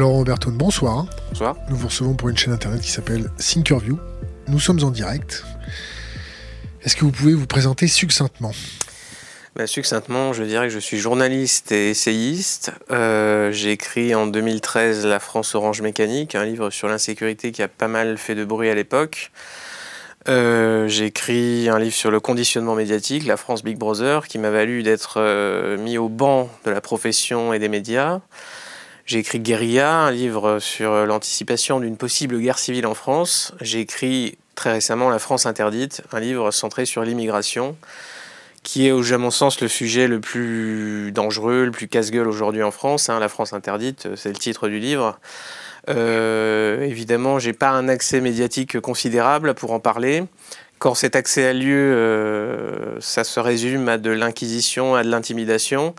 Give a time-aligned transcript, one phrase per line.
[0.00, 1.04] Laurent Berton, bonsoir.
[1.28, 1.56] Bonsoir.
[1.68, 3.98] Nous vous recevons pour une chaîne internet qui s'appelle Thinkerview.
[4.48, 5.44] Nous sommes en direct.
[6.82, 8.52] Est-ce que vous pouvez vous présenter succinctement?
[9.56, 12.72] Bah, Succinctement, je dirais que je suis journaliste et essayiste.
[12.90, 17.68] Euh, j'ai écrit en 2013 La France Orange Mécanique, un livre sur l'insécurité qui a
[17.68, 19.30] pas mal fait de bruit à l'époque.
[20.30, 24.48] Euh, j'ai écrit un livre sur le conditionnement médiatique, La France Big Brother, qui m'a
[24.48, 28.22] valu d'être euh, mis au banc de la profession et des médias.
[29.10, 33.52] J'ai écrit Guérilla, un livre sur l'anticipation d'une possible guerre civile en France.
[33.60, 37.76] J'ai écrit très récemment La France interdite, un livre centré sur l'immigration,
[38.62, 42.70] qui est, à mon sens, le sujet le plus dangereux, le plus casse-gueule aujourd'hui en
[42.70, 43.08] France.
[43.08, 43.18] Hein.
[43.18, 45.18] La France interdite, c'est le titre du livre.
[45.88, 50.22] Euh, évidemment, j'ai pas un accès médiatique considérable pour en parler.
[50.78, 55.96] Quand cet accès a lieu, euh, ça se résume à de l'inquisition, à de l'intimidation.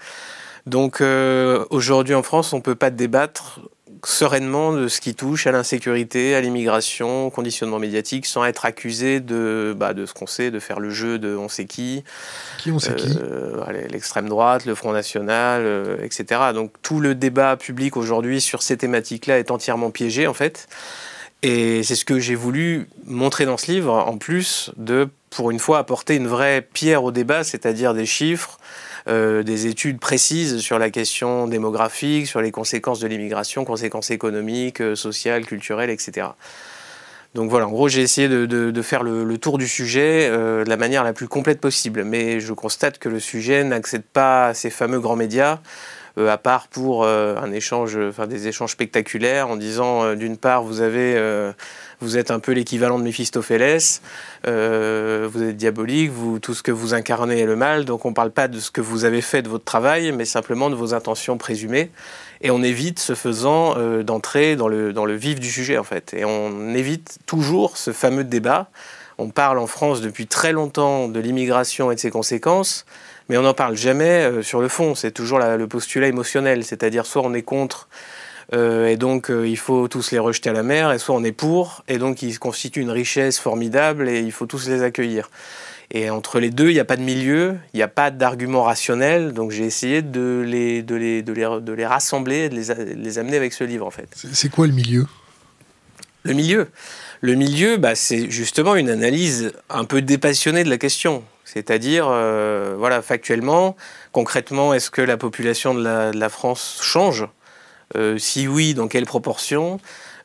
[0.66, 3.60] Donc euh, aujourd'hui en France, on ne peut pas débattre
[4.04, 9.20] sereinement de ce qui touche à l'insécurité, à l'immigration, au conditionnement médiatique, sans être accusé
[9.20, 12.04] de, bah, de ce qu'on sait, de faire le jeu de on sait qui.
[12.58, 16.42] Qui on sait qui euh, L'extrême droite, le Front National, euh, etc.
[16.54, 20.68] Donc tout le débat public aujourd'hui sur ces thématiques-là est entièrement piégé en fait.
[21.44, 25.58] Et c'est ce que j'ai voulu montrer dans ce livre, en plus de, pour une
[25.58, 28.60] fois, apporter une vraie pierre au débat, c'est-à-dire des chiffres,
[29.12, 34.80] euh, des études précises sur la question démographique, sur les conséquences de l'immigration, conséquences économiques,
[34.80, 36.28] euh, sociales, culturelles, etc.
[37.36, 40.78] Donc voilà, en gros, j'ai essayé de, faire le, tour du sujet euh, de la
[40.78, 42.04] manière la plus complète possible.
[42.06, 45.60] Mais je constate que le sujet n'accède pas à ces fameux grands médias,
[46.18, 51.16] à part pour un échange, enfin des échanges spectaculaires, en disant d'une part, vous avez
[52.02, 54.02] vous êtes un peu l'équivalent de Méphistophélès,
[54.48, 58.16] euh, vous êtes diabolique, tout ce que vous incarnez est le mal, donc on ne
[58.16, 60.96] parle pas de ce que vous avez fait de votre travail, mais simplement de vos
[60.96, 61.92] intentions présumées.
[62.42, 65.84] Et on évite, ce faisant, euh, d'entrer dans le, dans le vif du sujet, en
[65.84, 66.16] fait.
[66.16, 68.72] Et on évite toujours ce fameux débat.
[69.20, 72.88] On parle en France depuis très longtemps de l'immigration et de ses conséquences,
[73.32, 74.94] mais on n'en parle jamais euh, sur le fond.
[74.94, 77.88] C'est toujours le postulat émotionnel, c'est-à-dire soit on est contre
[78.54, 81.24] euh, et donc euh, il faut tous les rejeter à la mer, et soit on
[81.24, 85.30] est pour, et donc ils constituent une richesse formidable et il faut tous les accueillir.
[85.92, 88.64] Et entre les deux, il n'y a pas de milieu, il n'y a pas d'argument
[88.64, 92.96] rationnel, donc j'ai essayé de les, de, les, de, les, de les rassembler, de les,
[92.96, 94.10] les amener avec ce livre en fait.
[94.14, 95.08] C'est quoi le milieu?
[96.24, 96.68] Le milieu?
[97.22, 101.24] Le milieu, bah, c'est justement une analyse un peu dépassionnée de la question.
[101.46, 103.76] C'est-à-dire, euh, voilà, factuellement,
[104.12, 105.84] concrètement, est-ce que la population de
[106.18, 107.28] la, France change?
[107.96, 109.80] Euh, si oui, dans quelle proportion?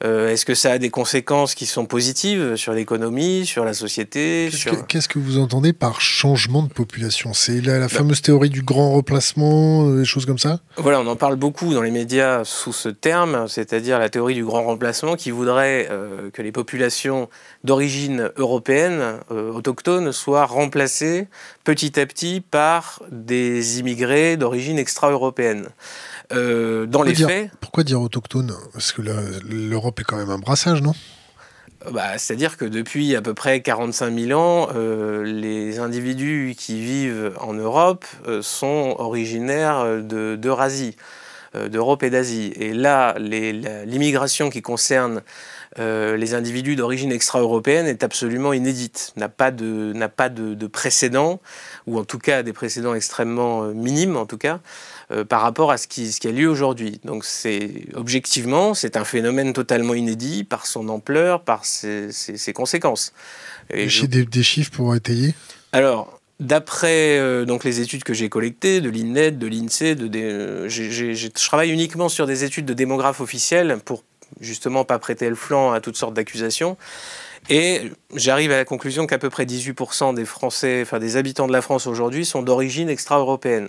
[0.04, 4.50] Euh, Est-ce que ça a des conséquences qui sont positives sur l'économie, sur la société
[4.88, 7.32] Qu'est-ce que, vous entendez par changement de population?
[7.34, 7.88] C'est la, la, bah.
[7.88, 10.60] fameuse théorie du grand remplacement, euh, des choses comme ça?
[10.76, 14.44] Voilà, on en parle beaucoup dans les médias sous ce terme, c'est-à-dire la théorie du
[14.44, 15.88] grand remplacement qui voudrait
[16.32, 17.28] que les populations
[17.64, 21.28] d'origine européenne, autochtones, soient remplacées
[21.64, 25.68] petit à petit par des immigrés d'origine extra-européenne.
[26.32, 27.50] Euh, dans les faits.
[27.60, 30.92] Pourquoi dire autochtone Parce que l'Europe est quand même un brassage, non
[31.92, 37.32] bah, C'est-à-dire que depuis à peu près 45 000 ans, euh, les individus qui vivent
[37.40, 40.96] en Europe euh, sont originaires d'Eurasie,
[41.54, 42.52] d'Europe et d'Asie.
[42.56, 45.22] Et là, l'immigration qui concerne
[45.78, 51.40] les individus d'origine extra-européenne est absolument inédite, n'a pas, de, pas de, de, précédent,
[51.86, 54.60] ou en tout cas des précédents extrêmement minimes en tout cas.
[55.12, 57.00] Euh, par rapport à ce qui, ce qui a lieu aujourd'hui.
[57.04, 63.12] Donc c'est objectivement, c'est un phénomène totalement inédit par son ampleur, par ses, ses, conséquences.
[63.72, 65.34] J'ai des, chiffres pour étayer
[65.72, 70.68] Alors, D'après euh, donc les études que j'ai collectées, de l'INET, de l'INSEE, de, euh,
[70.68, 74.04] je travaille uniquement sur des études de démographes officiels pour
[74.40, 76.76] justement pas prêter le flanc à toutes sortes d'accusations.
[77.48, 81.52] Et j'arrive à la conclusion qu'à peu près 18% des Français, enfin des habitants de
[81.52, 83.68] la France aujourd'hui, sont d'origine extra-européenne.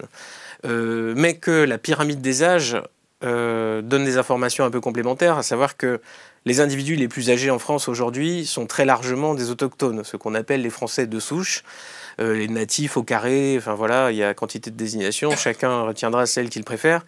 [0.67, 2.77] Euh, mais que la pyramide des âges
[3.23, 6.01] euh, donne des informations un peu complémentaires, à savoir que
[6.45, 10.35] les individus les plus âgés en France aujourd'hui sont très largement des autochtones, ce qu'on
[10.35, 11.63] appelle les Français de souche,
[12.19, 16.25] euh, les natifs au carré, enfin voilà, il y a quantité de désignations, chacun retiendra
[16.25, 17.05] celle qu'il préfère.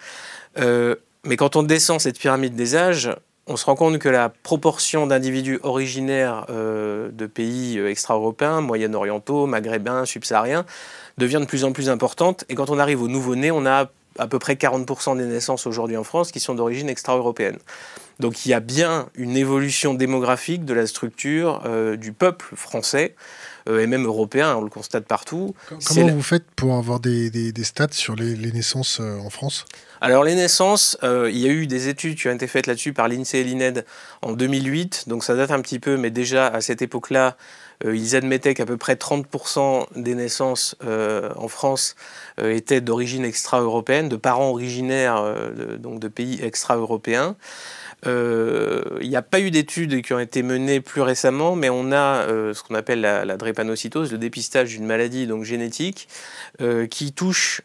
[0.58, 3.12] mais quand on descend cette pyramide des âges,
[3.46, 10.66] on se rend compte que la proportion d'individus originaires de pays extra-européens, moyen-orientaux, maghrébins, subsahariens,
[11.20, 12.46] devient de plus en plus importante.
[12.50, 15.98] Et quand on arrive au nouveau-né, on a à peu près 40% des naissances aujourd'hui
[15.98, 17.58] en France qui sont d'origine extra-européenne.
[18.20, 23.16] Donc il y a bien une évolution démographique de la structure euh, du peuple français
[23.70, 25.56] euh, et même européen, on le constate partout.
[25.88, 29.66] Comment vous faites pour avoir des, des, stats sur les, naissances euh, en France?
[30.02, 33.08] Alors les naissances, il y a eu des études qui ont été faites là-dessus par
[33.08, 33.86] l'INSEE et l'INED
[34.22, 37.36] en 2008, donc ça date un petit peu, mais déjà à cette époque-là,
[37.86, 41.96] ils admettaient qu'à peu près 30% des naissances en France
[42.42, 45.24] étaient d'origine extra-européenne, de parents originaires
[45.80, 47.36] donc de pays extra-européens.
[48.08, 51.92] Euh, il n'y a pas eu d'études qui ont été menées plus récemment, mais on
[51.92, 56.08] a euh, ce qu'on appelle la, drépanocytose, le dépistage d'une maladie donc génétique,
[56.62, 57.62] euh, qui touche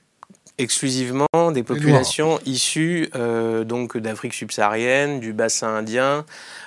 [0.58, 3.10] exclusivement des populations issues
[3.66, 6.24] donc d'Afrique subsaharienne, du bassin indien,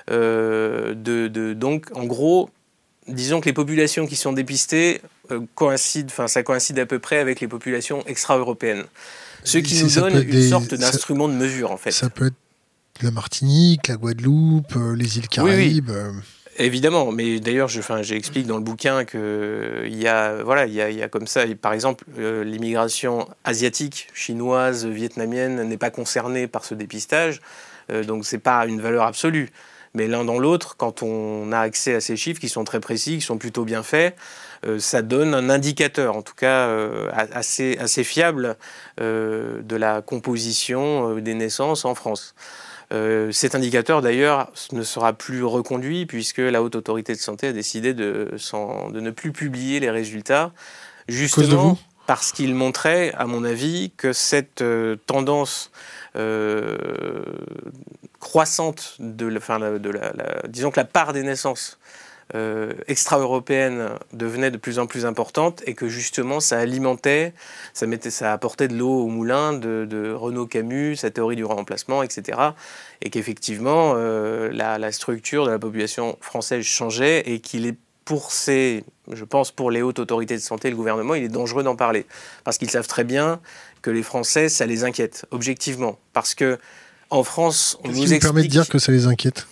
[0.09, 2.49] de, de, donc en gros,
[3.07, 5.01] disons que les populations qui sont dépistées
[5.55, 8.83] coïncident, enfin ça coïncide à peu près avec les populations extra-européennes.
[9.43, 11.91] Ce qui nous donne une sorte d'instrument de mesure en fait.
[11.91, 12.35] Ça peut être
[13.01, 15.89] la Martinique, la Guadeloupe, euh, les îles Caraïbes.
[15.89, 16.11] Euh.
[16.57, 21.03] Évidemment, mais d'ailleurs, j'explique dans le bouquin qu'il y a, voilà, il y a, y
[21.03, 26.73] a, comme ça, par exemple, euh, l'immigration asiatique, chinoise, vietnamienne n'est pas concernée par ce
[26.73, 27.41] dépistage,
[28.07, 29.49] donc c'est pas une valeur absolue.
[29.93, 33.17] Mais l'un dans l'autre, quand on a accès à ces chiffres qui sont très précis,
[33.17, 34.15] qui sont plutôt bien faits,
[34.79, 36.69] ça donne un indicateur, en tout cas
[37.13, 38.57] assez, assez fiable,
[38.97, 42.35] de la composition des naissances en France.
[42.93, 47.53] Euh, cet indicateur, d'ailleurs, ne sera plus reconduit puisque la Haute Autorité de Santé a
[47.53, 50.51] décidé de, de ne plus publier les résultats,
[51.07, 55.71] justement parce qu'il montrait, à mon avis, que cette euh, tendance
[56.06, 56.06] euh,
[58.19, 60.13] croissante de, de la,
[60.47, 61.77] disons que la part des naissances
[62.35, 67.33] euh, extra-européenne devenait de plus en plus importante et que justement ça alimentait,
[67.73, 71.45] ça, mettait, ça apportait de l'eau au moulin de, de, Renaud Camus, sa théorie du
[71.45, 72.37] remplacement, etc.
[73.01, 78.83] Et qu'effectivement euh, la, structure de la population française changeait et qu'il est pour ces,
[79.09, 82.05] je pense pour les hautes autorités de santé, le gouvernement, il est dangereux d'en parler
[82.43, 83.39] parce qu'ils savent très bien
[83.87, 85.97] que les Français, ça les inquiète, objectivement.
[86.11, 86.57] Parce que
[87.09, 88.21] en France, on nous explique...
[88.21, 89.47] permet de dire que ça les inquiète?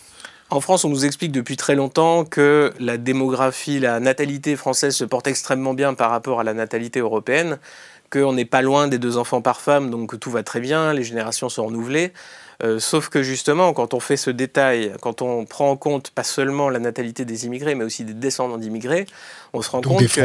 [0.50, 5.06] En France, on nous explique depuis très longtemps que la démographie, la natalité française se
[5.06, 7.60] porte extrêmement bien par rapport à la natalité européenne,
[8.10, 11.06] qu'on n'est pas loin des deux enfants par femme, donc tout va très bien, les
[11.06, 12.12] générations sont renouvelées.
[12.64, 16.24] Euh, sauf que justement, quand on fait ce détail, quand on prend en compte pas
[16.24, 19.08] seulement la natalité des immigrés, mais aussi des descendants d'immigrés,
[19.54, 20.22] on se rend compte que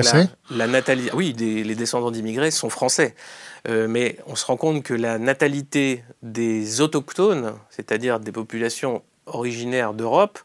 [0.50, 3.14] la, natalité, oui, les descendants d'immigrés sont français,
[3.68, 9.94] euh, mais on se rend compte que la natalité des autochtones, c'est-à-dire des populations originaire
[9.94, 10.40] d'Europe,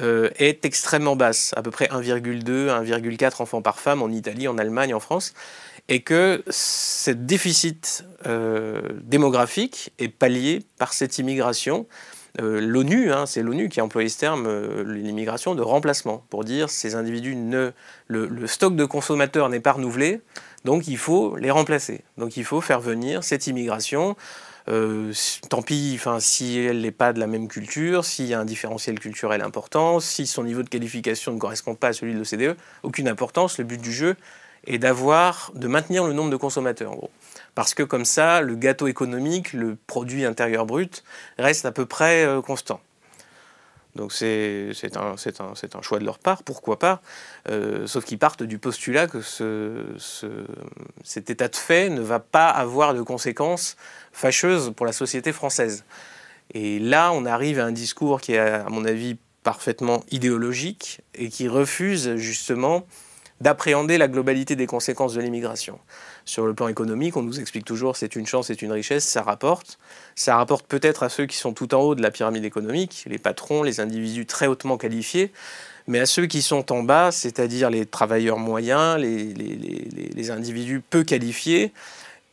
[0.00, 4.56] euh, est extrêmement basse, à peu près 1,2, 1,4 enfants par femme en Italie, en
[4.56, 5.34] Allemagne, en France,
[5.88, 11.86] et que ce déficit euh, démographique est pallié par cette immigration.
[12.38, 14.48] L'ONU, hein, c'est l'ONU qui a employé ce terme,
[14.90, 17.36] l'immigration de remplacement, pour dire ces individus
[18.06, 20.22] le stock de consommateurs n'est pas renouvelé,
[20.64, 22.02] donc il faut les remplacer.
[22.18, 24.16] Donc il faut faire venir cette immigration
[24.68, 25.12] euh,
[25.48, 28.98] tant pis, si elle n'est pas de la même culture, s'il y a un différentiel
[28.98, 33.08] culturel important, si son niveau de qualification ne correspond pas à celui de l'OCDE, aucune
[33.08, 33.58] importance.
[33.58, 34.16] Le but du jeu
[34.66, 37.10] est d'avoir, de maintenir le nombre de consommateurs, en gros.
[37.54, 41.02] Parce que comme ça, le gâteau économique, le produit intérieur brut,
[41.38, 42.80] reste à peu près euh, constant.
[43.94, 47.02] Donc c'est un, choix de leur part, pourquoi pas,
[47.50, 49.84] euh, sauf qu'ils partent du postulat que ce,
[51.04, 53.76] cet état de fait ne va pas avoir de conséquences
[54.12, 55.84] fâcheuses pour la société française.
[56.54, 61.28] Et là, on arrive à un discours qui est, à mon avis, parfaitement idéologique et
[61.28, 62.86] qui refuse justement
[63.42, 65.78] d'appréhender la globalité des conséquences de l'immigration.
[66.24, 69.22] Sur le plan économique, on nous explique toujours c'est une chance, c'est une richesse, ça
[69.22, 69.78] rapporte.
[70.14, 73.18] Ça rapporte peut-être à ceux qui sont tout en haut de la pyramide économique, les
[73.18, 75.32] patrons, les individus très hautement qualifiés,
[75.88, 81.02] mais à ceux qui sont en bas, c'est-à-dire les travailleurs moyens, les, les, individus peu
[81.02, 81.72] qualifiés,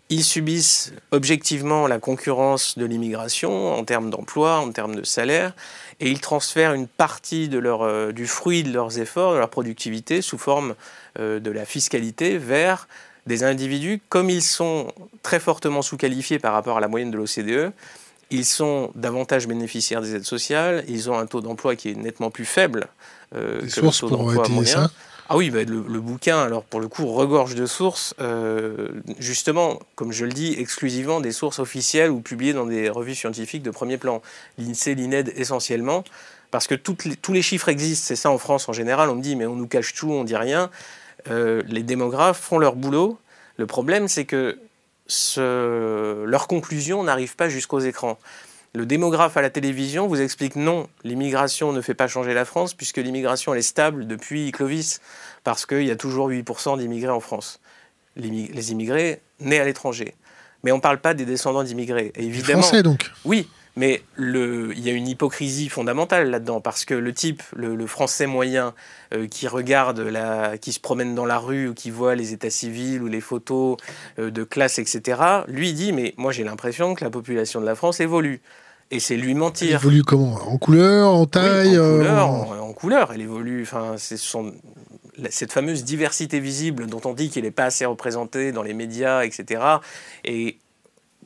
[0.09, 5.53] ils subissent objectivement la concurrence de l'immigration en termes d'emploi, en termes de salaire,
[5.99, 9.49] et ils transfèrent une partie de leur, euh, du fruit de leurs efforts, de leur
[9.49, 10.73] productivité, sous forme
[11.19, 12.87] euh, de la fiscalité vers
[13.27, 17.71] des individus, comme ils sont très fortement sous-qualifiés par rapport à la moyenne de l'OCDE,
[18.31, 22.31] ils sont davantage bénéficiaires des aides sociales, ils ont un taux d'emploi qui est nettement
[22.31, 22.87] plus faible
[23.35, 24.89] euh, que le taux d'emploi moyen.
[25.31, 28.87] Ah oui, bah, le, bouquin, alors pour le coup, regorge de sources, euh,
[29.19, 33.61] justement, comme je le dis, exclusivement des sources officielles ou publiées dans des revues scientifiques
[33.61, 34.23] de premier plan.
[34.57, 36.03] L'INSEE, l'INED essentiellement,
[36.49, 39.35] parce que tous les chiffres existent, c'est ça en France en général, on me dit
[39.35, 40.71] mais on nous cache tout, on dit rien.
[41.29, 43.19] Euh, les démographes font leur boulot.
[43.57, 44.57] Le problème, c'est que
[45.37, 48.17] leurs conclusions n'arrivent pas jusqu'aux écrans.
[48.75, 52.73] Le démographe à la télévision vous explique non, l'immigration ne fait pas changer la France
[52.73, 55.01] puisque l'immigration elle est stable depuis Clovis
[55.43, 57.59] parce qu'il y a toujours 8% d'immigrés en France.
[58.15, 60.13] Les immigrés nés à l'étranger.
[60.63, 62.11] Mais on ne parle pas des descendants d'immigrés.
[62.15, 62.61] Évidemment.
[62.61, 63.09] Français donc.
[63.23, 67.87] Oui, mais le, il y a une hypocrisie fondamentale là-dedans, parce que le type, le,
[67.87, 68.73] français moyen,
[69.13, 72.49] euh, qui regarde, la, qui se promène dans la rue, ou qui voit les états
[72.49, 73.77] civils ou les photos
[74.19, 77.75] euh, de classe, etc., lui dit, mais moi j'ai l'impression que la population de la
[77.75, 78.41] France évolue.
[78.91, 79.67] Et c'est lui mentir.
[79.67, 80.33] Elle évolue comment?
[80.47, 83.61] En couleur, en taille en, couleur, euh, en, couleur, elle évolue.
[83.61, 84.53] Enfin, c'est son,
[85.29, 89.23] cette fameuse diversité visible dont on dit qu'elle n'est pas assez représentée dans les médias,
[89.23, 89.61] etc.
[90.25, 90.57] Et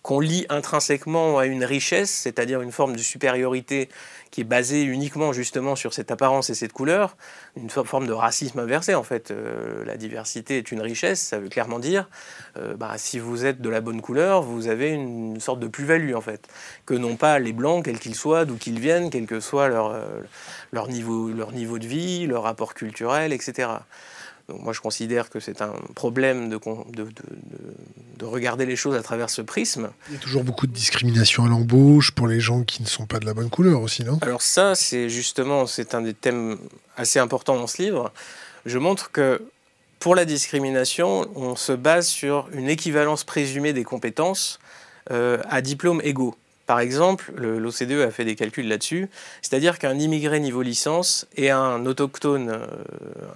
[0.03, 3.87] qu'on lie intrinsèquement à une richesse, c'est-à-dire une forme de supériorité
[4.31, 7.15] qui est basée uniquement justement sur cette apparence et cette couleur,
[7.55, 9.31] une forme de racisme inversé en fait.
[9.31, 12.09] Euh, la diversité est une richesse, ça veut clairement dire,
[12.57, 16.15] euh, bah, si vous êtes de la bonne couleur, vous avez une, sorte de plus-value
[16.15, 16.47] en fait,
[16.85, 19.91] que non pas les blancs, quels qu'ils soient, d'où qu'ils viennent, quel que soit leur,
[19.93, 23.69] euh, niveau, leur niveau de vie, leur rapport culturel, etc
[24.49, 26.59] moi, je considère que c'est un problème de,
[26.93, 29.89] de, regarder les choses à travers ce prisme.
[30.09, 33.05] Il y a toujours beaucoup de discrimination à l'embauche pour les gens qui ne sont
[33.05, 34.17] pas de la bonne couleur aussi, non?
[34.21, 36.57] Alors ça, c'est justement, c'est un des thèmes
[36.97, 38.11] assez importants dans ce livre.
[38.65, 39.41] Je montre que
[39.99, 44.59] pour la discrimination, on se base sur une équivalence présumée des compétences
[45.11, 46.35] euh, à diplômes égaux.
[46.65, 49.09] Par exemple, l'OCDE a fait des calculs là-dessus,
[49.41, 52.67] c'est-à-dire qu'un immigré niveau licence et un autochtone euh,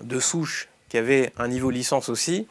[0.04, 2.48] de souche qui avait un niveau licence aussi,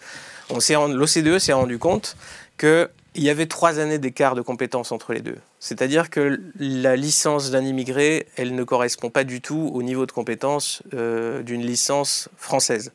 [0.50, 2.16] l'OCDE s'est rendu compte
[2.58, 5.38] qu'il y avait trois années d'écart de compétences entre les deux.
[5.60, 10.12] C'est-à-dire que la licence d'un immigré, elle ne correspond pas du tout au niveau de
[10.12, 12.92] compétence euh, d'une licence française.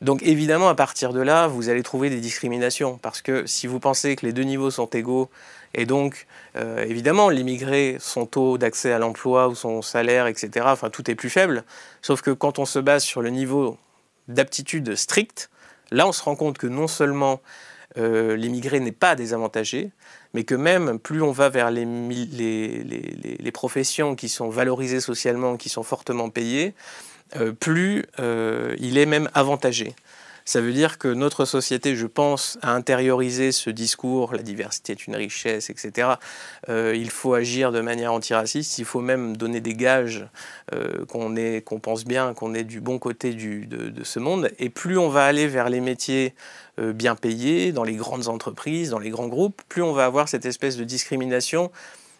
[0.00, 3.80] Donc évidemment, à partir de là, vous allez trouver des discriminations, parce que si vous
[3.80, 5.30] pensez que les deux niveaux sont égaux,
[5.74, 6.26] et donc
[6.56, 11.14] euh, évidemment, l'immigré, son taux d'accès à l'emploi ou son salaire, etc., enfin tout est
[11.14, 11.64] plus faible,
[12.02, 13.78] sauf que quand on se base sur le niveau
[14.28, 15.50] d'aptitude stricte,
[15.90, 17.40] là on se rend compte que non seulement
[17.96, 19.90] euh, l'immigré n'est pas désavantagé,
[20.32, 25.84] mais que même plus on va vers les, professions qui sont valorisées socialement, qui sont
[25.84, 26.74] fortement payées,
[27.36, 29.94] euh, plus euh, il est même avantagé.
[30.46, 35.06] Ça veut dire que notre société, je pense, a intériorisé ce discours, la diversité est
[35.06, 36.08] une richesse, etc.
[36.68, 40.26] Euh, il faut agir de manière antiraciste, il faut même donner des gages
[40.74, 44.50] euh, qu'on pense bien, qu'on est du bon côté de, ce monde.
[44.58, 46.34] Et plus on va aller vers les métiers
[46.78, 50.28] euh, bien payés, dans les grandes entreprises, dans les grands groupes, plus on va avoir
[50.28, 51.70] cette espèce de discrimination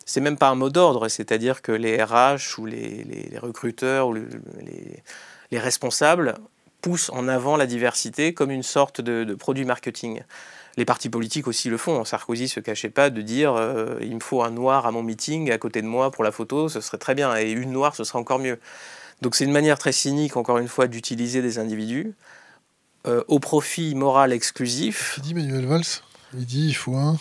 [0.06, 5.02] c'est même pas un mot d'ordre, c'est-à-dire que les RH ou les, recruteurs ou les,
[5.58, 6.34] responsables
[6.84, 10.20] pousse en avant la diversité comme une sorte de, produit marketing.
[10.76, 12.04] Les partis politiques aussi le font.
[12.04, 15.50] Sarkozy se cachait pas de dire euh, il me faut un noir à mon meeting
[15.50, 18.04] à côté de moi pour la photo, ce serait très bien, et une noire, ce
[18.04, 18.60] serait encore mieux.
[19.22, 22.12] Donc c'est une manière très cynique, encore une fois, d'utiliser des individus
[23.06, 25.14] euh, au profit moral exclusif.
[25.16, 26.02] Il dit Manuel Valls?
[26.34, 27.16] Il dit il faut un.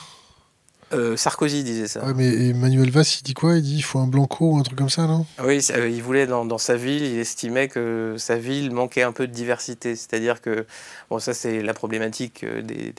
[0.94, 2.06] Euh, Sarkozy disait ça.
[2.06, 3.56] Ouais, mais Emmanuel Valls, il dit quoi?
[3.56, 5.26] Il dit il faut un blanco ou un truc comme ça, non?
[5.44, 9.28] Oui, euh, il voulait dans, sa ville, il estimait que sa ville manquait un peu
[9.28, 9.96] de diversité.
[9.96, 10.66] C'est-à-dire que,
[11.10, 12.94] bon, ça c'est la problématique euh, des,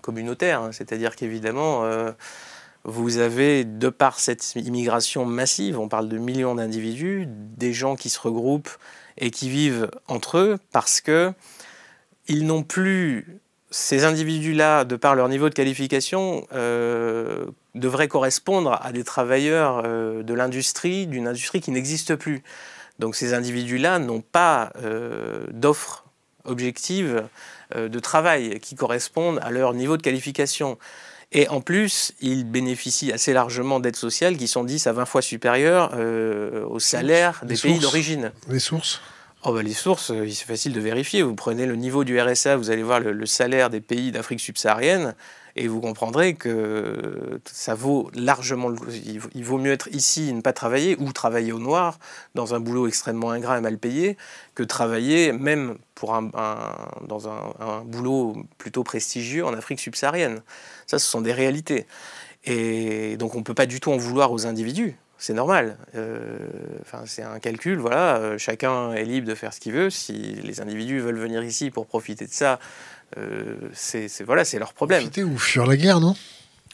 [0.00, 0.62] communautaires.
[0.62, 0.70] Hein.
[0.72, 1.84] C'est-à-dire qu'évidemment,
[2.84, 8.10] vous avez, de par cette immigration massive, on parle de millions d'individus, des gens qui
[8.10, 8.70] se regroupent
[9.16, 11.32] et qui vivent entre eux parce que
[12.26, 13.40] ils n'ont plus
[13.74, 20.22] ces individus-là, de par leur niveau de qualification, euh, devraient correspondre à des travailleurs euh,
[20.22, 22.44] de l'industrie, d'une industrie qui n'existe plus.
[23.00, 26.04] Donc ces individus-là n'ont pas euh, d'offres
[26.44, 27.24] objectives
[27.74, 30.78] de travail qui correspondent à leur niveau de qualification.
[31.32, 35.22] Et en plus, ils bénéficient assez largement d'aides sociales qui sont 10 à 20 fois
[35.22, 35.98] supérieures
[36.70, 38.30] au salaire des pays d'origine.
[38.48, 39.00] Les sources
[39.46, 41.20] Oh bah, les sources, euh, c'est facile de vérifier.
[41.20, 45.14] Vous prenez le niveau du RSA, vous allez voir le, salaire des pays d'Afrique subsaharienne,
[45.54, 48.72] et vous comprendrez que ça vaut largement
[49.34, 51.98] Il vaut mieux être ici et ne pas travailler, ou travailler au noir,
[52.34, 54.16] dans un boulot extrêmement ingrat et mal payé,
[54.54, 55.76] que travailler même
[57.06, 60.40] dans un, boulot plutôt prestigieux en Afrique subsaharienne.
[60.86, 61.86] Ça, ce sont des réalités.
[62.44, 65.78] Et donc on ne peut pas du tout en vouloir aux individus c'est normal.
[65.94, 66.36] Euh,
[67.06, 68.16] c'est un calcul, voilà.
[68.16, 69.88] Euh, chacun est libre de faire ce qu'il veut.
[69.88, 72.58] Si les individus veulent venir ici pour profiter de ça,
[73.16, 75.00] euh, c'est c'est leur problème.
[75.00, 76.14] Profiter ou fuir la guerre, non?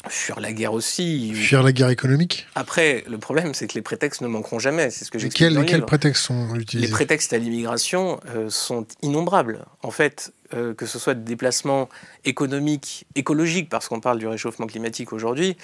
[0.09, 1.33] Fuir la guerre aussi.
[1.35, 4.89] Fuir la guerre économique Après, le problème, c'est que les prétextes ne manqueront jamais.
[4.91, 8.87] C'est ce que j'ai quels, quels prétextes sont utilisés Les prétextes à l'immigration euh, sont
[9.03, 9.67] innombrables.
[9.83, 11.91] En fait, euh, que ce soit des déplacements
[12.25, 15.59] économiques, écologiques, parce qu'on parle du réchauffement climatique aujourd'hui,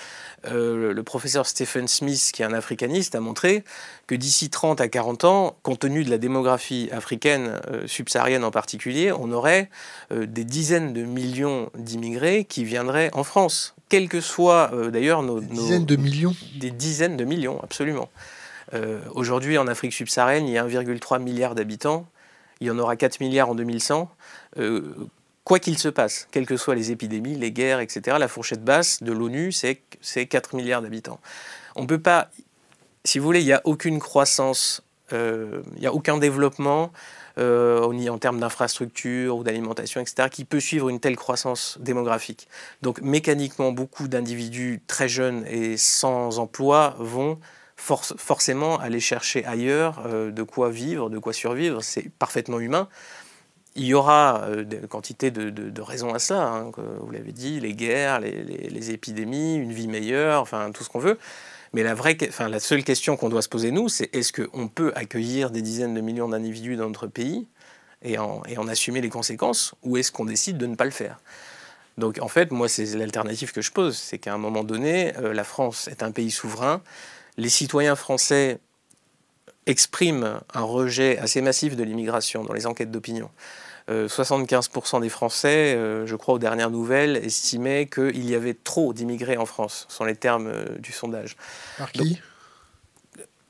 [0.45, 3.65] euh, le professeur Stephen Smith, qui est un africaniste, a montré
[4.07, 9.13] que d'ici 30 à 40 ans, compte tenu de la démographie africaine, subsaharienne en particulier,
[9.13, 9.71] on aurait
[10.11, 15.41] des dizaines de millions d'immigrés qui viendraient en France, quels que soient d'ailleurs nos...
[15.41, 18.09] Des dizaines de millions Des dizaines de millions, absolument.
[19.15, 22.07] Aujourd'hui, en Afrique subsaharienne, il y a 1,3 milliard d'habitants
[22.61, 24.11] il y en aura 4 milliards en 2100.
[24.59, 24.95] Euh,
[25.45, 29.03] quoi qu'il se passe, quelles que soient les épidémies, les guerres, etc., la fourchette basse
[29.03, 31.21] de l'ONU, c'est 4 milliards d'habitants.
[31.77, 32.31] On ne peut pas,
[33.05, 36.93] si vous voulez, il n'y a aucune croissance, euh, il n'y a aucun développement
[37.39, 42.49] euh, en termes d'infrastructures ou d'alimentation, etc., qui peut suivre une telle croissance démographique.
[42.83, 47.39] Donc mécaniquement, beaucoup d'individus très jeunes et sans emploi vont
[47.77, 51.83] forcément aller chercher ailleurs euh, de quoi vivre, de quoi survivre.
[51.83, 52.89] C'est parfaitement humain.
[53.75, 57.75] Il y aura euh, une quantité de, raisons à cela, hein, vous l'avez dit, les
[57.75, 61.19] guerres, les, épidémies, une vie meilleure, enfin tout ce qu'on veut.
[61.73, 65.63] Mais la, seule question qu'on doit se poser, nous, c'est est-ce qu'on peut accueillir des
[65.63, 67.47] dizaines de millions d'individus dans notre pays
[68.03, 70.91] et en, et en assumer les conséquences, ou est-ce qu'on décide de ne pas le
[70.91, 71.19] faire?
[71.99, 75.33] Donc en fait, moi, c'est l'alternative que je pose, c'est qu'à un moment donné, euh,
[75.33, 76.83] la France est un pays souverain,
[77.37, 78.59] les citoyens français
[79.67, 83.31] expriment un rejet assez massif de l'immigration dans les enquêtes d'opinion.
[83.89, 88.93] 75% euh, des Français, euh, je crois aux dernières nouvelles, estimaient qu'il y avait trop
[88.93, 91.37] d'immigrés en France, ce sont les termes euh, du sondage.
[91.79, 92.21] Par qui?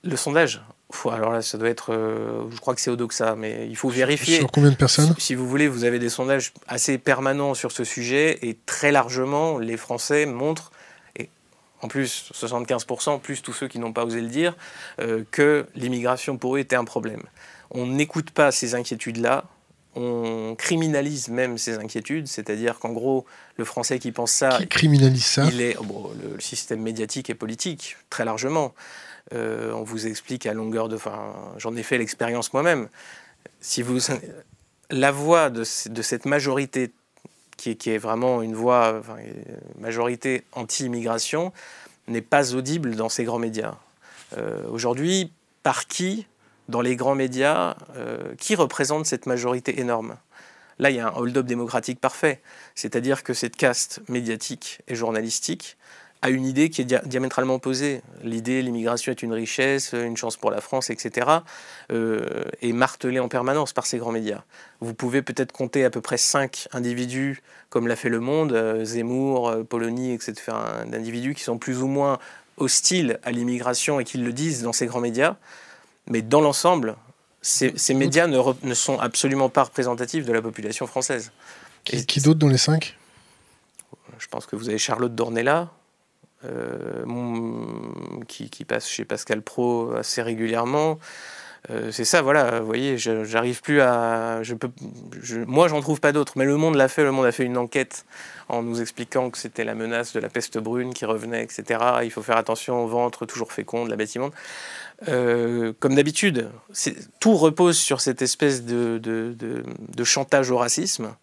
[0.03, 0.63] Le sondage?
[1.05, 1.93] Alors là, ça doit être,
[2.49, 4.39] je crois que c'est Odoxa, mais il faut vérifier.
[4.39, 5.13] Sur combien de personnes?
[5.19, 9.59] Si, vous voulez, vous avez des sondages assez permanents sur ce sujet et très largement,
[9.59, 10.71] les Français montrent
[11.83, 14.57] en plus 75%, plus tous ceux qui n'ont pas osé le dire,
[15.01, 17.23] euh, que l'immigration pour eux était un problème.
[17.71, 19.45] On n'écoute pas ces inquiétudes-là,
[19.97, 23.25] on criminalise même ces inquiétudes, c'est-à-dire qu'en gros,
[23.57, 24.59] le Français qui pense ça...
[24.59, 28.75] Qui criminalise ça il est, oh, Le système médiatique et politique, très largement.
[29.35, 30.97] Euh, on vous explique à longueur de...
[30.97, 32.89] Enfin, j'en ai fait l'expérience moi-même.
[33.61, 33.99] Si vous...
[34.91, 36.93] La voix de, de cette majorité
[37.57, 39.03] qui, est vraiment une voix,
[39.81, 41.53] majorité anti-immigration,
[42.07, 43.75] n'est pas audible dans ces grands médias.
[44.37, 46.27] Euh, aujourd'hui, par qui,
[46.69, 50.17] dans les grands médias, euh, qui représente cette majorité énorme
[50.79, 52.41] Là, il y a un hold-up démocratique parfait.
[52.75, 55.77] C'est-à-dire que cette caste médiatique et journalistique
[56.23, 58.03] a une idée qui est diamétralement opposée.
[58.23, 61.29] L'idée l'immigration est une richesse, une chance pour la France, etc.,
[61.93, 64.43] euh, est martelée en permanence par ces grands médias.
[64.81, 68.85] Vous pouvez peut-être compter à peu près cinq individus, comme l'a fait Le Monde, euh,
[68.85, 70.35] Zemmour, euh, Polony, etc.,
[70.87, 72.19] d'individus qui sont plus ou moins
[72.57, 75.37] hostiles à l'immigration et qui le disent dans ces grands médias.
[76.09, 76.97] Mais dans l'ensemble,
[77.43, 81.33] ces, médias ne, sont absolument pas représentatifs de la population française.
[81.85, 82.97] Qui, qui d'autre dans les cinq?
[84.19, 85.71] Je pense que vous avez Charlotte Dornella,
[86.45, 87.05] euh,
[88.29, 90.99] qui, passe chez Pascal Pro assez régulièrement.
[91.71, 94.43] Euh, c'est ça, voilà, vous voyez, j'arrive plus à.
[94.43, 94.71] Je peux,
[95.47, 97.03] moi, j'en trouve pas d'autres, mais le Monde l'a fait.
[97.03, 98.05] Le Monde a fait une enquête
[98.49, 101.81] en nous expliquant que c'était la menace de la peste brune qui revenait, etc.
[102.05, 104.33] Il faut faire attention au ventre toujours fécond de la immonde.
[105.09, 106.49] Euh, comme d'habitude,
[107.21, 109.63] tout repose sur cette espèce de,
[110.05, 111.15] chantage au racisme.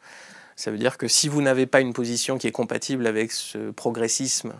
[0.56, 3.72] Ça veut dire que si vous n'avez pas une position qui est compatible avec ce
[3.72, 4.54] progressisme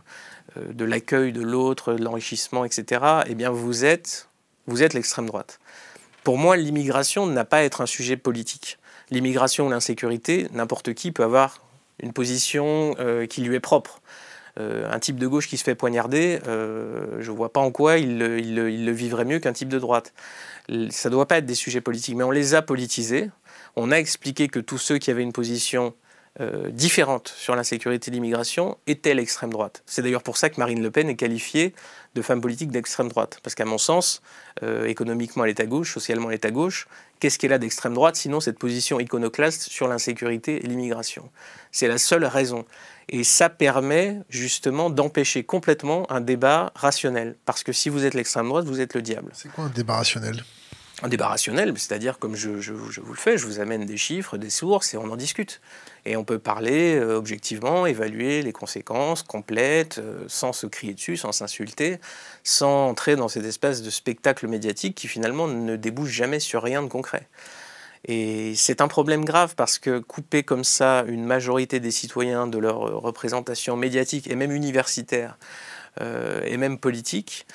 [0.58, 4.28] euh, de l'accueil de l'autre, de l'enrichissement, etc., eh bien vous êtes,
[4.66, 5.60] vous êtes l'extrême droite.
[6.24, 8.80] Pour moi, l'immigration n'a pas à être un sujet politique.
[9.12, 11.60] L'immigration ou l'insécurité, n'importe qui peut avoir
[12.00, 14.02] une position euh, qui lui est propre.
[14.60, 17.98] Euh, un type de gauche qui se fait poignarder, je ne vois pas en quoi
[17.98, 20.14] il, le vivrait mieux qu'un type de droite.
[20.90, 23.30] Ça ne doit pas être des sujets politiques, mais on les a politisés.
[23.76, 25.94] On a expliqué que tous ceux qui avaient une position
[26.42, 29.84] euh, différente sur l'insécurité et l'immigration était l'extrême droite.
[29.86, 31.76] C'est d'ailleurs pour ça que Marine Le Pen est qualifiée
[32.16, 33.40] de femme politique d'extrême droite.
[33.44, 34.24] Parce qu'à mon sens,
[34.64, 36.88] euh, économiquement elle est à gauche, socialement elle est à gauche.
[37.24, 41.30] Qu'est-ce qu'elle a d'extrême droite sinon cette position iconoclaste sur l'insécurité et l'immigration
[41.72, 42.66] C'est la seule raison.
[43.08, 47.38] Et ça permet justement d'empêcher complètement un débat rationnel.
[47.46, 49.32] Parce que si vous êtes l'extrême droite, vous êtes le diable.
[49.34, 50.44] C'est quoi un débat rationnel?
[51.04, 54.50] Un débat rationnel, c'est-à-dire comme je, vous le fais, je vous amène des chiffres, des
[54.50, 55.60] sources et on en discute.
[56.06, 61.18] Et on peut parler euh, objectivement, évaluer les conséquences complètes, euh, sans se crier dessus,
[61.18, 62.00] sans s'insulter,
[62.44, 66.82] sans entrer dans cette espèce de spectacle médiatique qui finalement ne débouche jamais sur rien
[66.82, 67.28] de concret.
[68.06, 72.58] Et c'est un problème grave parce que couper comme ça une majorité des citoyens de
[72.60, 75.38] leur représentation médiatique et même universitaire
[76.02, 77.46] euh, et même politique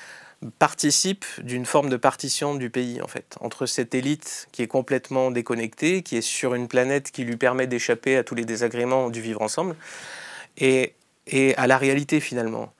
[0.57, 5.31] participe d'une forme de partition du pays en fait entre cette élite qui est complètement
[5.31, 9.21] déconnectée, qui est sur une planète qui lui permet d'échapper à tous les désagréments du
[9.21, 9.75] vivre ensemble
[10.57, 10.93] et,
[11.27, 12.71] et à la réalité finalement.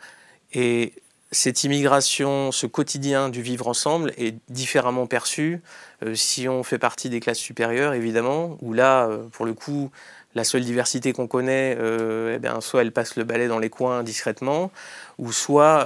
[0.53, 0.93] Et
[1.31, 5.61] cette immigration, ce quotidien du vivre ensemble est différemment perçu
[6.03, 9.91] euh, si on fait partie des classes supérieures, évidemment, où là, euh, pour le coup,
[10.33, 13.69] la seule diversité qu'on connaît, euh, eh bien, soit elle passe le balai dans les
[13.69, 14.71] coins discrètement,
[15.19, 15.85] ou soit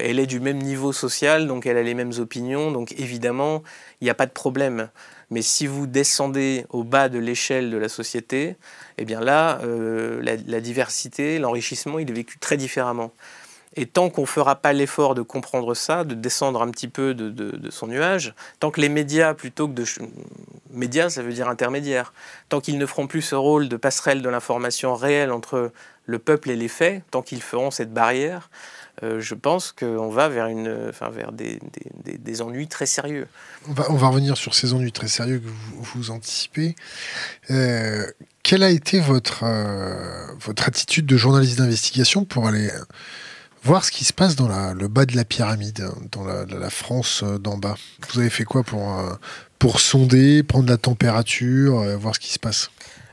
[0.00, 3.62] elle est du même niveau social, donc elle a les mêmes opinions, donc évidemment,
[4.00, 4.88] il n'y a pas de problème.
[5.30, 8.56] Mais si vous descendez au bas de l'échelle de la société,
[8.96, 13.12] eh bien là, la, la diversité, l'enrichissement, il est vécu très différemment.
[13.76, 17.14] Et tant qu'on ne fera pas l'effort de comprendre ça, de descendre un petit peu
[17.14, 19.84] de, son nuage, tant que les médias, plutôt que de...
[20.72, 22.12] Médias, ça veut dire intermédiaire.
[22.48, 25.72] Tant qu'ils ne feront plus ce rôle de passerelle de l'information réelle entre
[26.06, 28.50] le peuple et les faits, tant qu'ils feront cette barrière,
[29.02, 31.58] euh, je pense qu'on va vers, une, enfin, vers des,
[32.04, 33.26] des, ennuis très sérieux.
[33.68, 36.74] On va, revenir sur ces ennuis très sérieux que vous, vous anticipez.
[37.50, 38.04] Euh,
[38.42, 42.70] quelle a été votre, euh, votre attitude de journaliste d'investigation pour aller
[43.62, 47.38] voir ce qui se passe dans le bas de la pyramide, dans la, France euh,
[47.38, 47.76] d'en bas.
[48.10, 49.12] Vous avez fait quoi pour, euh,
[49.58, 52.70] pour sonder, prendre la température, euh, voir ce qui se passe?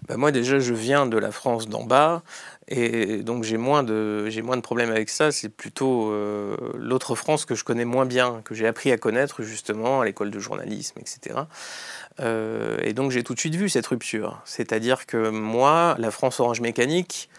[0.07, 2.23] Bah, Moi déjà, je viens de la France d'en bas.
[2.69, 5.31] Et donc j'ai moins de j'ai moins de problèmes avec ça.
[5.31, 6.13] C'est plutôt
[6.77, 10.31] l'autre France que je connais moins bien, que j'ai appris à connaître justement à l'école
[10.31, 11.39] de journalisme, etc.
[12.19, 14.41] et donc j'ai tout de suite vu cette rupture.
[14.43, 17.29] C'est-à-dire que moi, la France Orange Mécanique,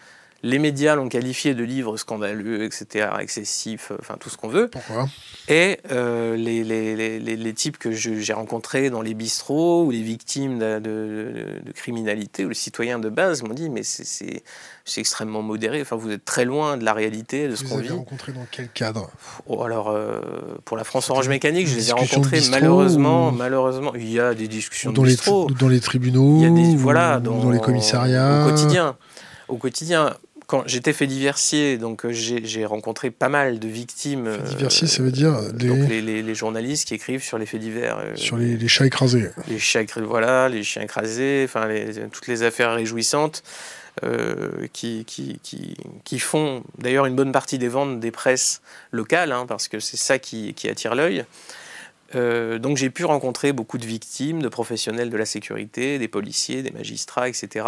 [0.43, 4.67] les médias l'ont qualifié de livre scandaleux, etc., excessif, euh, enfin tout ce qu'on veut.
[4.67, 5.07] Pourquoi?
[5.47, 10.01] Et euh, les, les, les, les, types que j'ai rencontrés dans les bistrots ou les
[10.01, 14.43] victimes de, de, criminalité ou les citoyens de base m'ont dit mais c'est
[14.97, 15.81] extrêmement modéré.
[15.81, 17.87] Enfin, vous êtes très loin de la réalité de ce qu'on vit.
[17.87, 19.09] Vous les rencontrés dans quel cadre?
[19.47, 20.21] Oh, Alors, euh,
[20.65, 23.31] pour la France Orange Mécanique, je les ai rencontrés malheureusement.
[23.31, 25.17] Malheureusement, il y a des discussions dans de Les
[25.59, 28.45] dans les tribunaux, il y a des, voilà, dans, dans les commissariats.
[28.45, 28.95] Au quotidien.
[29.47, 30.15] Au quotidien
[30.49, 34.33] quand j'étais fait diversier, donc euh, j'ai rencontré pas mal de victimes.
[34.33, 35.67] Fait diversier, ça veut dire les...
[35.67, 37.99] Donc les, les, journalistes qui écrivent sur les faits divers.
[37.99, 39.29] Euh, sur les, chats écrasés.
[39.47, 41.69] Les chats, voilà, les chiens écrasés, enfin
[42.11, 43.43] toutes les affaires réjouissantes
[44.03, 49.31] euh, qui, qui, qui, qui, font d'ailleurs une bonne partie des ventes des presses locales,
[49.31, 51.25] hein, parce que c'est ça qui, qui attire l'œil.
[52.15, 56.71] donc j'ai pu rencontrer beaucoup de victimes, de professionnels de la sécurité, des policiers, des
[56.71, 57.65] magistrats, etc.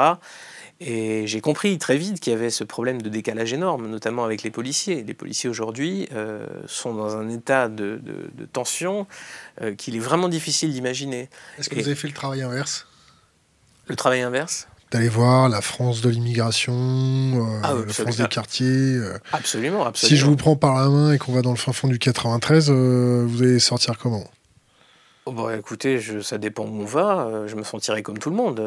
[0.84, 4.42] Et j'ai compris très vite qu'il y avait ce problème de décalage énorme, notamment avec
[4.42, 5.04] les policiers.
[5.04, 8.02] Les policiers aujourd'hui euh, sont dans un état de,
[8.52, 9.06] tension
[9.62, 11.30] euh, qu'il est vraiment difficile d'imaginer.
[11.60, 12.88] Est-ce que vous avez fait le travail inverse?
[13.86, 14.68] Le travail inverse?
[14.90, 19.00] D'aller voir la France de l'immigration, euh, ah la France des quartiers.
[19.34, 19.94] absolument, absolument.
[19.94, 22.00] Si je vous prends par la main et qu'on va dans le fin fond du
[22.00, 24.28] 93, vous allez sortir comment?
[25.28, 27.46] Oh bah, Écoutez, je, ça dépend où on va.
[27.46, 28.60] Je me sentirai comme tout le monde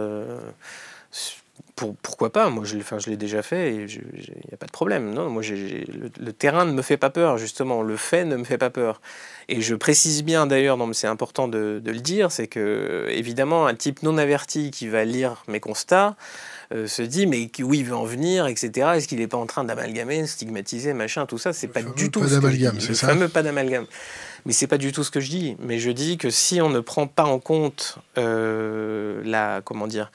[1.76, 4.72] pourquoi pas Moi, je, enfin, je l'ai déjà fait et il n'y a pas de
[4.72, 5.12] problème.
[5.12, 7.82] Non, moi, le, terrain ne me fait pas peur, justement.
[7.82, 9.00] Le fait ne me fait pas peur.
[9.48, 14.02] Et je précise bien, d'ailleurs, c'est important de, le dire, c'est que, évidemment, un type
[14.02, 16.16] non averti qui va lire mes constats
[16.72, 18.92] euh, se dit, mais où il veut en venir, etc.
[18.94, 22.20] Est-ce qu'il n'est pas en train d'amalgamer, stigmatiser, machin, tout ça C'est pas du tout
[22.20, 23.86] pas d'amalgame, c'est ça Le fameux pas d'amalgame.
[24.46, 25.56] Mais c'est pas du tout ce que je dis.
[25.58, 30.10] Mais je dis que si on ne prend pas en compte euh, la, comment dire,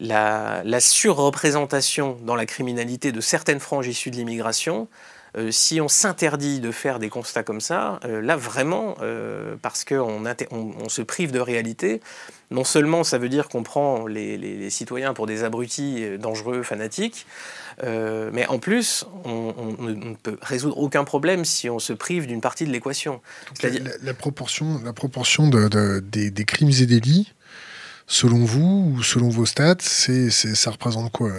[0.00, 4.88] la, surreprésentation dans la criminalité de certaines franges issues de l'immigration,
[5.36, 9.84] euh, si on s'interdit de faire des constats comme ça, euh, là vraiment, euh, parce
[9.84, 12.00] qu'on on, se prive de réalité,
[12.50, 17.26] non seulement ça veut dire qu'on prend les, citoyens pour des abrutis dangereux, fanatiques,
[17.82, 22.66] mais en plus, on, ne peut résoudre aucun problème si on se prive d'une partie
[22.66, 23.20] de l'équation.
[24.02, 27.32] La, proportion, la proportion des, des crimes et délits
[28.12, 31.30] Selon vous ou selon vos stats, c'est, ça représente quoi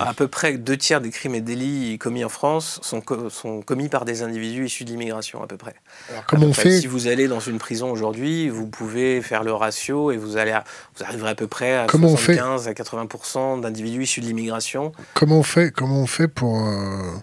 [0.00, 3.88] À peu près deux tiers des crimes et délits commis en France sont, sont commis
[3.88, 5.74] par des individus issus de l'immigration, à peu près.
[6.10, 9.54] Alors, comment on fait Si vous allez dans une prison aujourd'hui, vous pouvez faire le
[9.54, 10.52] ratio et vous, allez
[10.94, 14.92] vous arriverez à peu près à comment 75 à 80 d'individus issus de l'immigration.
[15.14, 17.14] Comment on fait, comment on fait pour euh,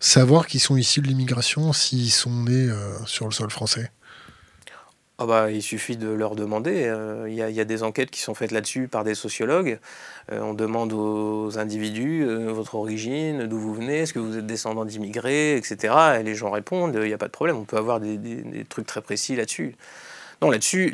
[0.00, 3.92] savoir qu'ils sont issus de l'immigration s'ils sont nés euh, sur le sol français?
[5.22, 6.82] Ah bah, il suffit de leur demander.
[6.86, 9.78] Euh, il y, a des enquêtes qui sont faites là-dessus par des sociologues.
[10.32, 14.46] Euh, on demande aux individus euh, votre origine, d'où vous venez, est-ce que vous êtes
[14.46, 15.94] descendant d'immigrés, etc.
[16.18, 18.18] Et les gens répondent, il n'y a pas de problème, on peut avoir des,
[18.68, 19.76] trucs très précis là-dessus.
[20.40, 20.92] Non, là-dessus,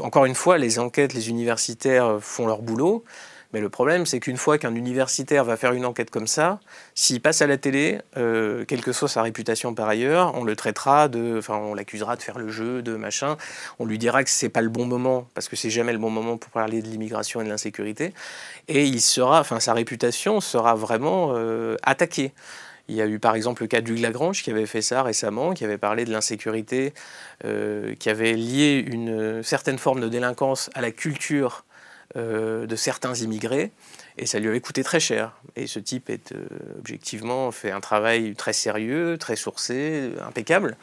[0.00, 3.04] encore une fois, les enquêtes, les universitaires font leur boulot.
[3.54, 6.58] Mais le problème, c'est qu'une fois qu'un universitaire va faire une enquête comme ça,
[6.96, 10.56] s'il passe à la télé, euh, quelle que soit sa réputation par ailleurs, on le
[10.56, 13.36] traitera de, enfin, on l'accusera de faire le jeu, de machin.
[13.78, 16.10] On lui dira que c'est pas le bon moment, parce que c'est jamais le bon
[16.10, 18.12] moment pour parler de l'immigration et de l'insécurité.
[18.66, 22.32] Et il sera, enfin, sa réputation sera vraiment euh, attaquée.
[22.88, 25.54] Il y a eu par exemple le cas d'Hugues Lagrange qui avait fait ça récemment,
[25.54, 26.92] qui avait parlé de l'insécurité,
[27.44, 31.64] euh, qui avait lié une certaine forme de délinquance à la culture
[32.16, 33.72] euh, de certains immigrés,
[34.18, 35.32] et ça lui avait coûté très cher.
[35.56, 36.46] Et ce type est euh,
[36.78, 40.76] objectivement fait un travail très sérieux, très sourcé, impeccable,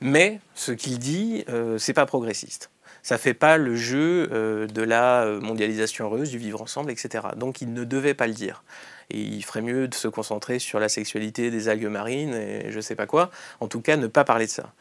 [0.00, 2.70] mais ce qu'il dit, euh, c'est pas progressiste.
[3.02, 7.28] Ça fait pas le jeu de la mondialisation heureuse, du vivre ensemble, etc.
[7.36, 8.64] Donc il ne devait pas le dire.
[9.10, 12.80] Et il ferait mieux de se concentrer sur la sexualité des algues marines et je
[12.80, 13.30] sais pas quoi.
[13.60, 14.72] En tout cas, ne pas parler de ça.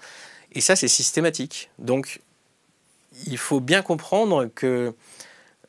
[0.52, 1.70] Et ça, c'est systématique.
[1.80, 2.20] Donc,
[3.26, 4.94] il faut bien comprendre que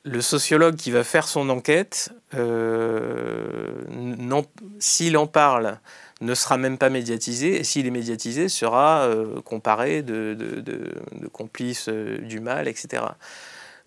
[0.08, 3.72] le sociologue qui va faire son enquête, euh,
[4.78, 5.78] s'il en parle,
[6.20, 10.36] ne sera même pas médiatisé, et s'il est médiatisé, sera euh, comparé de,
[11.32, 13.04] complices euh, du mal, etc.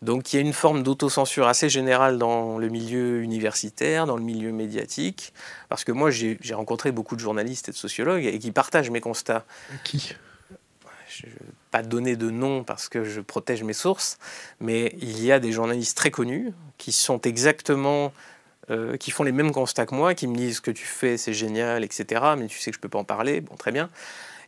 [0.02, 4.24] Donc il y a une forme d'autocensure assez générale dans le milieu universitaire, dans le
[4.24, 5.34] milieu médiatique,
[5.70, 9.02] parce que moi j'ai rencontré beaucoup de journalistes et de sociologues et qui partagent mes
[9.02, 9.46] constats.
[9.84, 10.16] Qui?
[11.72, 14.18] Pas donner de nom parce que je protège mes sources,
[14.60, 18.14] mais il y a des journalistes très connus qui sont exactement,
[18.70, 21.18] euh, qui font les mêmes constats que moi, qui me disent ce que tu fais
[21.18, 22.22] c'est génial, etc.
[22.38, 23.90] Mais tu sais que je peux pas en parler, bon très bien.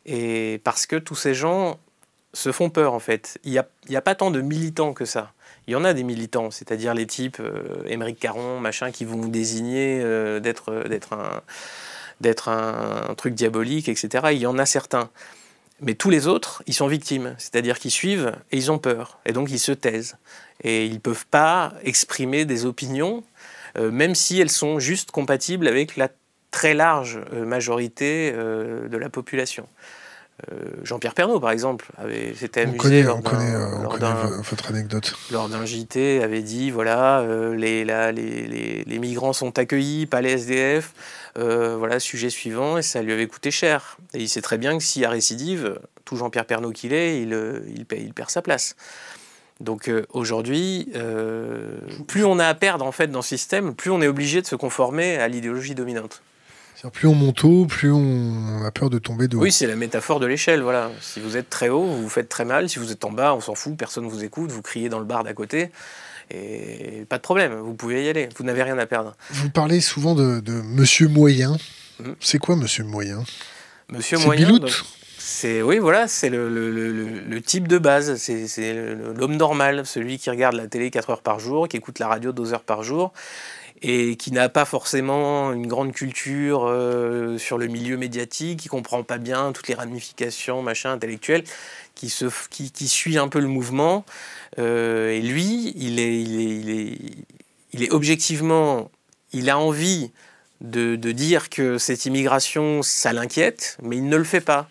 [0.06, 1.80] Et parce que tous ces gens
[2.34, 3.40] se font peur en fait.
[3.44, 5.32] Il n'y a, pas tant de militants que ça.
[5.68, 9.18] Il y en a des militants, c'est-à-dire les types euh, Émeric Caron, machin, qui vont
[9.18, 10.72] vous désigner euh, d'être
[12.50, 14.28] un, truc diabolique, etc.
[14.32, 15.10] Il y en a certains.
[15.84, 19.34] Mais tous les autres, ils sont victimes, c'est-à-dire qu'ils suivent et ils ont peur, et
[19.34, 20.16] donc ils se taisent.
[20.64, 23.24] Et ils ne peuvent pas exprimer des opinions,
[23.78, 26.08] euh, même si elles sont juste compatibles avec la
[26.52, 29.68] très large euh, majorité euh, de la population.
[30.84, 35.16] Jean-Pierre Pernaud, par exemple, avait s'était amusé lors d'un votre anecdote.
[35.32, 40.94] Lors d'un JT, avait dit voilà, les, les, les, migrants sont accueillis, pas les SDF.
[41.38, 43.98] Euh, voilà, sujet suivant, et ça lui avait coûté cher.
[44.14, 47.22] Et il sait très bien que s'il y a récidive, tout Jean-Pierre Pernaud qu'il est,
[47.22, 48.76] il, euh, il, il, perd sa place.
[49.60, 50.92] Donc euh, aujourd'hui,
[52.08, 54.48] plus on a à perdre en fait dans ce système, plus on est obligé de
[54.48, 56.22] se conformer à l'idéologie dominante.
[56.92, 59.42] Plus on monte haut, plus on a peur de tomber de haut.
[59.42, 60.62] Oui, c'est la métaphore de l'échelle.
[60.62, 60.92] Voilà.
[61.02, 62.70] Si vous êtes très haut, vous vous faites très mal.
[62.70, 65.00] Si vous êtes en bas, on s'en fout, personne ne vous écoute, vous criez dans
[65.00, 65.72] le bar d'à côté.
[66.32, 69.16] Et pas de problème, vous pouvez y aller, vous n'avez rien à perdre.
[69.30, 71.58] Vous parlez souvent de, Monsieur Moyen.
[72.00, 72.16] Mhm.
[72.20, 73.24] C'est quoi Monsieur Moyen?
[73.90, 74.60] Monsieur Moyen,
[75.26, 78.74] c'est oui, voilà, c'est le, type de base, c'est
[79.18, 82.34] l'homme normal, celui qui regarde la télé 4 heures par jour, qui écoute la radio
[82.34, 83.14] 12 heures par jour,
[83.84, 89.04] et qui n'a pas forcément une grande culture euh, sur le milieu médiatique, qui comprend
[89.04, 91.44] pas bien toutes les ramifications, machin, intellectuelles,
[91.94, 94.06] qui, suit un peu le mouvement.
[94.58, 98.90] Euh, et lui, il est, objectivement,
[99.34, 100.12] il a envie
[100.62, 104.70] de, dire que cette immigration, ça l'inquiète, mais il ne le fait pas.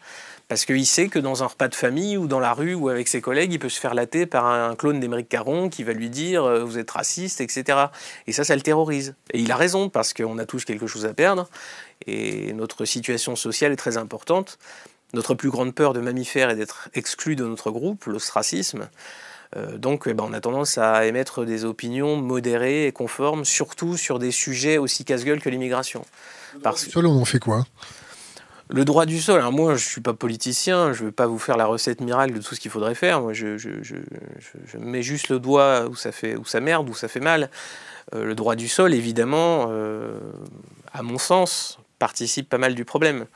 [0.52, 3.08] Parce qu'il sait que dans un repas de famille ou dans la rue ou avec
[3.08, 6.10] ses collègues, il peut se faire latter par un clone d'Émeric Caron qui va lui
[6.10, 7.86] dire euh, vous êtes raciste, etc.
[8.26, 9.14] Et ça, ça le terrorise.
[9.32, 11.48] Et il a raison parce qu'on a tous quelque chose à perdre
[12.06, 14.58] et notre situation sociale est très importante.
[15.14, 18.90] Notre plus grande peur de mammifères est d'être exclu de notre groupe, l'ostracisme.
[19.56, 23.96] Euh, donc eh ben, on a tendance à émettre des opinions modérées et conformes, surtout
[23.96, 26.04] sur des sujets aussi casse-gueule que l'immigration.
[26.62, 26.90] Parce...
[26.90, 27.64] Sol, on en fait quoi?
[28.72, 31.26] Le droit du sol, alors moi je ne suis pas politicien, je ne vais pas
[31.26, 33.56] vous faire la recette miracle de tout ce qu'il faudrait faire, je,
[34.78, 37.50] mets juste le doigt où ça, fait, où ça merde, où ça fait mal.
[38.14, 40.18] Euh, le droit du sol, évidemment, euh,
[40.92, 43.26] à mon sens, participe pas mal du problème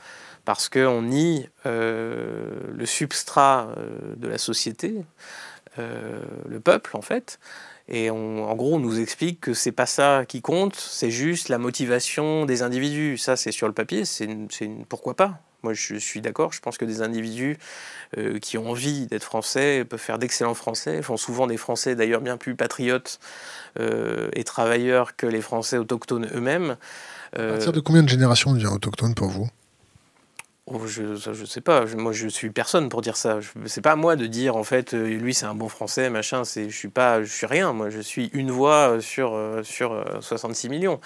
[0.43, 3.69] parce qu'on nie euh, le substrat
[4.15, 4.95] de la société,
[5.77, 7.39] le peuple en fait.
[7.89, 11.57] Et en gros, on nous explique que c'est pas ça qui compte, c'est juste la
[11.57, 13.17] motivation des individus.
[13.17, 14.27] Ça, c'est sur le papier, c'est
[14.89, 16.51] pourquoi pas Moi, je suis d'accord.
[16.51, 17.57] Je pense que des individus
[18.41, 22.35] qui ont envie d'être français peuvent faire d'excellents français, font souvent des français d'ailleurs bien
[22.35, 23.19] plus patriotes
[23.79, 26.75] et travailleurs que les français autochtones eux-mêmes.
[27.37, 29.47] À partir de combien de générations on devient autochtone pour vous?
[30.69, 33.39] Oh, je ne sais pas, moi je suis personne pour dire ça.
[33.67, 36.43] C'est pas à moi de dire en fait euh, lui c'est un bon français machin.
[36.43, 37.71] C'est je suis pas je suis rien.
[37.71, 40.99] Moi je suis une voix euh, sur euh, sur 66 millions.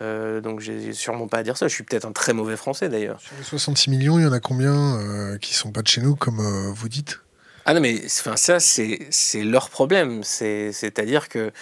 [0.00, 1.68] Euh, donc j'ai sûrement pas à dire ça.
[1.68, 3.20] Je suis peut-être un très mauvais français d'ailleurs.
[3.20, 6.16] Sur les 66 millions, il y en a combien qui sont pas de chez nous
[6.16, 6.40] comme
[6.72, 7.20] vous dites?
[7.66, 10.22] Ah non, mais enfin, ça, c'est leur problème.
[10.22, 11.52] C'est-à-dire que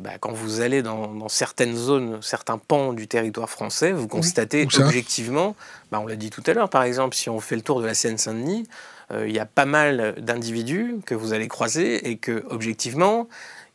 [0.00, 5.56] bah, quand vous allez dans, certaines zones, certains pans du territoire français, vous constatez objectivement,
[5.90, 7.86] bah, on l'a dit tout à l'heure, par exemple, si on fait le tour de
[7.86, 8.66] la Seine-Saint-Denis,
[9.12, 13.28] euh, il y a pas mal d'individus que vous allez croiser et que, objectivement,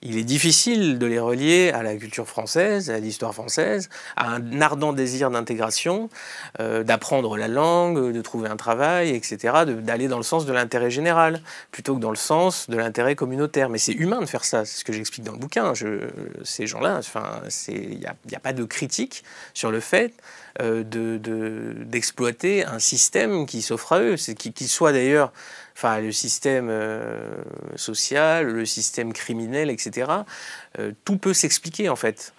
[0.03, 4.61] il est difficile de les relier à la culture française, à l'histoire française, à un
[4.61, 6.09] ardent désir d'intégration,
[6.59, 10.89] euh, d'apprendre la langue, de trouver un travail, etc., d'aller dans le sens de l'intérêt
[10.89, 13.69] général, plutôt que dans le sens de l'intérêt communautaire.
[13.69, 15.73] Mais c'est humain de faire ça, c'est ce que j'explique dans le bouquin.
[16.43, 17.01] Ces gens-là,
[17.67, 20.13] il n'y a, pas de critique sur le fait
[20.61, 25.31] euh, d'exploiter de, un système qui s'offre à eux, qu'il soit d'ailleurs
[25.81, 27.43] enfin le système euh,
[27.75, 30.11] social, le système criminel, etc.
[30.77, 32.33] Euh, tout peut s'expliquer en fait.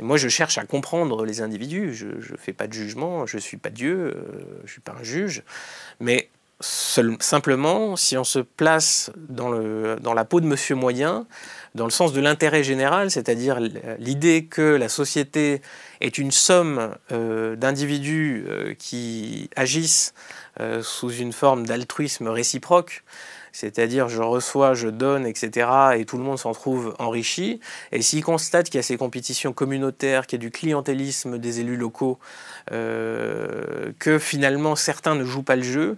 [0.00, 1.94] moi, je cherche à comprendre les individus.
[1.94, 3.26] Je ne fais pas de jugement.
[3.26, 3.94] Je ne suis pas Dieu.
[3.94, 4.22] Euh,
[4.60, 5.44] je ne suis pas un juge.
[6.00, 11.26] Mais simplement, si on se place dans, la peau de Monsieur Moyen,
[11.74, 13.60] dans le sens de l'intérêt général, c'est-à-dire
[13.98, 15.62] l'idée que la société
[16.00, 18.44] est une somme d'individus
[18.78, 20.14] qui agissent
[20.60, 23.04] euh, sous une forme d'altruisme réciproque,
[23.52, 27.60] c'est-à-dire je reçois, je donne, etc., et tout le monde s'en trouve enrichi.
[27.92, 31.60] Et s'il constate qu'il y a ces compétitions communautaires, qu'il y a du clientélisme des
[31.60, 32.18] élus locaux,
[32.72, 35.96] euh, que finalement certains ne jouent pas le jeu,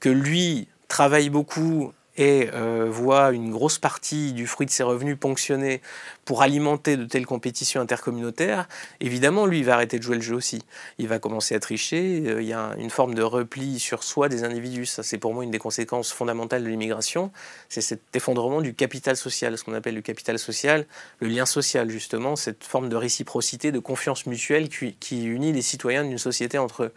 [0.00, 5.16] que lui travaille beaucoup et euh, voit une grosse partie du fruit de ses revenus
[5.18, 5.80] ponctionné
[6.24, 8.68] pour alimenter de telles compétitions intercommunautaires,
[9.00, 10.62] évidemment, lui, il va arrêter de jouer le jeu aussi.
[10.98, 12.22] Il va commencer à tricher.
[12.26, 14.86] Euh, il y a une forme de repli sur soi des individus.
[14.86, 17.32] Ça, c'est pour moi une des conséquences fondamentales de l'immigration.
[17.68, 20.86] C'est cet effondrement du capital social, ce qu'on appelle le capital social,
[21.20, 25.62] le lien social, justement, cette forme de réciprocité, de confiance mutuelle qui, qui unit les
[25.62, 26.92] citoyens d'une société entre eux.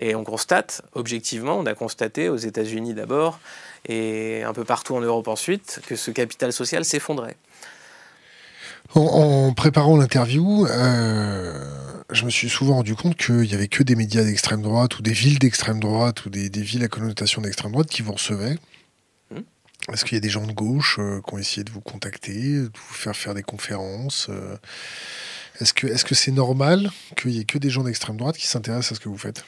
[0.00, 3.40] Et on constate, objectivement, on a constaté aux États-Unis d'abord,
[3.86, 7.36] et un peu partout en Europe ensuite, que ce capital social s'effondrait.
[8.94, 11.52] En, préparant l'interview, euh,
[12.10, 15.02] je me suis souvent rendu compte qu'il n'y avait que des médias d'extrême droite ou
[15.02, 18.56] des villes d'extrême droite ou des, villes à connotation d'extrême droite qui vous recevaient.
[19.30, 19.42] Hmm.
[19.92, 22.54] Est-ce qu'il y a des gens de gauche euh, qui ont essayé de vous contacter,
[22.54, 24.56] de vous faire faire des conférences euh,
[25.60, 28.46] Est-ce que c'est -ce c'est normal qu'il n'y ait que des gens d'extrême droite qui
[28.46, 29.44] s'intéressent à ce que vous faites?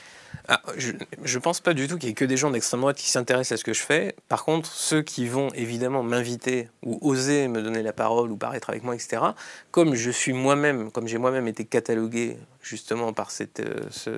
[0.49, 2.97] Ah, je ne pense pas du tout qu'il y ait que des gens d'extrême droite
[2.97, 4.17] qui s'intéressent à ce que je fais.
[4.29, 8.71] Par contre, ceux qui vont évidemment m'inviter ou oser me donner la parole ou paraître
[8.71, 9.23] avec moi, etc.,
[9.71, 14.11] comme je suis moi-même, comme j'ai moi-même été catalogué justement par cette, euh, ce,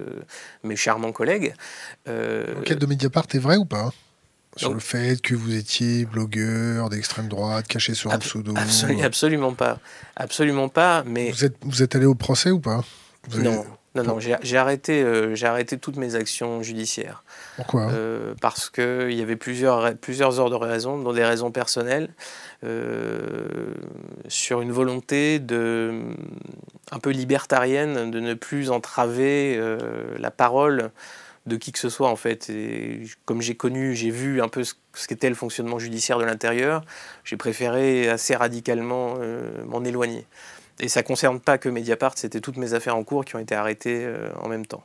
[0.65, 1.55] mes charmants collègues.
[2.09, 3.91] Euh, L'enquête de Mediapart est vrai ou pas
[4.57, 8.55] sur le fait que vous étiez blogueur d'extrême droite, caché sur un pseudo
[9.03, 9.79] Absolument pas.
[10.15, 11.31] Absolument pas, mais...
[11.31, 12.85] Vous êtes, vous êtes allé au procès ou pas?
[13.35, 13.65] Non.
[13.95, 17.25] Non, non, j'ai arrêté, euh, j'ai arrêté toutes mes actions judiciaires.
[17.57, 17.91] Pourquoi?
[17.91, 22.09] Euh, Parce qu'il y avait plusieurs, plusieurs ordres de raisons, dont des raisons personnelles,
[22.65, 23.75] euh,
[24.29, 26.05] sur une volonté de,
[26.91, 29.61] un peu libertarienne de ne plus entraver
[30.19, 30.91] la parole
[31.45, 32.49] de qui que ce soit en fait.
[32.49, 34.75] Et comme j'ai connu, j'ai vu un peu ce,
[35.07, 36.83] qu'était le fonctionnement judiciaire de l'intérieur,
[37.25, 39.17] j'ai préféré assez radicalement
[39.67, 40.25] m'en éloigner.
[40.83, 43.39] Et ça ne concerne pas que Mediapart, c'était toutes mes affaires en cours qui ont
[43.39, 44.85] été arrêtées euh, en même temps.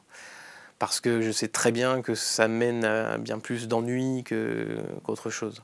[0.77, 5.63] Parce que je sais très bien que ça mène à bien plus d'ennuis qu'autre chose.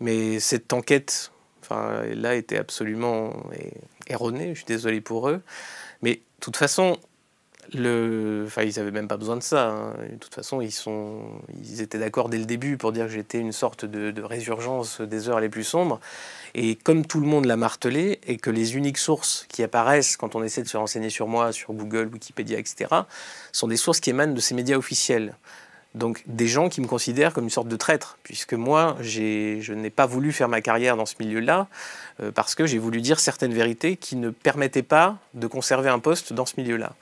[0.00, 1.30] Mais cette enquête,
[1.62, 3.32] enfin, là, était absolument
[4.08, 5.42] erronée, je suis désolé pour eux.
[6.02, 6.98] Mais de toute façon,
[7.72, 9.68] ils n'avaient même pas besoin de ça.
[9.68, 9.94] Hein.
[10.10, 13.84] De toute façon, ils, étaient d'accord dès le début pour dire que j'étais une sorte
[13.84, 16.00] de, de, résurgence des heures les plus sombres.
[16.54, 20.34] Et comme tout le monde l'a martelé, et que les uniques sources qui apparaissent quand
[20.34, 22.90] on essaie de se renseigner sur moi, sur Google, Wikipédia, etc.,
[23.52, 25.34] sont des sources qui émanent de ces médias officiels.
[25.94, 29.90] Donc des gens qui me considèrent comme une sorte de traître, puisque moi, je n'ai
[29.90, 31.66] pas voulu faire ma carrière dans ce milieu-là,
[32.20, 35.98] euh, parce que j'ai voulu dire certaines vérités qui ne permettaient pas de conserver un
[35.98, 36.92] poste dans ce milieu-là.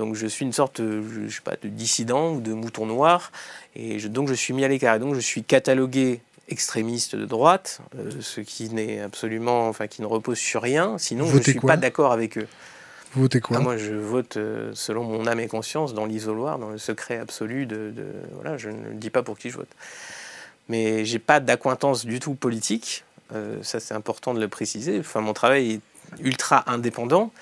[0.00, 3.32] Donc je suis une sorte, je, sais pas, de dissident ou de mouton noir,
[3.76, 4.98] et donc je suis mis à l'écart.
[4.98, 10.06] Donc je suis catalogué extrémiste de droite, euh, ce qui n'est absolument, enfin qui ne
[10.06, 10.96] repose sur rien.
[10.96, 12.48] Sinon, je ne suis pas d'accord avec eux.
[13.12, 16.58] Vous votez quoi ah, Moi, je vote euh, selon mon âme et conscience, dans l'isoloir,
[16.58, 17.92] dans le secret absolu de,
[18.34, 19.68] voilà, je ne dis pas pour qui je vote.
[20.70, 23.04] Mais j'ai pas d'accointance du tout politique.
[23.34, 24.98] Euh, ça, c'est important de le préciser.
[24.98, 25.80] Enfin, mon travail est
[26.22, 27.32] ultra indépendant.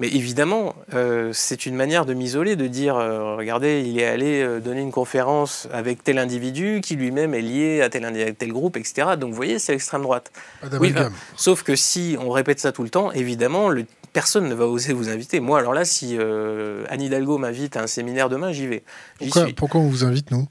[0.00, 4.42] Mais évidemment, euh, c'est une manière de m'isoler, de dire, euh, regardez, il est allé
[4.42, 8.76] euh, donner une conférence avec tel individu qui lui-même est lié à tel, tel groupe,
[8.76, 9.10] etc.
[9.18, 10.32] Donc vous voyez, c'est l'extrême droite.
[10.80, 10.92] Oui,
[11.36, 14.92] sauf que si on répète ça tout le temps, évidemment, le, personne ne va oser
[14.92, 15.38] vous inviter.
[15.38, 18.82] Moi, alors là, si Anne Hidalgo m'invite à un séminaire demain, j'y vais.
[19.18, 20.48] Pourquoi, pourquoi on vous invite, nous?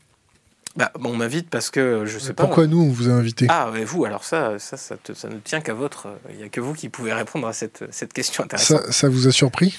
[0.75, 2.43] Bah, On m'invite parce que je sais pas.
[2.43, 3.47] Pourquoi nous, on vous a invité?
[3.49, 4.95] Ah, mais vous, alors ça, ça, ça,
[5.29, 6.07] ne tient qu'à votre.
[6.29, 8.85] Il n'y a que vous qui pouvez répondre à cette, cette question intéressante.
[8.85, 9.77] Ça, ça vous a surpris?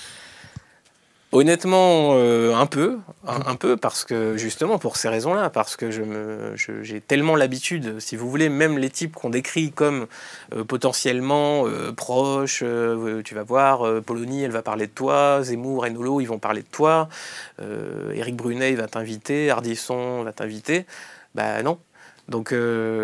[1.34, 7.00] Honnêtement, euh, un peu, un, peu, parce que justement pour ces raisons-là, parce que j'ai
[7.00, 10.06] tellement l'habitude, si vous voulez, même les types qu'on décrit comme
[10.54, 12.62] euh, potentiellement euh, proches,
[13.24, 16.62] tu vas voir, Polony, elle va parler de toi, Zemmour et Nolo, ils vont parler
[16.62, 17.08] de toi,
[18.12, 20.86] Éric Brunet, il va t'inviter, Ardisson va t'inviter,
[21.34, 21.80] bah non.
[22.28, 22.54] Donc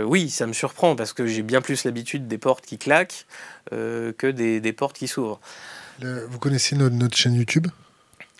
[0.06, 3.26] oui, ça me surprend parce que j'ai bien plus l'habitude des portes qui claquent
[3.72, 5.40] que des, portes qui s'ouvrent.
[6.00, 7.66] vous connaissez notre chaîne YouTube?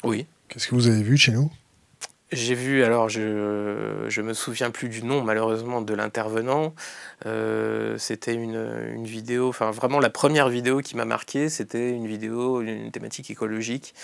[0.04, 0.26] Oui.
[0.48, 1.50] Qu'est-ce que vous avez vu chez nous?
[2.32, 6.74] J'ai vu, alors je ne me souviens plus du nom malheureusement de l'intervenant.
[7.26, 12.06] Euh, c'était une, une, vidéo, enfin vraiment la première vidéo qui m'a marqué, c'était une
[12.06, 13.94] vidéo, une thématique écologique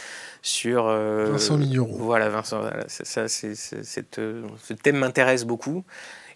[0.42, 0.88] sur.
[0.88, 1.98] Euh, Vincent Ligneron.
[1.98, 5.84] Voilà, Vincent, ça, ce thème m'intéresse beaucoup.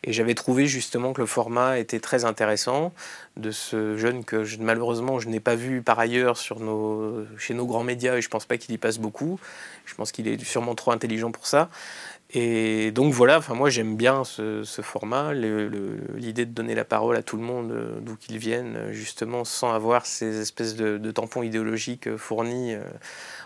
[0.02, 2.92] Et j'avais trouvé justement que le format était très intéressant
[3.36, 6.54] de ce jeune que malheureusement je n'ai pas vu par ailleurs chez
[7.54, 9.38] nos grands médias et je pense pas qu'il y passe beaucoup.
[9.84, 11.68] Je pense qu'il est sûrement trop intelligent pour ça.
[12.32, 17.36] Et donc voilà, moi j'aime bien ce, format, l'idée de donner la parole à tout
[17.36, 22.16] le monde, euh, d'où qu'ils viennent, justement sans avoir ces espèces de, tampons idéologiques euh,
[22.16, 22.82] fournis euh,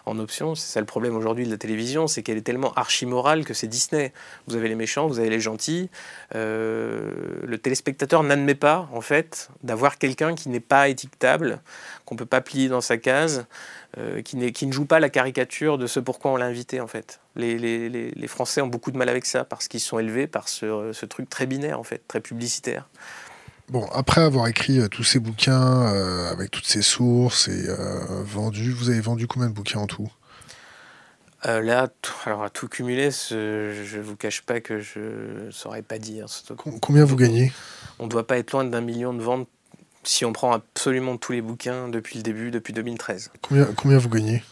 [0.06, 0.54] en option.
[0.54, 3.66] C'est ça le problème aujourd'hui de la télévision, c'est qu'elle est tellement archi-morale que c'est
[3.66, 4.12] Disney.
[4.46, 5.90] Vous avez les méchants, vous avez les gentils.
[6.32, 11.60] le téléspectateur n'admet pas, en fait, d'avoir quelqu'un qui n'est pas étiquetable,
[12.04, 13.46] qu'on ne peut pas plier dans sa case.
[13.98, 17.20] Euh, qui, ne joue pas la caricature de ce pourquoi on l'a invité en fait.
[17.36, 21.06] Les, Français ont beaucoup de mal avec ça parce qu'ils sont élevés par ce, ce,
[21.06, 22.88] truc très binaire en fait, très publicitaire.
[23.74, 27.66] Bon, après avoir écrit euh, tous ces bouquins euh, avec toutes ces sources et
[28.22, 30.08] vendu, vous avez vendu combien de bouquins en tout?
[31.42, 31.88] Là,
[32.24, 35.00] alors à tout cumuler, je ne vous cache pas que je
[35.46, 36.26] ne saurais pas dire.
[36.80, 37.52] Combien vous gagnez?
[37.98, 39.48] On ne doit pas être loin d'un million de ventes
[40.04, 43.32] si on prend absolument tous les bouquins depuis le début, depuis 2013.
[43.42, 44.44] Combien, combien vous gagnez?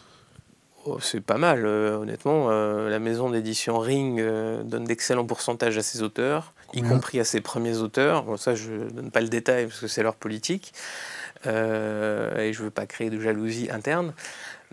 [0.85, 2.49] Oh, C'est pas mal, euh, honnêtement.
[2.51, 7.25] Euh, la maison d'édition Ring euh, donne d'excellents pourcentages à ses auteurs, y compris à
[7.25, 8.25] ses premiers auteurs.
[8.25, 10.73] Bon, ça, je ne donne pas le détail parce que c'est leur politique.
[11.45, 14.12] et je ne veux pas créer de jalousie interne.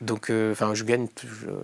[0.02, 1.08] Donc, euh, enfin, je gagne,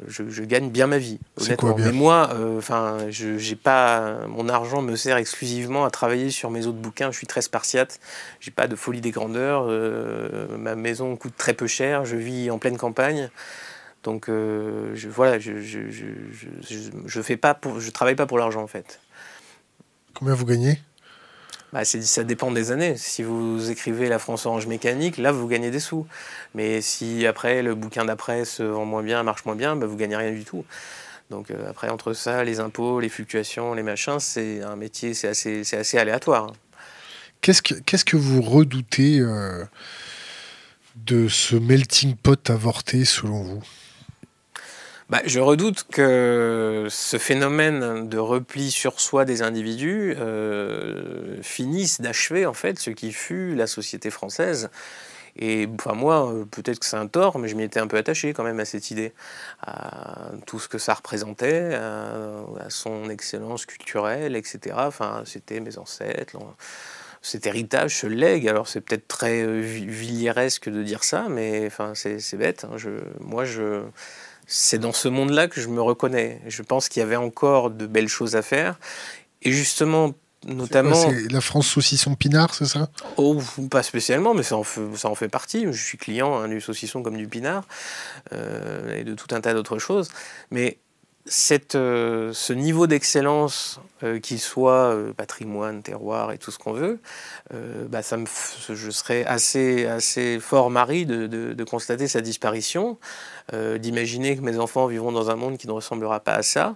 [0.07, 1.75] je, gagne bien ma vie, honnêtement.
[1.77, 6.51] Mais moi, euh, enfin, je j'ai pas, mon argent me sert exclusivement à travailler sur
[6.51, 7.11] mes autres bouquins.
[7.11, 7.99] Je suis très spartiate.
[8.41, 9.67] J'ai pas de folie des grandeurs.
[9.69, 12.03] Euh, ma maison coûte très peu cher.
[12.03, 13.29] Je vis en pleine campagne.
[14.03, 15.79] Donc, je, voilà, je, je,
[17.07, 18.99] je, fais pas pour, je travaille pas pour l'argent en fait.
[20.16, 20.82] Combien vous gagnez?
[21.74, 22.95] Bah, ça dépend des années.
[22.95, 26.07] Si vous écrivez La France Orange Mécanique, là, vous gagnez des sous.
[26.53, 29.97] Mais si après, le bouquin d'après se vend moins bien, marche moins bien, bah, vous
[29.97, 30.63] gagnez rien du tout.
[31.30, 35.28] Donc euh, après, entre ça, les impôts, les fluctuations, les machins, c'est un métier, c'est
[35.28, 36.53] assez, assez aléatoire.
[37.41, 39.66] Qu'est-ce que, qu'est-ce que vous redoutez euh,
[40.95, 43.63] de ce melting pot avorté, selon vous?
[45.09, 52.47] Bah, je redoute que ce phénomène de repli sur soi des individus euh, finisse d'achever
[52.47, 54.71] en fait ce qui fut la société française.
[55.37, 58.33] Et enfin moi, peut-être que c'est un tort, mais je m'y étais un peu attaché
[58.33, 59.13] quand même à cette idée,
[59.61, 64.75] à tout ce que ça représentait, à, son excellence culturelle, etc.
[64.79, 66.37] Enfin, c'était mes ancêtres.
[67.21, 68.47] Cet héritage se lègue.
[68.47, 72.65] Alors c'est peut-être très euh, villiéresque de dire ça, mais enfin c'est bête.
[72.65, 72.77] Hein.
[73.19, 73.83] Moi, je
[74.47, 76.41] c'est dans ce monde-là que je me reconnais.
[76.47, 78.79] Je pense qu'il y avait encore de belles choses à faire.
[79.41, 80.13] Et justement,
[80.45, 80.95] notamment.
[80.95, 82.89] C'est la France saucisson pinard, c'est ça?
[83.17, 83.39] Oh,
[83.69, 85.65] pas spécialement, mais ça en fait, ça en fait partie.
[85.71, 87.63] Je suis client hein, du saucisson comme du pinard
[88.33, 90.09] euh, et de tout un tas d'autres choses.
[90.51, 90.77] Mais
[91.76, 96.99] euh, ce niveau d'excellence, euh, qu'il soit patrimoine, terroir et tout ce qu'on veut,
[97.89, 98.26] bah, ça me,
[98.69, 102.97] je serais assez, assez fort mari de, constater sa disparition,
[103.53, 106.76] d'imaginer que mes enfants vivront dans un monde qui ne ressemblera pas à ça,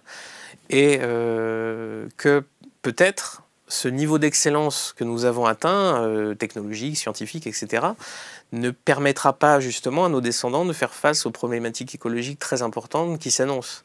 [0.70, 2.44] et que
[2.82, 7.88] peut-être ce niveau d'excellence que nous avons atteint, technologique, scientifique, etc.,
[8.52, 13.20] ne permettra pas justement à nos descendants de faire face aux problématiques écologiques très importantes
[13.20, 13.84] qui s'annoncent.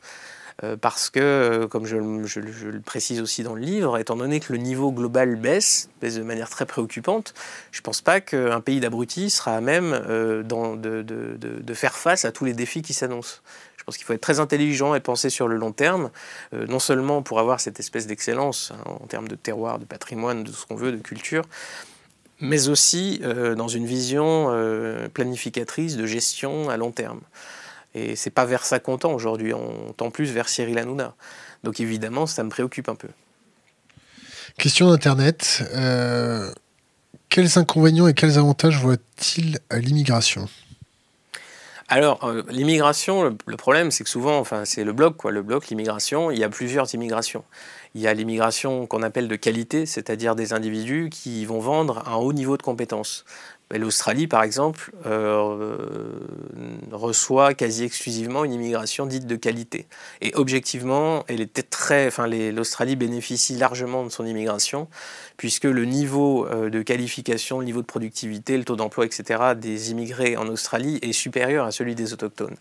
[0.63, 4.53] Euh, parce que, euh, comme je, le précise aussi dans le livre, étant donné que
[4.53, 7.35] le niveau global baisse, baisse de manière très préoccupante,
[7.73, 12.31] je ne pense pas qu'un pays d'abrutis sera à même euh, de, faire face à
[12.31, 13.41] tous les défis qui s'annoncent.
[13.77, 16.11] Je pense qu'il faut être très intelligent et penser sur le long terme,
[16.53, 20.53] non seulement pour avoir cette espèce d'excellence hein, en termes de terroir, de patrimoine, de
[20.53, 21.43] ce qu'on veut, de culture,
[22.41, 23.21] mais aussi
[23.57, 24.51] dans une vision
[25.13, 27.21] planificatrice de gestion à long terme.
[27.95, 31.15] Et c'est pas vers ça qu'on tend aujourd'hui, on tend plus vers Cyril Hanouna.
[31.63, 33.09] Donc évidemment, ça me préoccupe un peu.
[34.59, 35.63] Question d'Internet.
[35.75, 36.51] Euh,
[37.29, 40.49] quels inconvénients et quels avantages voit-il à l'immigration?
[41.89, 45.31] Alors, euh, l'immigration, le, problème, c'est que souvent, enfin, c'est le bloc, quoi.
[45.31, 47.45] Le bloc, l'immigration, il y a plusieurs immigrations.
[47.95, 52.15] Il y a l'immigration qu'on appelle de qualité, c'est-à-dire des individus qui vont vendre un
[52.15, 53.25] haut niveau de compétences.
[53.71, 55.77] L'Australie, par exemple, euh,
[56.93, 59.87] reçoit quasi exclusivement une immigration dite de qualité.
[60.21, 64.87] Et objectivement, elle était très, enfin, l'Australie bénéficie largement de son immigration,
[65.39, 69.91] puisque le niveau euh, de qualification, le niveau de productivité, le taux d'emploi, etc., des
[69.91, 72.57] immigrés en Australie est supérieur à celui des autochtones.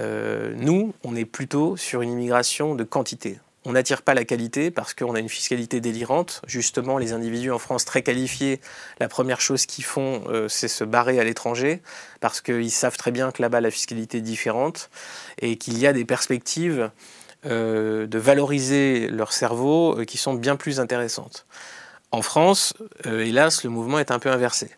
[0.00, 3.38] Euh, nous, on est plutôt sur une immigration de quantité.
[3.66, 6.40] On n'attire pas la qualité parce qu'on a une fiscalité délirante.
[6.46, 8.58] Justement, les individus en France très qualifiés,
[9.00, 11.82] la première chose qu'ils font, euh, c'est se barrer à l'étranger
[12.20, 14.88] parce qu'ils savent très bien que là-bas, la fiscalité est différente
[15.42, 16.90] et qu'il y a des perspectives
[17.44, 21.44] euh, de valoriser leur cerveau euh, qui sont bien plus intéressantes.
[22.12, 24.70] En France, hélas, le mouvement est un peu inversé.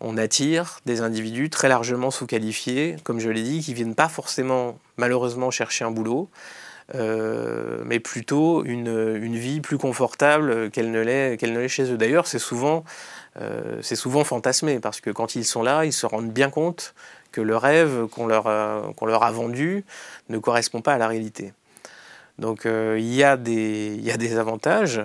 [0.00, 4.08] On attire des individus très largement sous-qualifiés, comme je l'ai dit, qui ne viennent pas
[4.08, 6.28] forcément, malheureusement, chercher un boulot,
[6.92, 11.96] mais plutôt une, une, vie plus confortable qu'elle ne l'est chez eux.
[11.96, 12.84] D'ailleurs, c'est souvent,
[13.40, 16.94] euh, souvent fantasmé, parce que quand ils sont là, ils se rendent bien compte
[17.32, 19.84] que le rêve qu'on leur, leur a vendu
[20.28, 21.52] ne correspond pas à la réalité.
[22.38, 25.02] Donc euh, il, y a des, y a des avantages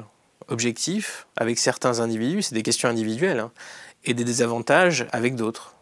[0.47, 3.51] objectifs avec certains individus, c'est des questions individuelles, hein,
[4.05, 5.75] et des désavantages avec d'autres.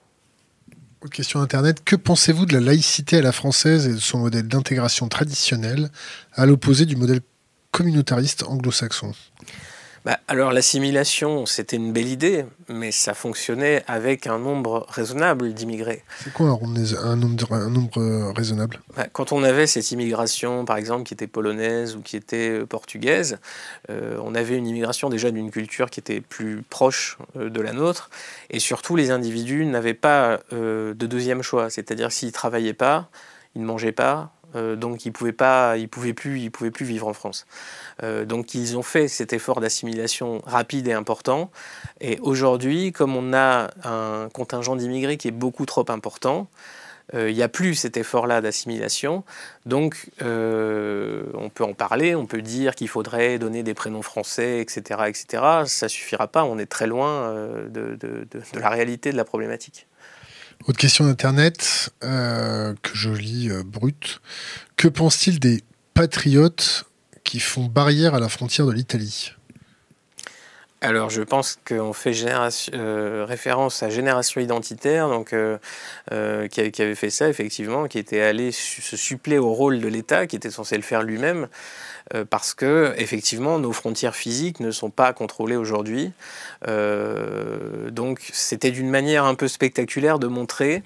[1.06, 1.84] Question Internet.
[1.86, 5.90] Que pensez-vous de la laïcité à la française et de son modèle d'intégration traditionnel,
[6.34, 7.22] à l'opposé du modèle
[7.72, 9.14] communautariste anglo-saxon?
[10.08, 16.02] Bah, alors l'assimilation, c'était une belle idée, mais ça fonctionnait avec un nombre raisonnable d'immigrés.
[16.24, 18.80] C'est quoi un, nombre, un nombre raisonnable?
[18.96, 22.66] Bah, Quand on avait cette immigration, par exemple, qui était polonaise ou qui était euh,
[22.66, 23.40] portugaise,
[23.90, 27.74] euh, on avait une immigration déjà d'une culture qui était plus proche euh, de la
[27.74, 28.10] nôtre,
[28.50, 33.10] et surtout les individus n'avaient pas de deuxième choix, c'est-à-dire s'ils ne travaillaient pas,
[33.56, 34.32] ils ne mangeaient pas,
[34.76, 37.46] donc ils pouvaient, pas, ils pouvaient, plus, ils pouvaient plus vivre en France.
[38.04, 41.50] Euh, donc ils ont fait cet effort d'assimilation rapide et important.
[42.02, 46.48] Et aujourd'hui, comme on a un contingent d'immigrés qui est beaucoup trop important,
[47.14, 49.24] euh, il n'y a plus cet effort-là d'assimilation.
[49.66, 54.60] Donc, euh, on peut en parler, on peut dire qu'il faudrait donner des prénoms français,
[54.60, 55.04] etc.
[55.08, 55.44] etc.
[55.66, 57.34] Ça suffira pas, on est très loin
[57.70, 57.98] de,
[58.54, 59.88] la réalité de la problématique.
[60.66, 64.20] Autre question d'Internet que je lis brute.
[64.76, 66.86] Que pense-t-il des patriotes
[67.24, 69.32] qui font barrière à la frontière de l'Italie?
[70.80, 72.14] Alors, je pense qu'on fait
[72.74, 75.58] euh, référence à Génération Identitaire, donc, euh,
[76.12, 80.28] euh, qui, avait fait ça, effectivement, qui était allé se suppléer au rôle de l'État,
[80.28, 81.48] qui était censé le faire lui-même,
[82.30, 86.14] parce que, effectivement, nos frontières physiques ne sont pas contrôlées aujourd'hui.
[86.66, 90.84] donc, c'était d'une manière un peu spectaculaire de montrer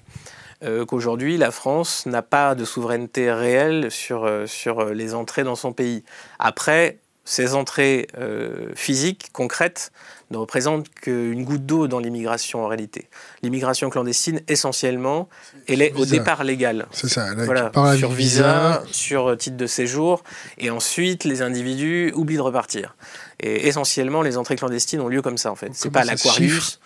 [0.86, 6.02] qu'aujourd'hui la France n'a pas de souveraineté réelle sur, sur les entrées dans son pays.
[6.40, 9.92] Après, ces entrées euh, physiques, concrètes,
[10.30, 13.08] ne représentent qu'une goutte d'eau dans l'immigration en réalité.
[13.42, 15.28] L'immigration clandestine, essentiellement,
[15.68, 16.86] elle est au départ légale.
[16.90, 20.24] C'est ça, voilà, sur visa, sur titre de séjour,
[20.58, 22.96] et ensuite les individus oublient de repartir.
[23.40, 25.70] Et essentiellement, les entrées clandestines ont lieu comme ça en fait.
[25.74, 26.80] C'est pas l'Aquarius.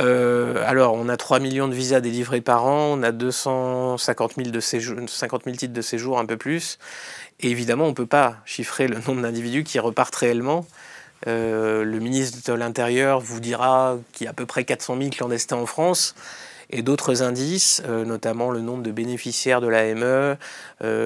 [0.00, 4.50] Euh, alors, on a 3 millions de visas délivrés par an, on a 250 000,
[4.50, 6.78] de séjour, 50 000 titres de séjour, un peu plus.
[7.40, 10.66] Évidemment, on ne peut pas chiffrer le nombre d'individus qui repartent réellement.
[11.26, 15.10] Euh, le ministre de l'Intérieur vous dira qu'il y a à peu près 400 000
[15.10, 16.14] clandestins en France.
[16.68, 20.36] Et d'autres indices, euh, notamment le nombre de bénéficiaires de l'AME,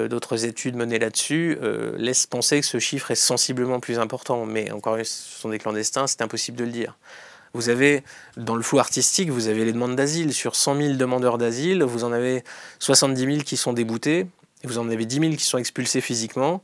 [0.09, 1.57] d'autres études menées là-dessus,
[1.97, 4.45] laissent penser que ce chiffre est sensiblement plus important.
[4.45, 6.97] Mais encore une ce sont des clandestins, c'est impossible de le dire.
[7.53, 8.03] Vous avez,
[8.37, 10.33] dans le flou artistique, vous avez les demandes d'asile.
[10.33, 12.43] Sur 100 000 demandeurs d'asile, vous en avez
[12.79, 14.27] 70 000 qui sont déboutés,
[14.63, 16.61] et vous en avez 10 000 qui sont expulsés physiquement,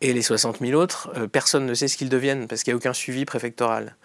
[0.00, 2.74] et les 60 000 autres, euh, personne ne sait ce qu'ils deviennent, parce qu'il n'y
[2.74, 3.96] a aucun suivi préfectoral.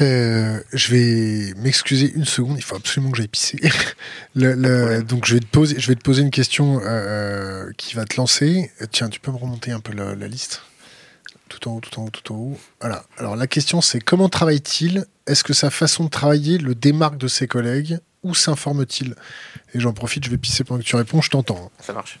[0.00, 3.58] Euh, je vais m'excuser une seconde, il faut absolument que j'aille pisser.
[4.34, 8.16] donc je vais, te poser, je vais te poser une question euh, qui va te
[8.16, 8.70] lancer.
[8.90, 10.62] Tiens, tu peux me remonter un peu la liste
[11.52, 12.58] tout en haut, tout en haut, tout en haut.
[12.80, 13.04] Voilà.
[13.18, 17.28] Alors la question c'est comment travaille-t-il Est-ce que sa façon de travailler le démarque de
[17.28, 19.14] ses collègues Où s'informe-t-il?
[19.74, 21.66] Et j'en profite, je vais pisser pendant que tu réponds, je t'entends.
[21.66, 21.70] Hein.
[21.80, 22.18] Ça marche.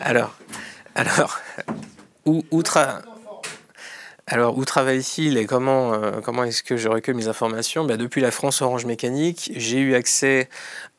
[0.00, 0.36] Alors,
[0.94, 1.40] alors,
[2.26, 2.62] où,
[4.64, 7.84] travaille-t-il et comment, euh, comment est-ce que je recueille mes informations?
[7.84, 10.48] Bah, Depuis la France Orange Mécanique, j'ai eu accès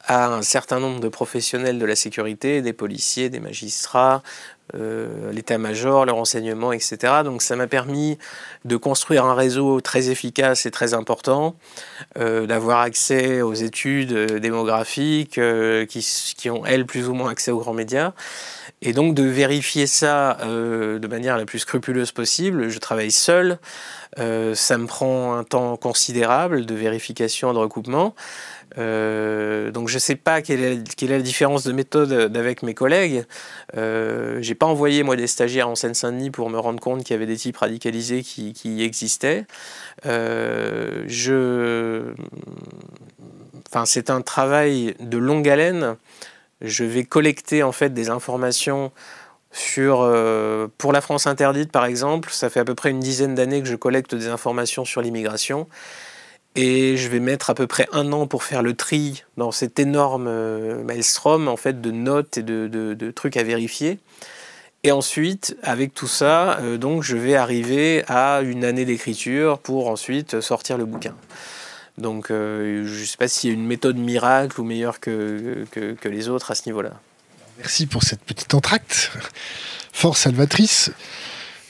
[0.01, 4.23] à un certain nombre de professionnels de la sécurité, des policiers, des magistrats,
[4.75, 7.21] euh, l'état-major, le renseignement, etc.
[7.23, 8.17] Donc ça m'a permis
[8.65, 11.55] de construire un réseau très efficace et très important,
[12.17, 15.39] euh, d'avoir accès aux études euh, démographiques
[15.87, 18.11] qui, qui, ont, elles, plus ou moins accès aux grands médias.
[18.81, 22.69] Et donc de vérifier ça de manière la plus scrupuleuse possible.
[22.69, 23.57] Je travaille seul,
[24.17, 28.13] ça me prend un temps considérable de vérification et de recoupement.
[28.77, 33.25] Euh, donc je ne sais pas quelle est, la différence de méthode avec mes collègues.
[33.75, 37.17] Euh, j'ai pas envoyé moi des stagiaires en Seine-Saint-Denis pour me rendre compte qu'il y
[37.17, 39.45] avait des types radicalisés qui, existaient.
[40.05, 41.03] Euh,
[43.69, 45.95] enfin, c'est un travail de longue haleine.
[46.61, 48.91] Je vais collecter en fait des informations
[49.51, 53.35] sur, euh, pour la France interdite par exemple, ça fait à peu près une dizaine
[53.35, 55.67] d'années que je collecte des informations sur l'immigration.
[56.57, 59.77] Et je vais mettre à peu près un an pour faire le tri dans cet
[59.79, 63.99] énorme euh, maelstrom en fait, de notes et de, trucs à vérifier.
[64.83, 69.87] Et ensuite, avec tout ça, euh, donc, je vais arriver à une année d'écriture pour
[69.87, 71.13] ensuite sortir le bouquin.
[71.97, 75.65] Donc euh, je ne sais pas s'il y a une méthode miracle ou meilleure que,
[76.03, 76.91] les autres à ce niveau-là.
[77.57, 79.11] Merci pour cette petite entracte.
[79.93, 80.91] Fort salvatrice.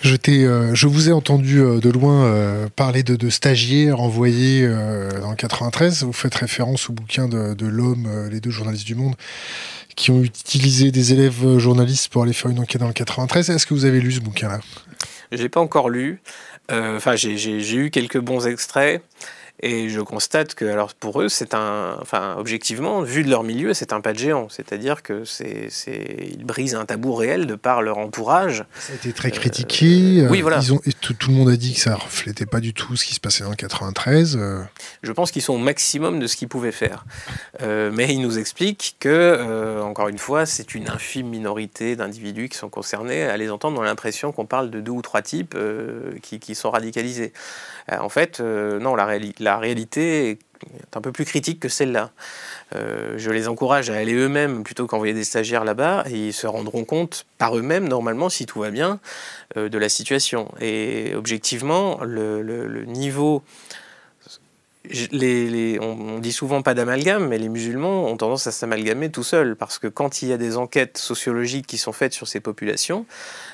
[0.01, 4.67] Je, euh, je vous ai entendu euh, de loin euh, parler de, stagiaires envoyés
[5.21, 6.03] dans 93.
[6.03, 9.15] Vous faites référence au bouquin de, de l'homme, les deux journalistes du monde,
[9.95, 13.49] qui ont utilisé des élèves journalistes pour aller faire une enquête dans le 93.
[13.49, 14.59] Est-ce que vous avez lu ce bouquin-là?
[15.31, 16.21] Je l'ai pas encore lu.
[16.69, 19.01] Enfin, j'ai eu quelques bons extraits.
[19.63, 23.73] Et je constate que, alors pour eux, c'est un, enfin, objectivement, vu de leur milieu,
[23.73, 24.49] c'est un pas de géant.
[24.49, 28.65] C'est-à-dire que c'est, c'est, ils brisent un tabou réel de par leur entourage.
[28.79, 30.21] Ça a été très critiqué.
[30.21, 30.59] Euh, oui, voilà.
[30.61, 33.03] Ils ont, tout, tout, le monde a dit que ça reflétait pas du tout ce
[33.03, 34.37] qui se passait en 93.
[34.39, 34.61] Euh.
[35.01, 37.05] Je pense qu'ils sont au maximum de ce qu'ils pouvaient faire.
[37.63, 42.57] Euh, mais ils nous expliquent que, encore une fois, c'est une infime minorité d'individus qui
[42.57, 43.23] sont concernés.
[43.23, 45.57] À les entendre, on a l'impression qu'on parle de deux ou trois types
[46.21, 47.33] qui, qui, sont radicalisés.
[47.89, 52.11] En fait, non, la réalité est un peu plus critique que celle-là.
[52.75, 56.47] Euh, je les encourage à aller eux-mêmes plutôt qu'envoyer des stagiaires là-bas et ils se
[56.47, 58.99] rendront compte par eux-mêmes, normalement, si tout va bien,
[59.55, 60.51] euh, de la situation.
[60.59, 63.43] Et objectivement, le, niveau.
[65.11, 69.55] Les, on, dit souvent pas d'amalgame, mais les musulmans ont tendance à s'amalgamer tout seuls
[69.55, 73.05] parce que quand il y a des enquêtes sociologiques qui sont faites sur ces populations,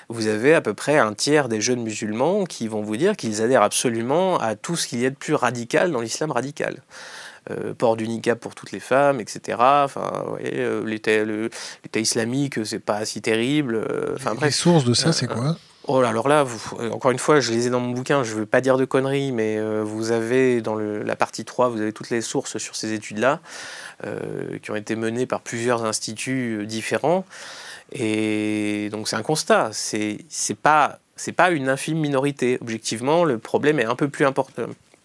[0.10, 3.42] vous avez à peu près un tiers des jeunes musulmans qui vont vous dire qu'ils
[3.42, 6.82] adhèrent absolument à tout ce qu'il y a de plus radical dans l'islam radical.
[7.52, 9.58] Euh, port du niqab pour toutes les femmes, etc.
[9.60, 13.76] Enfin, euh, l'État islamique, c'est pas si terrible.
[13.76, 15.58] Euh, les sources de ça, c'est quoi?
[15.86, 16.46] Oh alors là,
[16.92, 18.86] encore une fois, je les ai dans mon bouquin, je ne veux pas dire de
[18.86, 22.94] conneries, mais vous avez dans la partie 3, vous avez toutes les sources sur ces
[22.94, 23.42] études-là,
[24.62, 27.26] qui ont été menées par plusieurs instituts différents.
[27.92, 29.72] Et donc c'est un constat.
[29.74, 30.18] C'est
[30.62, 31.00] pas
[31.36, 32.58] pas une infime minorité.
[32.62, 34.64] Objectivement, le problème est un peu plus important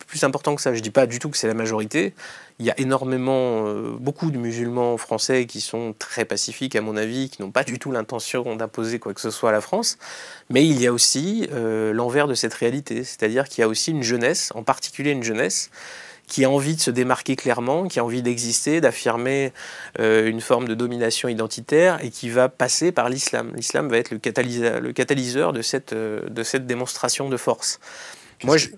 [0.09, 0.75] plus important que ça.
[0.75, 2.15] Je dis pas du tout que c'est la majorité.
[2.59, 6.97] Il y a énormément, euh, beaucoup de musulmans français qui sont très pacifiques, à mon
[6.97, 9.99] avis, qui n'ont pas du tout l'intention d'imposer quoi que ce soit à la France.
[10.51, 13.93] Mais il y a aussi euh, l'envers de cette réalité, c'est-à-dire qu'il y a aussi
[13.93, 15.71] une jeunesse, en particulier une jeunesse,
[16.29, 19.53] qui a envie de se démarquer clairement, qui a envie d'exister, d'affirmer
[19.99, 23.53] euh, une forme de domination identitaire et qui va passer par l'islam.
[23.57, 27.81] L'islam va être le catalyseur, le catalyseur de, cette, euh, de cette démonstration de force.
[28.45, 28.69] Moi, je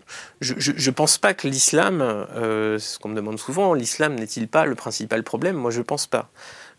[0.51, 4.65] ne pense pas que l'islam, euh, c'est ce qu'on me demande souvent, l'islam n'est-il pas
[4.65, 5.57] le principal problème?
[5.57, 6.31] Moi, je ne pense pas.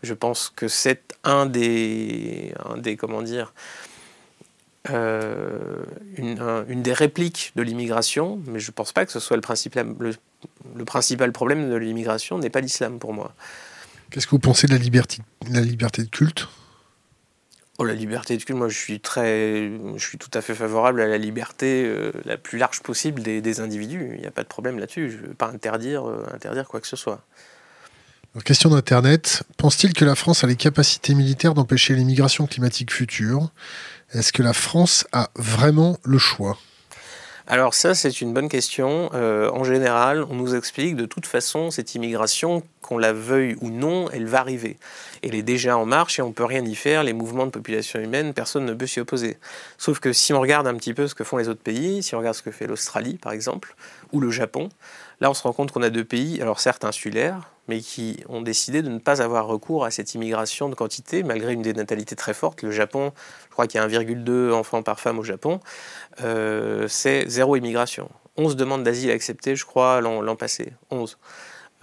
[0.02, 3.52] Je pense que c'est un des, un des, comment dire,
[4.90, 5.84] euh,
[6.16, 9.42] une, une, des répliques de l'immigration, mais je ne pense pas que ce soit le
[9.42, 10.14] principal, le,
[10.74, 13.32] le principal problème de l'immigration n'est pas l'islam pour moi.
[14.10, 15.18] Qu'est-ce que vous pensez de la liberté,
[15.48, 16.48] la liberté de culte?
[17.78, 21.00] Oh, la liberté de culte, moi je suis très, je suis tout à fait favorable
[21.00, 24.12] à la liberté euh, la plus large possible des, individus.
[24.14, 25.10] Il n'y a pas de problème là-dessus.
[25.10, 27.24] Je ne veux pas interdire, euh, interdire quoi que ce soit.
[28.44, 29.42] Question d'Internet.
[29.56, 33.50] Pense-t-il que la France a les capacités militaires d'empêcher l'immigration climatique future?
[34.12, 36.58] Est-ce que la France a vraiment le choix?
[37.46, 39.10] Alors ça, c'est une bonne question.
[39.14, 43.70] Euh, en général, on nous explique de toute façon, cette immigration, qu'on la veuille ou
[43.70, 44.76] non, elle va arriver.
[45.22, 47.02] Elle est déjà en marche et on ne peut rien y faire.
[47.02, 49.38] Les mouvements de population humaine, personne ne peut s'y opposer.
[49.76, 52.14] Sauf que si on regarde un petit peu ce que font les autres pays, si
[52.14, 53.74] on regarde ce que fait l'Australie, par exemple,
[54.12, 54.68] ou le Japon,
[55.20, 58.42] là, on se rend compte qu'on a deux pays, alors certes insulaires, mais qui ont
[58.42, 62.34] décidé de ne pas avoir recours à cette immigration de quantité, malgré une dénatalité très
[62.34, 62.62] forte.
[62.62, 63.12] Le Japon,
[63.52, 65.60] je crois qu'il y a 1,2 enfants par femme au Japon,
[66.22, 68.08] euh, c'est zéro immigration.
[68.38, 70.72] 11 demandes d'asile acceptées, je crois, l'an passé.
[70.90, 71.18] 11.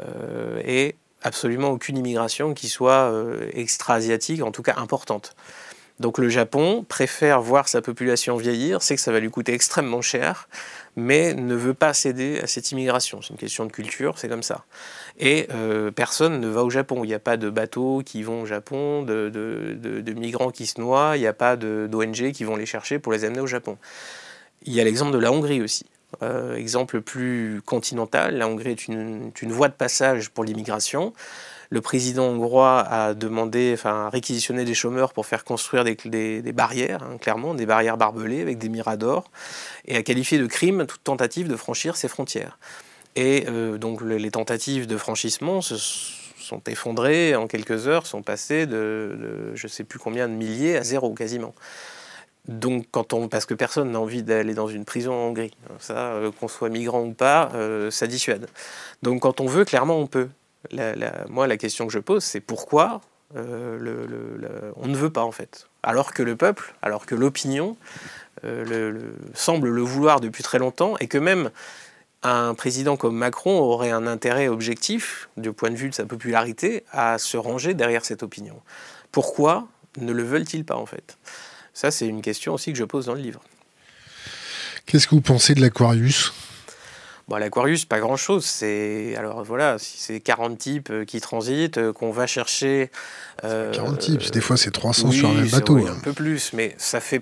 [0.02, 3.14] Euh, et absolument aucune immigration qui soit
[3.54, 5.36] extra-asiatique, en tout cas importante.
[6.00, 10.02] Donc le Japon préfère voir sa population vieillir, sait que ça va lui coûter extrêmement
[10.02, 10.47] cher,
[10.95, 13.22] mais ne veut pas céder à cette immigration.
[13.22, 14.64] C'est une question de culture, c'est comme ça.
[15.20, 17.04] Et euh, personne ne va au Japon.
[17.04, 21.18] Il n'y a pas de bateaux qui vont au Japon, de, migrants qui se noient,
[21.18, 23.78] il n'y a pas d'ONG qui vont les chercher pour les amener au Japon.
[24.64, 25.86] Il y a l'exemple de la Hongrie aussi.
[26.24, 31.14] Euh, exemple plus continental, la Hongrie est une voie de passage pour l'immigration
[31.70, 37.18] le président hongrois a demandé, enfin, réquisitionné des chômeurs pour faire construire des, barrières, hein,
[37.20, 39.30] clairement, des barrières barbelées avec des miradors,
[39.86, 42.58] et a qualifié de crime toute tentative de franchir ses frontières.
[43.16, 48.66] Et euh, donc les tentatives de franchissement se sont effondrées en quelques heures, sont passées
[48.66, 51.54] de, je ne sais plus combien de milliers à zéro quasiment.
[52.48, 52.88] Donc,
[53.30, 56.70] parce que personne n'a envie d'aller dans une prison en Hongrie, ça, euh, qu'on soit
[56.70, 58.48] migrant ou pas, euh, ça dissuade.
[59.04, 60.30] Donc, quand on veut, clairement, on peut
[61.30, 63.01] moi, la question que je pose, c'est pourquoi
[63.36, 65.68] euh, on ne veut pas, en fait?
[65.84, 67.78] Alors que le peuple, alors que l'opinion
[68.43, 68.99] euh,
[69.34, 71.51] semble le vouloir depuis très longtemps, et que même
[72.24, 76.84] un président comme Macron aurait un intérêt objectif, du point de vue de sa popularité,
[76.91, 78.60] à se ranger derrière cette opinion.
[79.12, 81.18] Pourquoi ne le veulent-ils pas, en fait?
[81.74, 83.41] Ça, c'est une question aussi que je pose dans le livre.
[84.86, 86.34] Qu'est-ce que vous pensez de l'Aquarius?
[87.30, 88.44] Bon, L'Aquarius, pas grand-chose.
[88.44, 92.90] C'est alors voilà, si c'est 40 types euh, qui transitent, euh, qu'on va chercher.
[93.44, 95.76] 40 euh, types, des fois c'est 300 sur un même bateau.
[95.76, 97.22] Oui, un peu plus, mais ça fait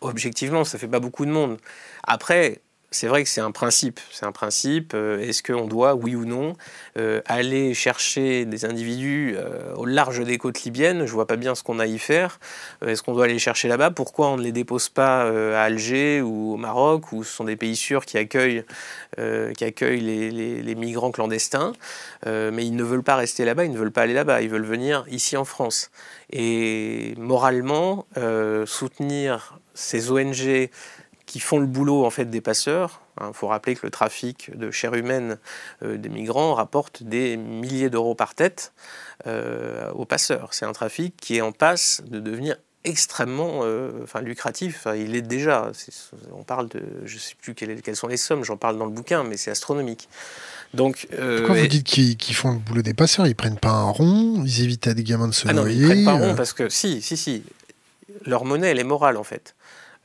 [0.00, 1.58] objectivement, ça fait pas beaucoup de monde.
[2.02, 2.60] Après,
[2.90, 4.00] c'est vrai que c'est un principe.
[4.10, 4.92] C'est un principe.
[4.94, 6.54] Euh, est-ce qu'on doit, oui ou non,
[6.96, 11.04] euh, aller chercher des individus euh, au large des côtes libyennes?
[11.04, 12.40] Je vois pas bien ce qu'on a à y faire.
[12.84, 13.90] Est-ce qu'on doit aller chercher là-bas?
[13.90, 17.56] Pourquoi on ne les dépose pas à Alger ou au Maroc, où ce sont des
[17.56, 18.64] pays sûrs qui accueillent,
[19.16, 21.72] qui accueillent les, les migrants clandestins?
[22.26, 24.66] Mais ils ne veulent pas rester là-bas, ils ne veulent pas aller là-bas, ils veulent
[24.66, 25.90] venir ici en France.
[26.30, 28.06] Et moralement,
[28.66, 30.68] soutenir ces ONG
[31.28, 33.02] qui font le boulot en fait des passeurs.
[33.20, 35.38] Il hein, faut rappeler que le trafic de chair humaine
[35.82, 38.72] euh, des migrants rapporte des milliers d'euros par tête
[39.26, 40.54] euh, aux passeurs.
[40.54, 44.86] C'est un trafic qui est en passe de devenir extrêmement euh, enfin, lucratif.
[44.96, 45.70] il est déjà.
[46.32, 46.82] on parle de.
[47.04, 49.36] Je ne sais plus quelles, quelles, sont les sommes, j'en parle dans le bouquin, mais
[49.36, 50.08] c'est astronomique.
[50.72, 53.26] Donc, Pourquoi vous dites qu'ils font le boulot des passeurs?
[53.26, 54.42] Ils prennent pas un rond?
[54.46, 56.34] Ils évitent à des gamins de se ah noyer Non, ils prennent pas un rond
[56.34, 57.42] parce que si, si, si.
[58.24, 59.54] Leur monnaie, elle est morale en fait.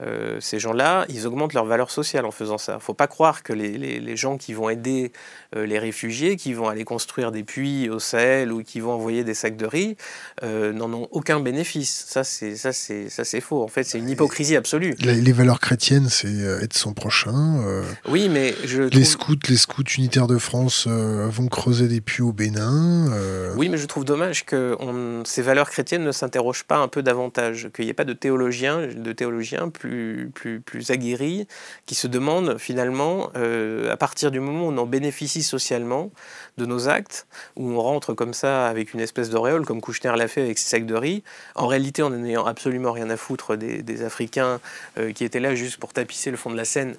[0.02, 2.74] Euh, ces gens-là, ils augmentent leur valeur sociale en faisant ça.
[2.74, 5.12] Il ne faut pas croire que les, les, gens qui vont aider
[5.56, 9.34] les réfugiés, qui vont aller construire des puits au Sahel ou qui vont envoyer des
[9.34, 9.96] sacs de riz,
[10.44, 12.06] euh, n'en ont aucun bénéfice.
[12.08, 13.64] Ça, c'est ça, c'est ça, c'est faux.
[13.64, 14.96] En fait, c'est une hypocrisie absolue.
[15.00, 17.64] Les, valeurs chrétiennes, c'est être son prochain.
[18.10, 22.32] oui, mais je les scouts, les scouts unitaires de France vont creuser des puits au
[22.32, 23.12] Bénin.
[23.56, 24.78] Oui, mais je trouve dommage que
[25.26, 28.88] ces valeurs chrétiennes ne s'interrogent pas un peu davantage, qu'il n'y ait pas de théologiens,
[28.88, 31.48] de théologiens plus plus, plus, aguerris,
[31.86, 36.12] qui se demandent finalement, euh, à partir du moment où on en bénéficie socialement
[36.58, 40.28] de nos actes, où on rentre comme ça avec une espèce d'auréole, comme Kouchner l'a
[40.28, 41.24] fait avec ses sacs de riz,
[41.56, 44.60] en réalité en n'ayant absolument rien à foutre des, Africains
[44.98, 46.96] euh, qui étaient là juste pour tapisser le fond de la Seine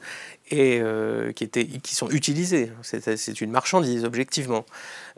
[0.50, 2.70] et euh, qui, étaient, qui sont utilisés.
[2.82, 4.64] C'est une marchandise, objectivement.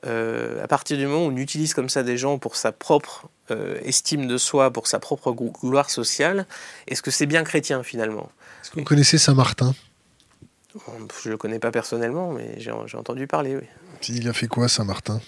[0.04, 3.78] à partir du moment où on utilise comme ça des gens pour sa propre euh,
[3.84, 6.46] estime de soi pour sa propre gloire sociale,
[6.88, 8.28] est-ce que c'est bien chrétien finalement?
[8.60, 9.72] Est-ce que vous connaissez Saint-Martin?
[11.22, 13.64] Je ne le connais pas personnellement, mais j'ai entendu parler, oui.
[14.08, 15.20] Il a fait quoi Saint-Martin?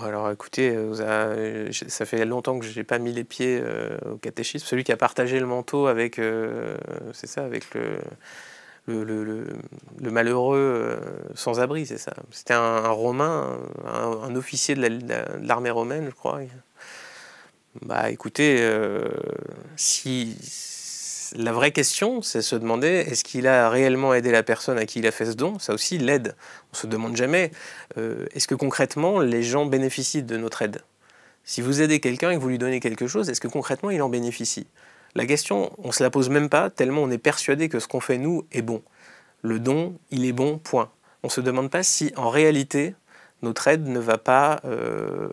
[0.00, 4.16] Alors écoutez, euh, ça fait longtemps que je n'ai pas mis les pieds euh, au
[4.16, 4.66] catéchisme.
[4.66, 6.20] Celui qui a partagé le manteau avec,
[7.12, 7.98] c'est ça, avec le,
[8.86, 10.98] le, malheureux
[11.34, 12.14] sans-abri, c'est ça.
[12.30, 16.40] C'était un, Romain, un, officier de l'armée romaine, je crois.
[17.80, 19.08] Bah écoutez, euh,
[19.76, 20.36] si
[21.36, 24.98] la vraie question, c'est se demander est-ce qu'il a réellement aidé la personne à qui
[24.98, 25.58] il a fait ce don?
[25.58, 26.34] Ça aussi, l'aide.
[26.72, 27.50] On se demande jamais
[27.98, 30.82] euh, est-ce que concrètement les gens bénéficient de notre aide?
[31.44, 34.00] Si vous aidez quelqu'un et que vous lui donnez quelque chose, est-ce que concrètement il
[34.02, 34.66] en bénéficie?
[35.14, 38.00] La question, on se la pose même pas tellement on est persuadé que ce qu'on
[38.00, 38.82] fait nous est bon.
[39.42, 40.58] Le don, il est bon.
[40.58, 40.90] Point.
[41.22, 42.94] On se demande pas si en réalité
[43.42, 45.28] notre aide ne va pas euh,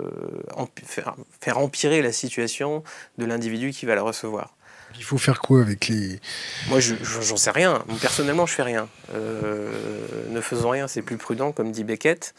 [0.83, 1.15] faire,
[1.57, 2.83] empirer la situation
[3.17, 4.55] de l'individu qui va la recevoir.
[4.97, 6.19] Il faut faire quoi avec les.
[6.67, 7.83] Moi, je, j'en sais rien.
[8.01, 8.87] Personnellement, je fais rien.
[9.13, 9.69] Euh,
[10.29, 12.33] ne faisons rien, c'est plus prudent, comme dit Beckett.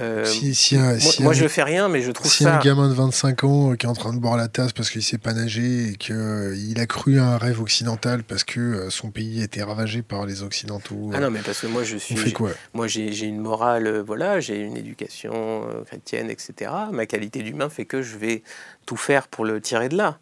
[0.00, 2.60] Euh, si, si un, moi, je fais rien, mais je trouve si ça.
[2.62, 4.88] Si un gamin de 25 ans qui est en train de boire la tasse parce
[4.88, 8.60] qu'il sait pas nager et qu'il euh, a cru à un rêve occidental parce que
[8.60, 11.10] euh, son pays était ravagé par les occidentaux.
[11.12, 12.14] Ah non, mais parce que moi je suis.
[12.14, 16.70] On fait quoi Moi j'ai une morale, voilà, j'ai une éducation chrétienne, etc.
[16.90, 18.42] Ma qualité d'humain fait que je vais
[18.86, 20.18] tout faire pour le tirer de là.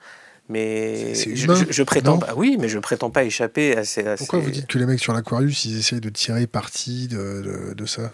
[0.51, 4.03] Mais je, je, prétends pas, oui, mais je prétends pas échapper à ces.
[4.17, 7.87] Pourquoi vous dites que les mecs sur l'Aquarius, ils essayent de tirer parti de, de,
[7.87, 8.11] ça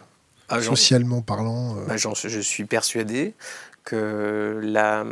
[0.51, 1.87] ah, Socialement parlant euh...
[1.87, 3.33] bah, Je suis persuadé
[3.85, 5.07] que la,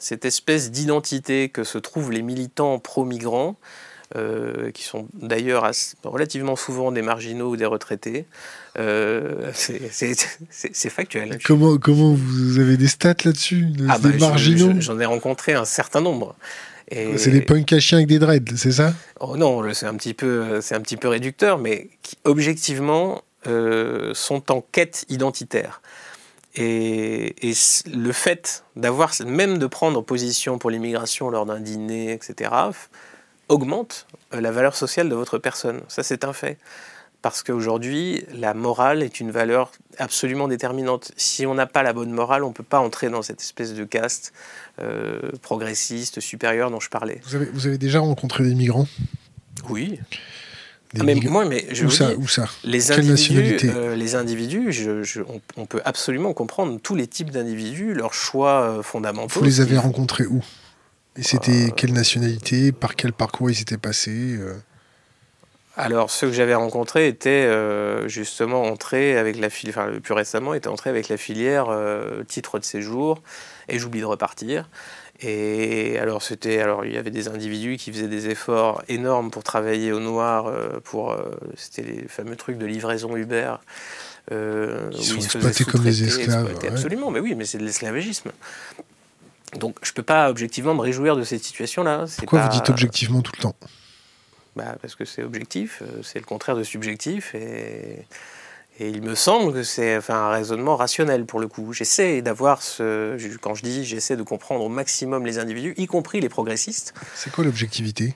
[0.00, 3.56] cette espèce d'identité que se trouvent les militants pro-migrants,
[4.16, 5.70] euh, qui sont d'ailleurs
[6.04, 8.26] relativement souvent des marginaux ou des retraités.
[8.78, 11.38] Euh, c'est factuel.
[11.44, 15.64] Comment, comment vous avez des stats là-dessus ah Des bah, marginaux J'en ai rencontré un
[15.64, 16.34] certain nombre.
[16.90, 18.92] C'est des punks à chiens avec des dreads, c'est ça?
[19.20, 24.52] Oh Non, c'est un, petit peu, un petit peu réducteur, mais qui objectivement euh, sont
[24.52, 25.82] en quête identitaire.
[26.54, 27.54] Et, et,
[27.92, 32.50] le fait d'avoir, même de prendre position pour l'immigration lors d'un dîner, etc.,
[33.48, 35.80] augmente euh, la valeur sociale de votre personne.
[35.88, 36.58] Ça, c'est un fait.
[37.20, 41.12] Parce qu'aujourd'hui, la morale est une valeur absolument déterminante.
[41.16, 43.74] Si on n'a pas la bonne morale, on ne peut pas entrer dans cette espèce
[43.74, 44.32] de caste
[44.80, 47.20] euh, progressiste, supérieure dont je parlais.
[47.24, 48.88] Vous avez, vous avez déjà rencontré des migrants?
[49.68, 50.00] Oui.
[50.98, 52.46] Ah, mais moi, mais je où, ça, où ça?
[52.64, 55.22] Les individus, euh, les individus je,
[55.56, 59.40] on, peut absolument comprendre tous les types d'individus, leurs choix fondamentaux.
[59.40, 60.42] Vous les avez rencontrés où?
[61.16, 64.54] Et c'était euh, quelle nationalité Par quel parcours ils s'étaient passés euh
[65.74, 70.12] alors, ceux que j'avais rencontrés étaient euh, justement entrés avec la filière, enfin, le plus
[70.12, 71.74] récemment, étaient entrés avec la filière
[72.28, 73.22] titre de séjour
[73.70, 74.68] et j'oublie de repartir.
[75.20, 79.44] Et alors, c'était, alors, il y avait des individus qui faisaient des efforts énormes pour
[79.44, 80.52] travailler au noir,
[80.84, 81.16] pour,
[81.56, 83.54] c'était les fameux trucs de livraison Uber.
[84.30, 86.54] Euh, ils sont exploités comme des esclaves.
[86.68, 88.30] Absolument, mais oui, mais c'est de l'esclavagisme.
[89.58, 92.06] Donc je ne peux pas objectivement me réjouir de cette situation-là.
[92.18, 93.56] Pourquoi vous dites objectivement tout le temps?
[94.56, 97.34] Bah, Parce que c'est objectif, euh, c'est le contraire de subjectif.
[97.34, 98.06] Et,
[98.80, 101.72] et il me semble que c'est enfin, un raisonnement rationnel pour le coup.
[101.72, 103.16] J'essaie d'avoir ce.
[103.38, 106.94] Quand je dis j'essaie de comprendre au maximum les individus, y compris les progressistes.
[107.14, 108.14] C'est quoi l'objectivité?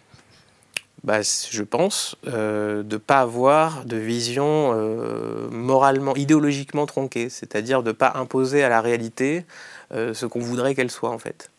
[1.05, 7.85] Bah, je pense, euh, de ne pas avoir de vision euh, moralement, idéologiquement tronquée, c'est-à-dire
[7.85, 9.45] de ne pas imposer à la réalité
[9.93, 11.51] ce qu'on voudrait qu'elle soit en fait.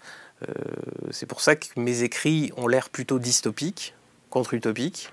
[0.43, 0.53] Euh,
[1.11, 3.95] c'est pour ça que mes écrits ont l'air plutôt dystopiques,
[4.30, 5.11] contre-utopiques,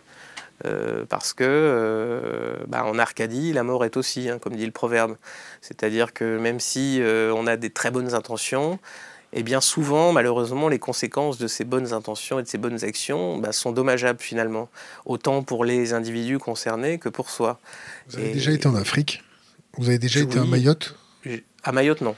[0.65, 5.17] euh, parce que bah, en Arcadie, la mort est aussi, hein, comme dit le proverbe.
[5.61, 8.79] C'est-à-dire que même si on a des très bonnes intentions,
[9.33, 12.85] et eh bien souvent, malheureusement, les conséquences de ces bonnes intentions et de ces bonnes
[12.85, 14.69] actions bah, sont dommageables finalement,
[15.07, 17.59] autant pour les individus concernés que pour soi.
[18.07, 19.25] Vous avez déjà été en Afrique?
[19.77, 20.95] Vous avez déjà été à Mayotte?
[21.65, 22.15] À Mayotte, non.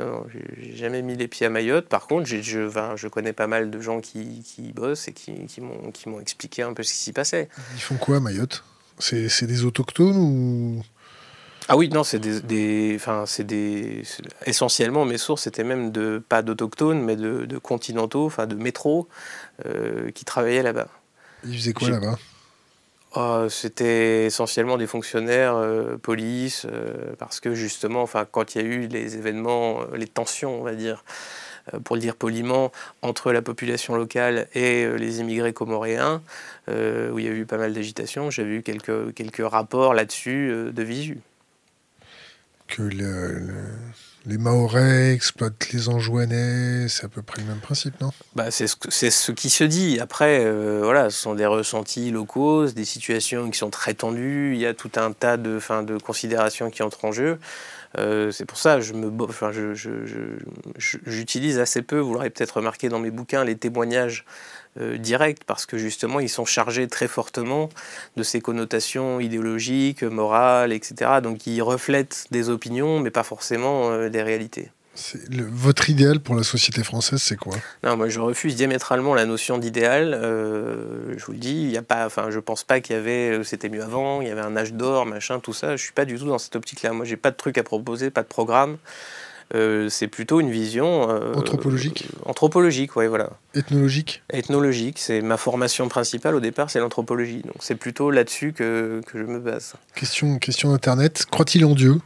[0.00, 1.88] Non, j'ai jamais mis les pieds à Mayotte.
[1.88, 5.60] Par contre, je, je connais pas mal de gens qui, qui bossent et qui, qui
[5.60, 7.48] m'ont expliqué un peu ce qui s'y passait.
[7.74, 8.64] Ils font quoi à Mayotte?
[8.98, 10.82] C'est des autochtones ou?
[11.68, 14.02] Ah oui, non, c'est des, enfin, c'est des,
[14.44, 19.08] essentiellement mes sources étaient même de pas d'autochtones, mais de, de, continentaux, enfin de métro,
[19.66, 20.88] euh, qui travaillaient là-bas.
[21.44, 22.18] Ils faisaient quoi là-bas?
[23.16, 28.64] Oh, c'était essentiellement des fonctionnaires, euh, police, euh, parce que justement, enfin, quand il y
[28.64, 31.04] a eu les événements, euh, les tensions, on va dire,
[31.84, 32.70] pour le dire poliment,
[33.02, 36.22] entre la population locale et les immigrés comoréens,
[36.68, 41.18] où il y a eu pas mal d'agitation, vu quelques, quelques rapports là-dessus de visu.
[42.66, 43.52] Que le
[44.26, 48.10] les Mahorais exploitent les Anjouanais, c'est à peu près le même principe, non?
[48.34, 48.76] Bah, C'est ce,
[49.10, 49.98] ce, qui se dit.
[50.00, 54.60] Après, euh, voilà, ce sont des ressentis locaux, des situations qui sont très tendues, il
[54.60, 57.38] y a tout un tas de, fin, de considérations qui entrent en jeu.
[57.98, 59.50] Euh, c'est pour ça que je me, enfin,
[60.76, 64.24] j'utilise assez peu, vous l'aurez peut-être remarqué dans mes bouquins, les témoignages
[64.78, 67.70] euh, directs, parce que justement, ils sont chargés très fortement
[68.16, 71.20] de ces connotations idéologiques, morales, etc.
[71.22, 74.70] Donc, ils reflètent des opinions, mais pas forcément euh, des réalités.
[75.50, 77.56] votre idéal pour la société française, c'est quoi?
[77.82, 80.16] Non, moi je refuse diamétralement la notion d'idéal.
[80.20, 83.42] je vous le dis, il y a pas, enfin, je pense pas qu'il y avait,
[83.42, 85.76] c'était mieux avant, il y avait un âge d'or, machin, tout ça.
[85.76, 86.92] Je suis pas du tout dans cette optique-là.
[86.92, 88.76] Moi, j'ai pas de truc à proposer, pas de programme.
[89.54, 92.06] Euh, c'est plutôt une vision euh, anthropologique.
[92.24, 93.30] anthropologique, oui, voilà.
[93.54, 94.22] Ethnologique.
[94.32, 97.42] Ethnologique, c'est ma formation principale au départ, c'est l'anthropologie.
[97.42, 99.74] Donc c'est plutôt là-dessus que, que, je me base.
[99.96, 101.26] Question, question internet.
[101.28, 102.00] Croit-il en Dieu?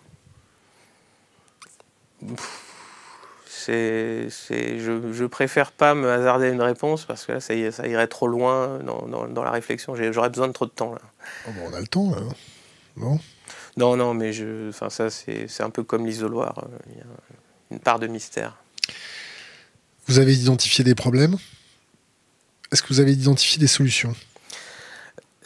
[3.46, 8.06] C'est, je, je, préfère pas me hasarder une réponse parce que là, ça, ça irait
[8.06, 9.94] trop loin dans, dans, la réflexion.
[10.12, 11.00] J'aurais besoin de trop de temps là.
[11.48, 12.22] Oh, on a le temps là.
[12.96, 13.18] Bon.
[13.76, 16.66] Non, non, mais je, enfin, ça, c'est un peu comme l'isoloir.
[16.90, 17.04] Il y a
[17.70, 18.56] une part de mystère.
[20.06, 21.36] Vous avez identifié des problèmes?
[22.70, 24.14] Est-ce que vous avez identifié des solutions?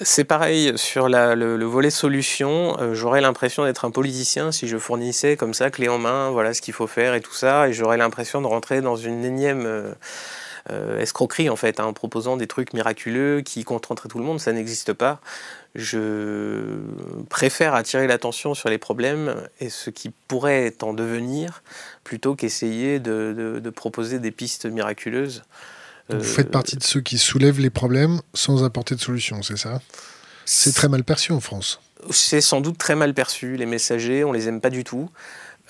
[0.00, 2.78] C'est pareil sur le, volet solution.
[2.80, 6.54] Euh, j'aurais l'impression d'être un politicien si je fournissais comme ça, clé en main, voilà
[6.54, 7.68] ce qu'il faut faire et tout ça.
[7.68, 9.92] Et j'aurais l'impression de rentrer dans une énième euh,
[10.70, 14.40] euh, escroquerie en fait, hein, en proposant des trucs miraculeux qui contenteraient tout le monde.
[14.40, 15.20] Ça n'existe pas.
[15.74, 16.78] Je
[17.28, 21.62] préfère attirer l'attention sur les problèmes et ce qui pourrait en devenir
[22.04, 25.42] plutôt qu'essayer de proposer des pistes miraculeuses.
[26.10, 29.80] Vous faites partie de ceux qui soulèvent les problèmes sans apporter de solution, c'est ça?
[30.46, 31.80] C'est très mal perçu en France.
[32.10, 33.56] C'est sans doute très mal perçu.
[33.56, 35.10] Les messagers, on les aime pas du tout.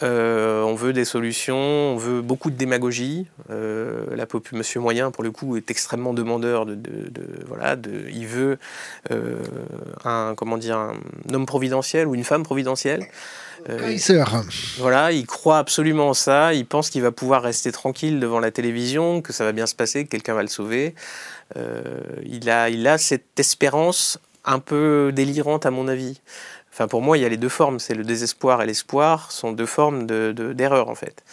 [0.02, 3.26] Euh, on veut des solutions, on veut beaucoup de démagogie.
[3.50, 6.78] Euh, la Monsieur Moyen, pour le coup, est extrêmement demandeur de,
[7.46, 8.58] voilà, de, il veut
[9.10, 9.36] euh,
[10.04, 10.94] un comment dire un
[11.32, 13.06] homme providentiel ou une femme providentielle.
[14.78, 16.54] Voilà, il croit absolument en ça.
[16.54, 19.74] Il pense qu'il va pouvoir rester tranquille devant la télévision, que ça va bien se
[19.74, 20.94] passer, que quelqu'un va le sauver.
[22.24, 26.20] Il, a, il a cette espérance un peu délirante, à mon avis.
[26.78, 27.80] Enfin, pour moi, il y a les deux formes.
[27.80, 31.24] C'est le désespoir et l'espoir sont deux formes d'erreur, de, en fait.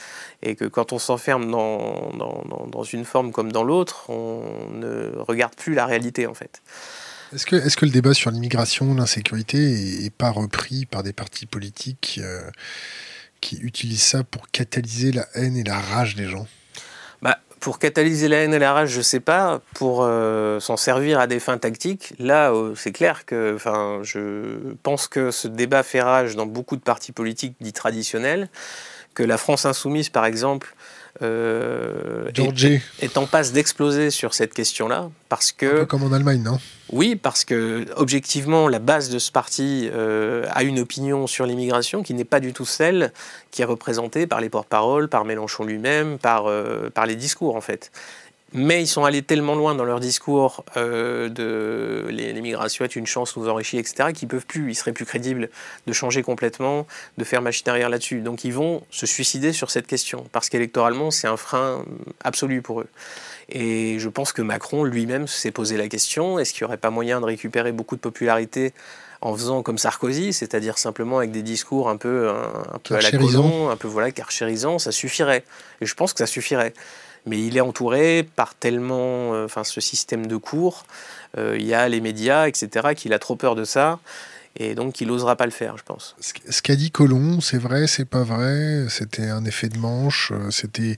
[0.42, 2.10] Et que quand on s'enferme dans,
[2.68, 4.42] dans, une forme comme dans l'autre, on
[4.74, 6.64] ne regarde plus la réalité, en fait.
[7.32, 9.60] Est-ce que, est que, le débat sur l'immigration, l'insécurité
[10.02, 12.42] n'est pas repris par des partis politiques euh,
[13.40, 16.48] qui utilisent ça pour catalyser la haine et la rage des gens?
[17.66, 19.60] Pour catalyser la haine et la rage, je ne sais pas.
[19.74, 23.58] Pour euh, s'en servir à des fins tactiques, là, euh, c'est clair que
[24.04, 28.50] je pense que ce débat fait rage dans beaucoup de partis politiques dits traditionnels,
[29.16, 30.76] que la France insoumise, par exemple,
[31.22, 32.30] euh,
[33.02, 35.10] est, en passe d'exploser sur cette question-là.
[35.30, 36.60] Parce que, Un peu comme en Allemagne, non?
[36.92, 42.04] Oui, parce que, objectivement, la base de ce parti euh, a une opinion sur l'immigration
[42.04, 43.12] qui n'est pas du tout celle
[43.52, 47.62] qui est représentée par les porte-paroles, par Mélenchon lui-même, par, euh, par les discours, en
[47.62, 47.92] fait
[48.56, 53.36] mais ils sont allés tellement loin dans leur discours euh, de l'immigration est une chance,
[53.36, 55.50] nous enrichit, etc., qu'ils peuvent plus, ils seraient plus crédibles
[55.88, 56.88] de changer complètement,
[57.18, 58.22] de faire machine arrière là-dessus.
[58.22, 61.84] Donc ils vont se suicider sur cette question, parce qu'électoralement, c'est un frein
[62.24, 62.88] absolu pour eux.
[63.50, 66.90] Et je pense que Macron lui-même s'est posé la question, est-ce qu'il n'y aurait pas
[66.90, 68.74] moyen de récupérer beaucoup de popularité
[69.22, 73.12] en faisant comme Sarkozy, c'est-à-dire simplement avec des discours un peu, un, peu à la
[73.12, 75.44] colon, un peu voilà, carchérisant, ça suffirait.
[75.82, 76.74] Et je pense que ça suffirait
[77.26, 80.86] mais il est entouré par tellement, euh, enfin, ce système de cours,
[81.38, 84.00] euh, il y a les médias, etc., qu'il a trop peur de ça.
[84.58, 86.16] Et donc, il n'osera pas le faire, je pense.
[86.20, 90.50] Ce qu'a dit Colomb, c'est vrai, c'est pas vrai C'était un effet de manche euh,
[90.50, 90.96] C'était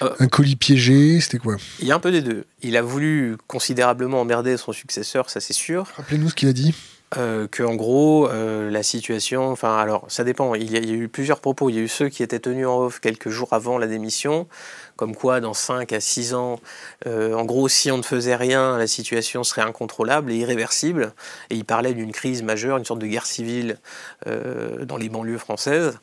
[0.00, 1.56] un colis piégé C'était quoi?
[1.78, 2.44] Il y a un peu des deux.
[2.62, 5.86] Il a voulu considérablement emmerder son successeur, ça c'est sûr.
[5.96, 6.74] Rappelez-nous ce qu'il a dit.
[7.16, 10.54] Euh, que en gros la situation, enfin alors ça dépend.
[10.54, 11.70] Il y, a, eu plusieurs propos.
[11.70, 14.48] Il y a eu ceux qui étaient tenus en off quelques jours avant la démission,
[14.96, 16.58] comme quoi dans 5 à 6 ans,
[17.06, 21.12] euh, en gros, si on ne faisait rien, la situation serait incontrôlable et irréversible.
[21.50, 23.78] Et il parlait d'une crise majeure, une sorte de guerre civile
[24.26, 25.98] euh, dans les banlieues françaises.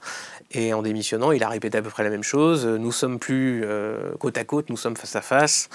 [0.53, 2.65] Et en démissionnant, il a répété à peu près la même chose.
[2.65, 5.69] Nous sommes plus euh, côte à côte, nous sommes face à face.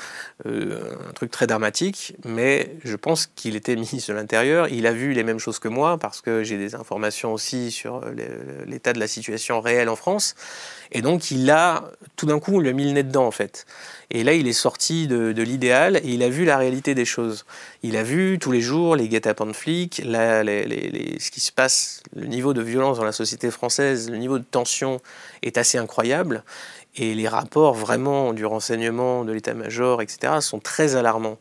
[0.44, 2.16] un truc très dramatique.
[2.24, 4.68] Mais je pense qu'il était ministre de l'Intérieur.
[4.68, 8.02] Il a vu les mêmes choses que moi parce que j'ai des informations aussi sur
[8.66, 10.34] l'état de la situation réelle en France.
[10.93, 13.30] Et donc, il a, tout d'un coup, on lui a mis le nez dedans, en
[13.30, 13.66] fait.
[14.11, 17.45] Et là, il est sorti de, l'idéal et il a vu la réalité des choses.
[17.82, 22.26] Il a vu tous les jours les guet-apens de flics, ce qui se passe, le
[22.26, 25.01] niveau de violence dans la société française, le niveau de tension
[25.43, 26.43] est assez incroyable.
[26.97, 31.39] Et les rapports vraiment du renseignement, de l'état-major, etc., sont très alarmants.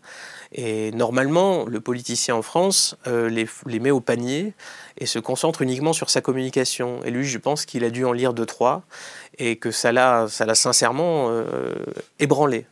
[0.54, 4.54] Et normalement, le politicien en France euh, les, met au panier
[4.98, 7.04] et se concentre uniquement sur sa communication.
[7.04, 8.84] Et lui, je pense qu'il a dû en lire deux, trois
[9.38, 11.76] et que ça l'a, ça l'a sincèrement euh,
[12.20, 12.66] ébranlé.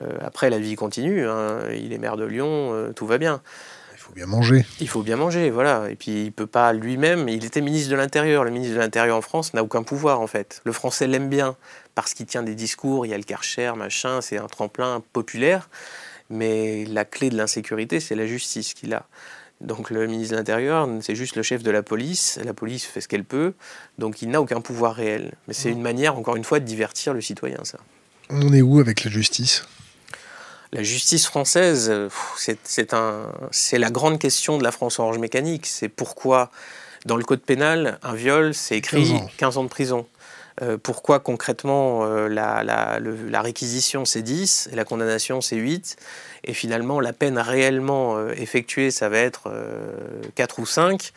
[0.00, 1.26] Euh, après, la vie continue.
[1.26, 1.60] Hein.
[1.72, 3.42] Il est maire de Lyon, euh, tout va bien.
[3.92, 4.64] Il faut bien manger.
[4.80, 5.90] Il faut bien manger, voilà.
[5.90, 7.28] Et puis, il peut pas lui-même.
[7.28, 8.44] Il était ministre de l'Intérieur.
[8.44, 10.60] Le ministre de l'Intérieur en France n'a aucun pouvoir, en fait.
[10.64, 11.56] Le français l'aime bien
[11.94, 13.06] parce qu'il tient des discours.
[13.06, 14.20] Il y a le Karcher, machin.
[14.20, 15.68] C'est un tremplin populaire.
[16.28, 19.06] Mais la clé de l'insécurité, c'est la justice qu'il a.
[19.60, 22.38] Donc le ministre de l'Intérieur, c'est juste le chef de la police.
[22.42, 23.52] La police fait ce qu'elle peut,
[23.98, 25.32] donc il n'a aucun pouvoir réel.
[25.48, 27.78] Mais c'est une manière, encore une fois, de divertir le citoyen, ça.
[28.30, 29.64] On en est où avec la justice?
[30.72, 31.92] La justice française,
[32.36, 35.66] c'est la grande question de la France orange mécanique.
[35.66, 36.50] C'est pourquoi,
[37.06, 39.64] dans le code pénal, un viol, c'est écrit 15 ans.
[39.64, 40.06] de prison.
[40.82, 45.96] Pourquoi concrètement la, la, réquisition c'est 10 et la condamnation c'est 8
[46.44, 49.50] et finalement la peine réellement effectuée ça va être
[50.34, 51.12] 4 ou 5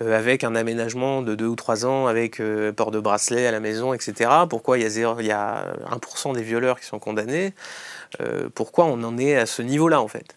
[0.00, 2.42] avec un aménagement de 2 ou 3 ans avec
[2.76, 4.30] port de bracelet à la maison etc.
[4.48, 7.52] Pourquoi il y a, 0, il y a 1% des violeurs qui sont condamnés?
[8.54, 10.36] Pourquoi on en est à ce niveau-là en fait?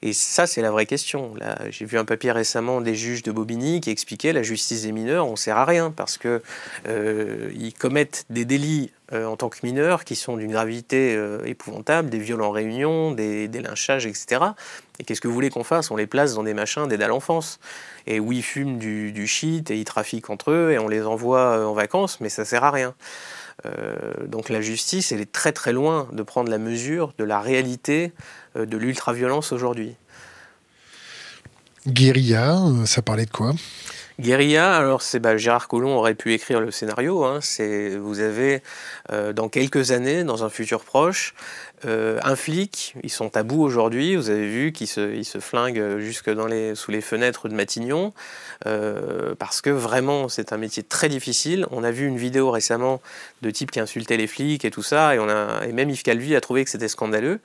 [0.00, 1.34] Et ça, c'est la vraie question.
[1.70, 5.26] J'ai vu un papier récemment des juges de Bobigny qui expliquaient la justice des mineurs,
[5.26, 6.40] on ne sert à rien parce qu'ils
[6.86, 12.10] euh, commettent des délits euh, en tant que mineurs qui sont d'une gravité euh, épouvantable,
[12.10, 14.40] des viols en réunion, des, lynchages, etc.
[15.00, 15.90] Et qu'est-ce que vous voulez qu'on fasse?
[15.90, 17.58] On les place dans des machins d'aide à l'enfance.
[18.06, 21.02] Et où ils fument du, du shit et ils trafiquent entre eux et on les
[21.02, 22.94] envoie en vacances, mais ça sert à rien.
[24.26, 28.12] Donc la justice, elle est très très loin de prendre la mesure de la réalité
[28.56, 29.96] euh, de l'ultra-violence aujourd'hui.
[31.86, 33.52] Guérilla, euh, ça parlait de quoi?
[34.20, 37.24] Guérilla, alors c'est bah, Gérard Collomb aurait pu écrire le scénario.
[37.24, 37.38] Hein.
[37.40, 38.62] c'est vous avez
[39.12, 41.34] euh, dans quelques années, dans un futur proche,
[41.84, 46.30] euh, un flic, ils sont à bout aujourd'hui, vous avez vu qu'ils se, flinguent jusque
[46.30, 48.12] dans les, sous les fenêtres de Matignon,
[48.66, 51.66] euh, parce que vraiment c'est un métier très difficile.
[51.70, 53.00] On a vu une vidéo récemment
[53.42, 56.64] de types qui insultaient les flics et tout ça, et, même Yves Calvi a trouvé
[56.64, 57.40] que c'était scandaleux.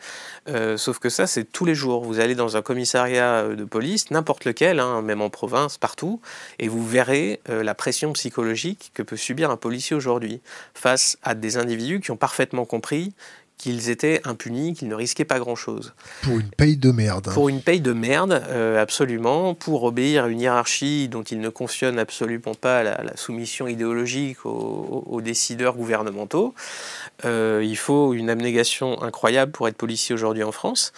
[0.49, 2.03] Euh, sauf que ça, c'est tous les jours.
[2.03, 6.19] Vous allez dans un commissariat de police, n'importe lequel, hein, même en province, partout,
[6.59, 10.41] et vous verrez la pression psychologique que peut subir un policier aujourd'hui
[10.73, 13.13] face à des individus qui ont parfaitement compris
[13.57, 15.93] qu'ils étaient impunis, qu'ils ne risquaient pas grand-chose.
[16.23, 17.33] Pour une paye de merde.
[17.33, 21.49] Pour une paye de merde, euh, absolument, pour obéir à une hiérarchie dont ils ne
[21.49, 26.53] cautionnent absolument pas la, soumission idéologique aux, décideurs gouvernementaux.
[27.25, 30.91] Euh, il faut une abnégation incroyable pour être policier aujourd'hui en France.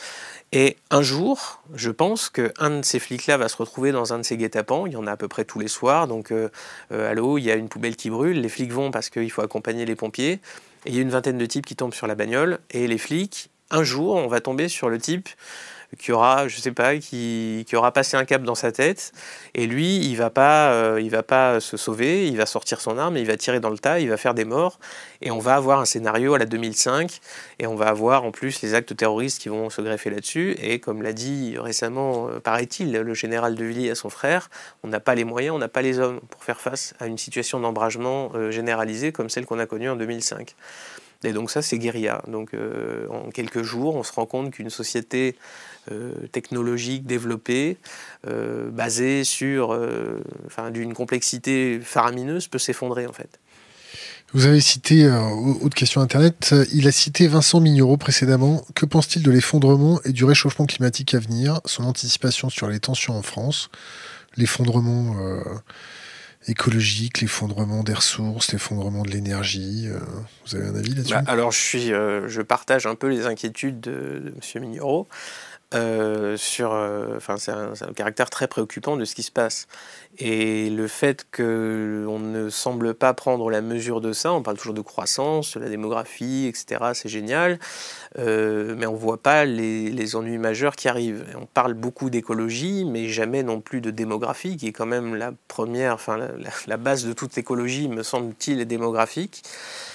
[0.51, 4.23] Et un jour, je pense qu'un de ces flics-là va se retrouver dans un de
[4.23, 4.85] ces guet-apens.
[4.87, 6.07] Il y en a à peu près tous les soirs.
[6.07, 6.49] Donc, euh,
[6.91, 8.39] allô, il y a une poubelle qui brûle.
[8.39, 10.39] Les flics vont parce qu'il faut accompagner les pompiers.
[10.85, 12.59] Il y a une vingtaine de types qui tombent sur la bagnole.
[12.71, 15.29] Et les flics, un jour, on va tomber sur le type
[15.97, 19.11] qui aura, je sais pas, qui, qui, aura passé un cap dans sa tête,
[19.53, 22.97] et lui, il va pas, euh, il va pas se sauver, il va sortir son
[22.97, 24.79] arme, il va tirer dans le tas, il va faire des morts,
[25.21, 27.19] et on va avoir un scénario à la 2005,
[27.59, 30.79] et on va avoir en plus les actes terroristes qui vont se greffer là-dessus, et
[30.79, 34.49] comme l'a dit récemment, euh, paraît-il, le général de Villiers à son frère,
[34.83, 37.17] on n'a pas les moyens, on n'a pas les hommes pour faire face à une
[37.17, 40.55] situation d'embragement euh, généralisée comme celle qu'on a connue en 2005.
[41.23, 42.21] Et donc ça, c'est guérilla.
[42.27, 42.51] Donc
[43.09, 45.74] en quelques jours, on se rend compte qu'une société euh,
[46.31, 47.77] technologique développée,
[48.27, 53.39] euh, basée sur euh, enfin, d'une complexité faramineuse, peut s'effondrer en fait.
[54.33, 55.07] Vous avez cité,
[55.61, 58.65] autre question Internet, il a cité Vincent Mignereau précédemment.
[58.73, 61.61] Que pense-t-il de l'effondrement et du réchauffement climatique à venir?
[61.63, 63.69] Son anticipation sur les tensions en France
[64.35, 65.15] L'effondrement
[66.47, 69.87] écologique, l'effondrement des ressources, l'effondrement de l'énergie.
[70.45, 71.13] vous avez un avis là-dessus?
[71.13, 74.61] Bah, Alors, je, suis, je partage un peu les inquiétudes de, de M.
[74.63, 75.07] Mignereau.
[75.75, 79.67] Euh, sur, euh, enfin, c'est un, caractère très préoccupant de ce qui se passe.
[80.17, 84.73] Et le fait qu'on ne semble pas prendre la mesure de ça, on parle toujours
[84.73, 87.59] de croissance, de la démographie, etc., c'est génial,
[88.17, 91.25] euh, mais on ne voit pas les, ennuis majeurs qui arrivent.
[91.39, 95.33] On parle beaucoup d'écologie, mais jamais non plus de démographie, qui est quand même la
[95.47, 96.17] première, enfin
[96.67, 99.43] la, base de toute écologie, me semble-t-il, est démographique.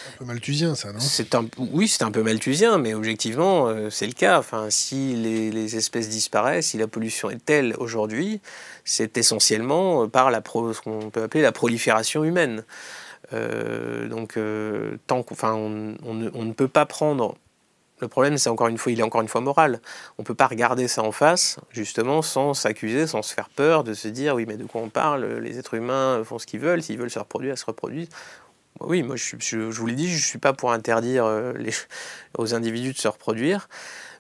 [0.09, 1.01] Un peu malthusien, ça, non?
[1.01, 4.39] C'est un, Oui, c'est un peu malthusien, mais objectivement, euh, c'est le cas.
[4.39, 8.41] Enfin, si les, les espèces disparaissent, si la pollution est telle aujourd'hui,
[8.85, 12.65] c'est essentiellement par la ce qu'on peut appeler la prolifération humaine.
[13.33, 17.37] Euh, donc, euh, tant enfin, on, ne, peut pas prendre.
[18.01, 19.81] Le problème, c'est encore une fois, il est encore une fois moral.
[20.19, 23.85] On ne peut pas regarder ça en face, justement, sans s'accuser, sans se faire peur,
[23.85, 26.61] de se dire oui, mais de quoi on parle Les êtres humains font ce qu'ils
[26.61, 26.83] veulent.
[26.83, 28.09] S'ils veulent se reproduire, ils se reproduisent.
[28.81, 31.73] Oui, moi, je, je, vous l'ai dit, je ne suis pas pour interdire euh, les,
[32.39, 33.69] aux individus de se reproduire.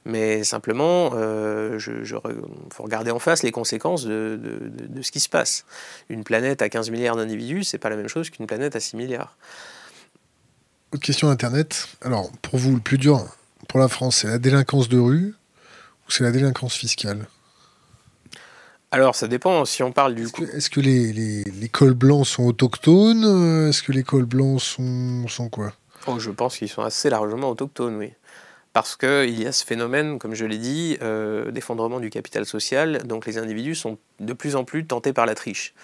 [0.05, 4.61] Mais simplement, il euh, faut regarder en face les conséquences de,
[5.03, 5.67] ce qui se passe.
[6.09, 8.97] Une planète à 15 milliards d'individus, c'est pas la même chose qu'une planète à 6
[8.97, 9.37] milliards.
[10.93, 11.89] Autre question Internet.
[12.01, 13.25] Alors, pour vous, le plus dur
[13.69, 15.35] pour la France, c'est la délinquance de rue
[16.09, 17.27] ou c'est la délinquance fiscale?
[18.91, 19.65] Alors, ça dépend.
[19.67, 23.69] Si on parle du est-ce que, est-ce que les, les, cols blancs sont autochtones?
[23.69, 25.73] Est-ce que les cols blancs sont, sont quoi?
[26.07, 28.13] Oh, Je pense qu'ils sont assez largement autochtones, oui
[28.73, 33.03] parce qu'il y a ce phénomène, comme je l'ai dit, euh, d'effondrement du capital social,
[33.05, 35.75] donc les individus sont de plus en plus tentés par la triche.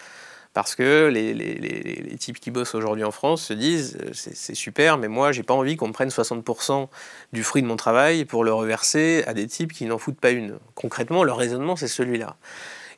[0.54, 4.54] Parce que les, les, les, types qui bossent aujourd'hui en France se disent euh, c'est
[4.54, 6.88] super, mais moi j'ai pas envie qu'on me prenne 60%
[7.34, 10.30] du fruit de mon travail pour le reverser à des types qui n'en foutent pas
[10.30, 10.58] une.
[10.74, 12.36] Concrètement, leur raisonnement c'est celui-là.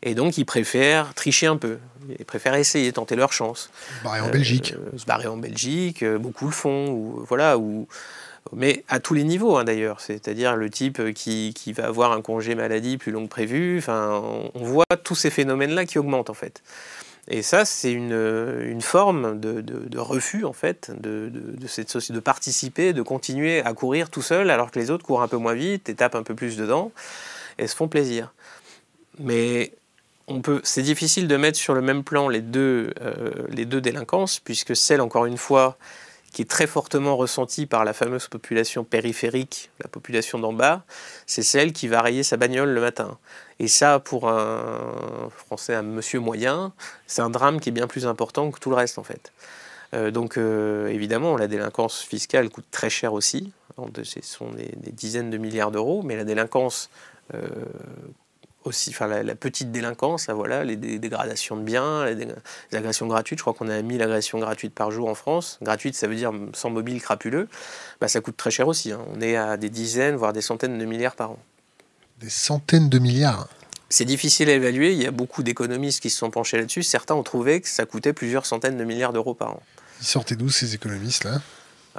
[0.02, 1.78] Et donc, ils préfèrent tricher un peu.
[2.20, 3.68] Ils préfèrent essayer, tenter leur chance.
[3.98, 4.74] Se barrer en Belgique.
[4.96, 6.90] se barrer en Belgique, beaucoup le font.
[6.90, 7.88] Ou, voilà, ou,
[8.52, 12.22] mais à tous les niveaux hein, d'ailleurs, c'est-à-dire le type qui, qui, va avoir un
[12.22, 14.22] congé maladie plus long que prévu, enfin,
[14.54, 16.62] on voit tous ces phénomènes-là qui augmentent en fait.
[17.30, 18.12] Et ça, c'est une,
[18.64, 24.08] une, forme de, de, refus, en fait, de, de, de participer, de continuer à courir
[24.08, 26.34] tout seul, alors que les autres courent un peu moins vite et tapent un peu
[26.34, 26.90] plus dedans,
[27.58, 28.32] et se font plaisir.
[29.18, 29.72] Mais
[30.62, 34.74] c'est difficile de mettre sur le même plan les deux, euh, les deux délinquances, puisque
[34.74, 35.76] celle, encore une fois,
[36.32, 40.84] qui est très fortement ressentie par la fameuse population périphérique, la population d'en bas,
[41.26, 43.18] c'est celle qui va rayer sa bagnole le matin.
[43.58, 46.72] Et ça, pour un Français, un monsieur moyen,
[47.06, 49.32] c'est un drame qui est bien plus important que tout le reste en fait.
[49.94, 53.52] Euh, donc euh, évidemment, la délinquance fiscale coûte très cher aussi.
[54.02, 56.90] Ce sont des, dizaines de milliards d'euros, mais la délinquance
[57.34, 57.46] euh,
[58.64, 62.28] aussi, enfin la, petite délinquance, voilà, les dégradations de biens, les,
[62.76, 63.38] agressions gratuites.
[63.38, 65.58] Je crois qu'on a 1000 agressions gratuites par jour en France.
[65.62, 67.48] Gratuite, ça veut dire sans mobile crapuleux.
[68.00, 68.92] Bah, ça coûte très cher aussi.
[68.92, 69.00] Hein.
[69.14, 71.38] On est à des dizaines, voire des centaines de milliards par an.
[72.20, 73.48] Des centaines de milliards
[73.90, 74.92] c'est difficile à évaluer.
[74.92, 76.82] Il y a beaucoup d'économistes qui se sont penchés là-dessus.
[76.82, 79.62] Certains ont trouvé que ça coûtait plusieurs centaines de milliards d'euros par an.
[80.00, 81.40] Ils sortaient d'où ces économistes-là?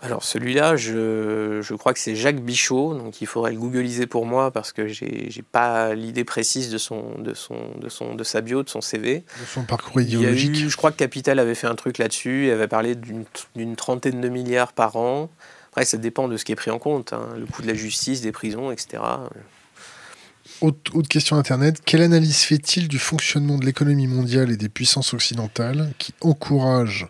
[0.02, 4.26] Alors celui-là, je, je, crois que c'est Jacques Bichot, donc il faudrait le googliser pour
[4.26, 8.42] moi parce que j'ai pas l'idée précise de son, de son, de son, de sa
[8.42, 9.20] bio, de son CV.
[9.20, 10.56] De son parcours idéologique.
[10.56, 14.30] je crois que Capital avait fait un truc là-dessus, il avait parlé d'une trentaine de
[14.30, 15.30] milliards par an.
[15.72, 17.28] Après, ça dépend de ce qui est pris en compte, hein.
[17.38, 19.04] le coût de la justice, des prisons, etc.
[20.62, 21.82] Autre, autre question Internet.
[21.86, 27.08] Quelle analyse fait-il du fonctionnement de l'économie mondiale et des puissances occidentales qui encouragent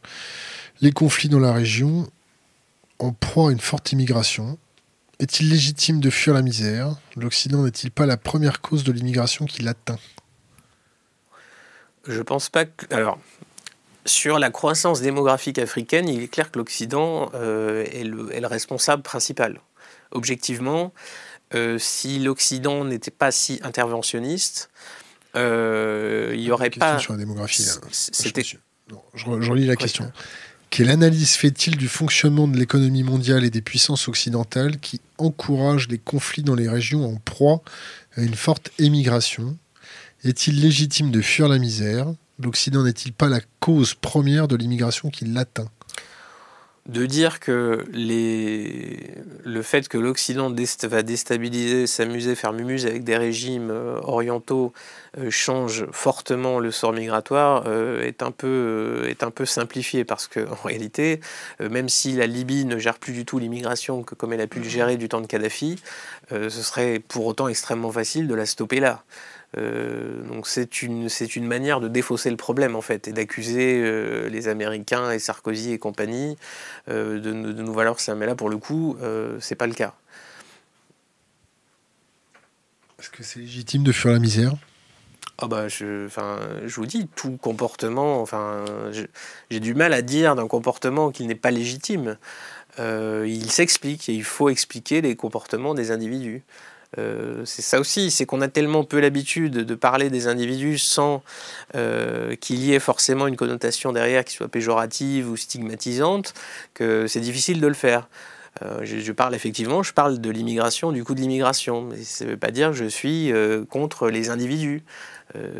[0.81, 2.07] les conflits dans la région
[2.99, 4.57] en proie à une forte immigration
[5.19, 6.95] Est-il légitime de fuir la misère?
[7.15, 9.99] L'Occident n'est-il pas la première cause de l'immigration qui l'atteint?
[12.07, 12.93] Je pense pas que.
[12.93, 13.19] Alors,
[14.05, 18.47] sur la croissance démographique africaine, il est clair que l'Occident euh, est, le, est, le,
[18.47, 19.59] responsable principal.
[20.11, 20.93] Objectivement,
[21.53, 24.69] euh, si l'Occident n'était pas si interventionniste,
[25.35, 26.97] euh, il n'y aurait pas.
[26.99, 27.67] Sur la démographie.
[27.91, 28.43] C'était.
[28.43, 28.57] Je,
[29.13, 30.11] je, relis la question.
[30.69, 35.97] Quelle analyse fait-il du fonctionnement de l'économie mondiale et des puissances occidentales qui encouragent les
[35.97, 37.63] conflits dans les régions en proie
[38.15, 39.57] à une forte émigration?
[40.23, 42.13] Est-il légitime de fuir la misère?
[42.37, 45.69] L'Occident n'est-il pas la cause première de l'immigration qui l'atteint?
[46.89, 50.51] De dire que le fait que l'Occident
[50.83, 54.73] va déstabiliser, s'amuser, faire mumuse avec des régimes euh, orientaux
[55.19, 60.27] euh, change fortement le sort migratoire euh, est, un peu, est un peu simplifié parce
[60.27, 61.19] qu'en réalité,
[61.59, 64.69] même si la Libye ne gère plus du tout l'immigration comme elle a pu le
[64.69, 65.75] gérer du temps de Kadhafi,
[66.31, 69.03] ce serait pour autant extrêmement facile de la stopper là.
[69.57, 73.81] Euh, donc c'est une, c'est une manière de défausser le problème en fait et d'accuser
[73.83, 76.37] euh, les Américains et Sarkozy et compagnie
[76.87, 78.13] euh, de, de, nous valoir ça.
[78.15, 78.97] Mais là pour le coup,
[79.39, 79.93] c'est pas le cas.
[82.99, 84.53] Est-ce que c'est légitime de fuir la misère?
[85.41, 88.65] Ah bah je, enfin, je vous dis, tout comportement, enfin,
[89.49, 92.17] j'ai du mal à dire d'un comportement qu'il n'est pas légitime.
[92.77, 96.43] il s'explique et il faut expliquer les comportements des individus.
[96.97, 101.23] Euh, c'est ça aussi, c'est qu'on a tellement peu l'habitude de parler des individus sans
[101.75, 106.33] euh, qu'il y ait forcément une connotation derrière qui soit péjorative ou stigmatisante,
[106.73, 108.07] que c'est difficile de le faire.
[108.63, 112.31] Euh, je, parle effectivement, je parle de l'immigration, du coût de l'immigration, mais ça ne
[112.31, 113.31] veut pas dire que je suis
[113.69, 114.83] contre les individus.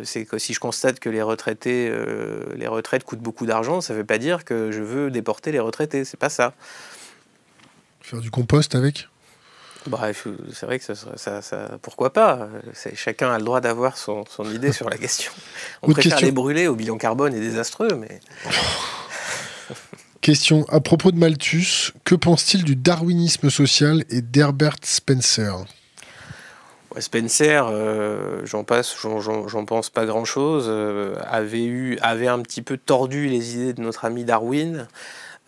[0.03, 1.93] c'est que si je constate que les retraités,
[2.55, 5.59] les retraites coûtent beaucoup d'argent, ça ne veut pas dire que je veux déporter les
[5.59, 6.53] retraités, c'est pas ça.
[8.01, 9.07] Faire du compost avec?
[9.89, 12.47] Bref, c'est vrai que ça, ça, pourquoi pas?
[12.93, 15.31] Chacun a le droit d'avoir son, idée sur la question.
[15.81, 18.19] On préfère les brûler au bilan carbone et désastreux, mais.
[20.21, 25.65] Question à propos de Malthus, que pense-t-il du darwinisme social et d'Herbert Spencer?
[26.97, 32.77] Spencer, euh, j'en passe, j'en pense pas grand-chose, euh, avait eu, avait un petit peu
[32.77, 34.87] tordu les idées de notre ami Darwin.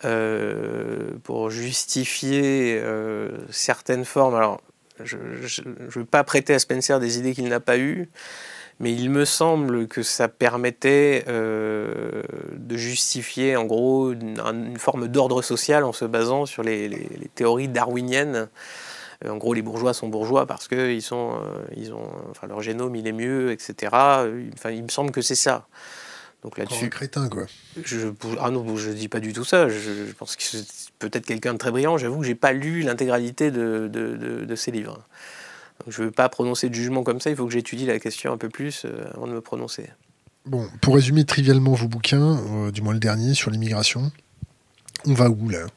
[0.03, 4.33] Euh, pour justifier euh, certaines formes.
[4.33, 4.59] Alors,
[5.03, 8.09] je ne veux pas prêter à Spencer des idées qu'il n'a pas eues,
[8.79, 12.23] mais il me semble que ça permettait euh,
[12.53, 16.89] de justifier en gros une, forme d'ordre social en se basant sur les,
[17.35, 18.49] théories darwiniennes.
[19.27, 21.39] En gros, les bourgeois sont bourgeois parce que ils sont,
[21.77, 23.75] ils ont, enfin, leur génome il est mieux, etc.
[24.55, 25.67] Enfin, il me semble que c'est ça.
[26.43, 26.89] Donc là-dessus.
[26.89, 27.45] crétin, quoi.
[27.83, 28.07] Je,
[28.39, 29.69] ah non, je dis pas du tout ça.
[29.69, 30.65] Je, pense que c'est
[30.97, 31.97] peut-être quelqu'un de très brillant.
[31.97, 34.99] J'avoue que j'ai pas lu l'intégralité de, de, de, ces livres.
[35.87, 38.33] Je ne veux pas prononcer de jugement comme ça, il faut que j'étudie la question
[38.33, 39.89] un peu plus avant de me prononcer.
[40.45, 44.11] Bon, pour résumer trivialement vos bouquins, du moins le dernier sur l'immigration,
[45.05, 45.67] on va où là?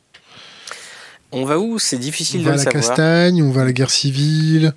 [1.33, 1.79] On va où?
[1.79, 2.75] C'est difficile de le savoir.
[2.75, 4.73] On va à la castagne, on va à la guerre civile,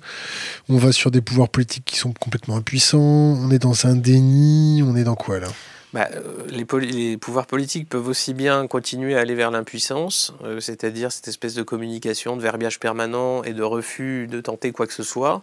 [0.68, 4.82] on va sur des pouvoirs politiques qui sont complètement impuissants, on est dans un déni,
[4.82, 5.48] on est dans quoi là?
[5.94, 11.10] Bah, euh, les, pouvoirs politiques peuvent aussi bien continuer à aller vers l'impuissance, euh, c'est-à-dire
[11.10, 15.02] cette espèce de communication, de verbiage permanent et de refus de tenter quoi que ce
[15.02, 15.42] soit,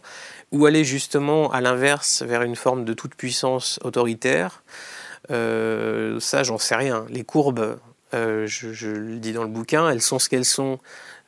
[0.51, 4.63] ou aller justement à l'inverse vers une forme de toute puissance autoritaire.
[5.31, 7.07] Euh, ça, j'en sais rien.
[7.09, 7.79] Les courbes
[8.13, 10.79] euh, je, le dis dans le bouquin, elles sont ce qu'elles sont.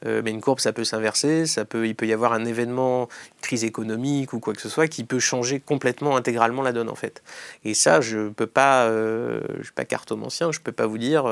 [0.05, 3.09] Mais une courbe, ça peut s'inverser, ça peut, il peut y avoir un événement,
[3.47, 6.95] crise économique ou quoi que ce soit, qui peut changer complètement, intégralement la donne en
[6.95, 7.23] fait.
[7.63, 11.23] Et ça, je peux pas, euh, je suis pas cartomancien, je peux pas vous dire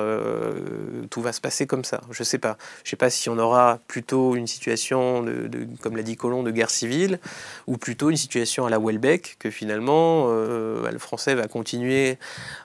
[1.09, 2.01] tout va se passer comme ça.
[2.11, 2.57] Je sais pas.
[2.83, 5.49] Je sais pas si on aura plutôt une situation de,
[5.81, 7.19] comme l'a dit Colomb, de guerre civile,
[7.67, 10.27] ou plutôt une situation à la Welbeck que finalement
[10.81, 12.17] bah, le Français va continuer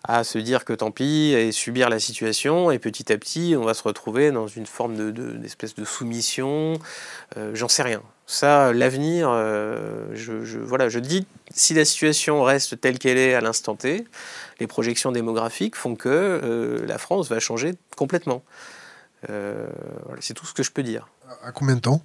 [0.04, 3.64] à se dire que tant pis et subir la situation et petit à petit, on
[3.64, 6.74] va se retrouver dans une forme de, d'espèce de soumission.
[7.36, 8.02] Euh, j'en sais rien.
[8.30, 13.40] Ça, l'avenir, euh, je, voilà, je dis, si la situation reste telle qu'elle est à
[13.40, 14.06] l'instant T,
[14.60, 18.44] les projections démographiques font que euh, la France va changer complètement.
[19.26, 21.08] c'est tout ce que je peux dire.
[21.42, 22.02] À combien de temps?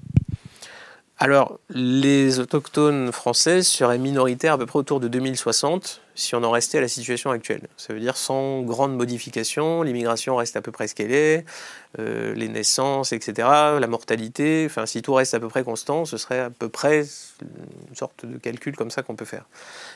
[1.18, 6.52] Alors, les autochtones françaises seraient minoritaires à peu près autour de 2060 si on en
[6.52, 7.62] restait à la situation actuelle.
[7.78, 11.46] Ça veut dire sans grande modification, l'immigration reste à peu près ce qu'elle est,
[12.00, 13.48] euh, les naissances, etc.,
[13.80, 17.06] la mortalité, enfin si tout reste à peu près constant, ce serait à peu près
[17.42, 19.46] une sorte de calcul comme ça qu'on peut faire.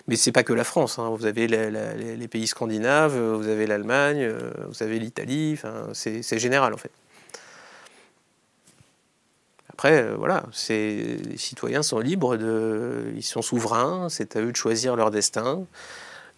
[0.08, 1.14] Mais c'est pas que la France, hein.
[1.18, 6.74] vous avez les pays scandinaves, vous avez l'Allemagne, euh, vous avez l'Italie, enfin, c'est général
[6.74, 6.92] en fait.
[9.80, 14.58] Après, euh, voilà, les citoyens sont libres, de, ils sont souverains, c'est à eux de
[14.58, 15.64] choisir leur destin.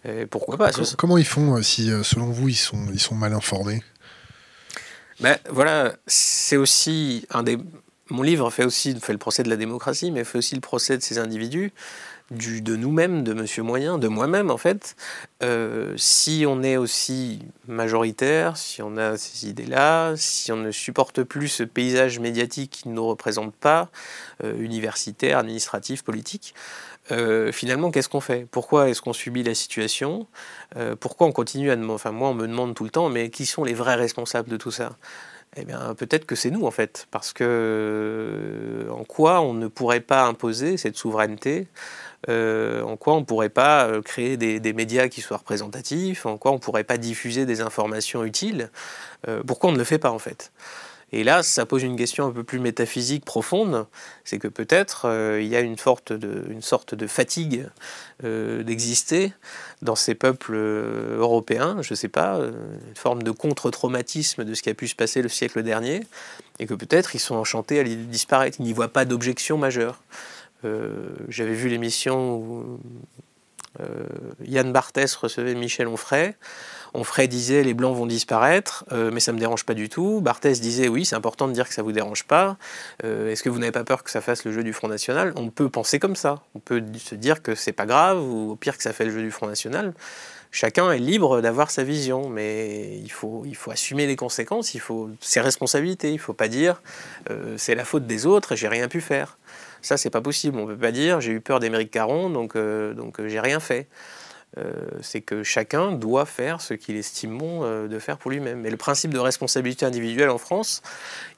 [0.04, 3.16] Et pourquoi pas Comment ils font euh, si, euh, selon vous, ils sont, ils sont
[3.16, 3.82] mal informés?
[5.18, 7.58] Ben, Voilà, c'est aussi un des.
[8.10, 10.96] Mon livre fait aussi fait le procès de la démocratie, mais fait aussi le procès
[10.96, 11.72] de ces individus
[12.32, 14.96] de nous-mêmes, de Monsieur Moyen, de moi-même en fait,
[15.42, 21.22] euh, si on est aussi majoritaire, si on a ces idées-là, si on ne supporte
[21.22, 23.90] plus ce paysage médiatique qui ne nous représente pas,
[24.44, 26.54] euh, universitaire, administratif, politique,
[27.10, 28.46] euh, finalement, qu'est-ce qu'on fait?
[28.50, 30.26] Pourquoi est-ce qu'on subit la situation?
[31.00, 33.64] Pourquoi on continue à Enfin, moi, on me demande tout le temps, mais qui sont
[33.64, 34.96] les vrais responsables de tout ça?
[35.56, 37.06] Eh bien, peut-être que c'est nous, en fait.
[37.10, 41.66] Parce que en quoi on ne pourrait pas imposer cette souveraineté
[42.28, 46.38] euh, en quoi on ne pourrait pas euh, créer des, médias qui soient représentatifs, en
[46.38, 48.70] quoi on ne pourrait pas diffuser des informations utiles.
[49.28, 50.52] Euh, pourquoi on ne le fait pas en fait?
[51.14, 53.86] Et là, ça pose une question un peu plus métaphysique profonde,
[54.24, 55.06] c'est que peut-être
[55.38, 57.68] il y a une, sorte de, fatigue
[58.22, 59.34] d'exister
[59.82, 64.70] dans ces peuples européens, je ne sais pas, une forme de contre-traumatisme de ce qui
[64.70, 66.00] a pu se passer le siècle dernier,
[66.58, 69.58] et que peut-être ils sont enchantés à l'idée de disparaître, ils n'y voient pas d'objection
[69.58, 70.00] majeure.
[70.64, 72.80] Euh, j'avais vu l'émission où
[73.80, 73.84] euh,
[74.44, 76.34] Yann Barthès recevait Michel Onfray.
[76.94, 80.20] Onfray disait les blancs vont disparaître, euh, mais ça me dérange pas du tout.
[80.20, 82.58] Barthès disait oui, c'est important de dire que ça vous dérange pas.
[83.02, 85.32] Est-ce que vous n'avez pas peur que ça fasse le jeu du Front National?
[85.36, 86.42] On peut penser comme ça.
[86.54, 89.10] On peut se dire que c'est pas grave ou au pire que ça fait le
[89.10, 89.94] jeu du Front National.
[90.54, 94.80] Chacun est libre d'avoir sa vision, mais il faut, il faut assumer les conséquences, il
[94.80, 96.10] faut ses responsabilités.
[96.10, 96.82] Il ne faut pas dire
[97.56, 99.38] c'est la faute des autres j'ai rien pu faire.
[99.82, 100.58] Ça, c'est pas possible.
[100.58, 103.60] On peut pas dire j'ai eu peur d'Émeric Caron, donc, euh, donc euh, j'ai rien
[103.60, 103.88] fait.
[104.58, 108.60] Euh, c'est que chacun doit faire ce qu'il estime bon de faire pour lui-même.
[108.60, 110.82] Mais le principe de responsabilité individuelle en France,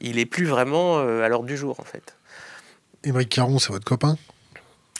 [0.01, 2.17] il est plus vraiment à l'ordre du jour, en fait.
[3.05, 4.17] Émeric Caron, c'est votre copain?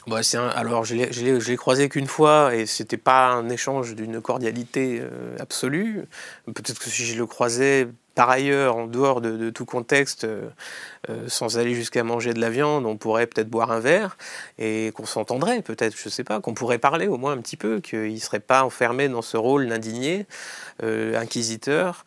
[0.07, 5.01] Bah, un, alors, je l'ai croisé qu'une fois et c'était pas un échange d'une cordialité
[5.37, 6.05] absolue.
[6.45, 10.47] Peut-être que si je le croisais par ailleurs, en dehors de, tout contexte, euh,
[11.09, 14.17] euh, sans aller jusqu'à manger de la viande, on pourrait peut-être boire un verre
[14.57, 17.57] et qu'on s'entendrait peut-être, je ne sais pas, qu'on pourrait parler au moins un petit
[17.57, 20.25] peu, qu'il ne serait pas enfermé dans ce rôle d'indigné,
[20.81, 22.05] euh, inquisiteur,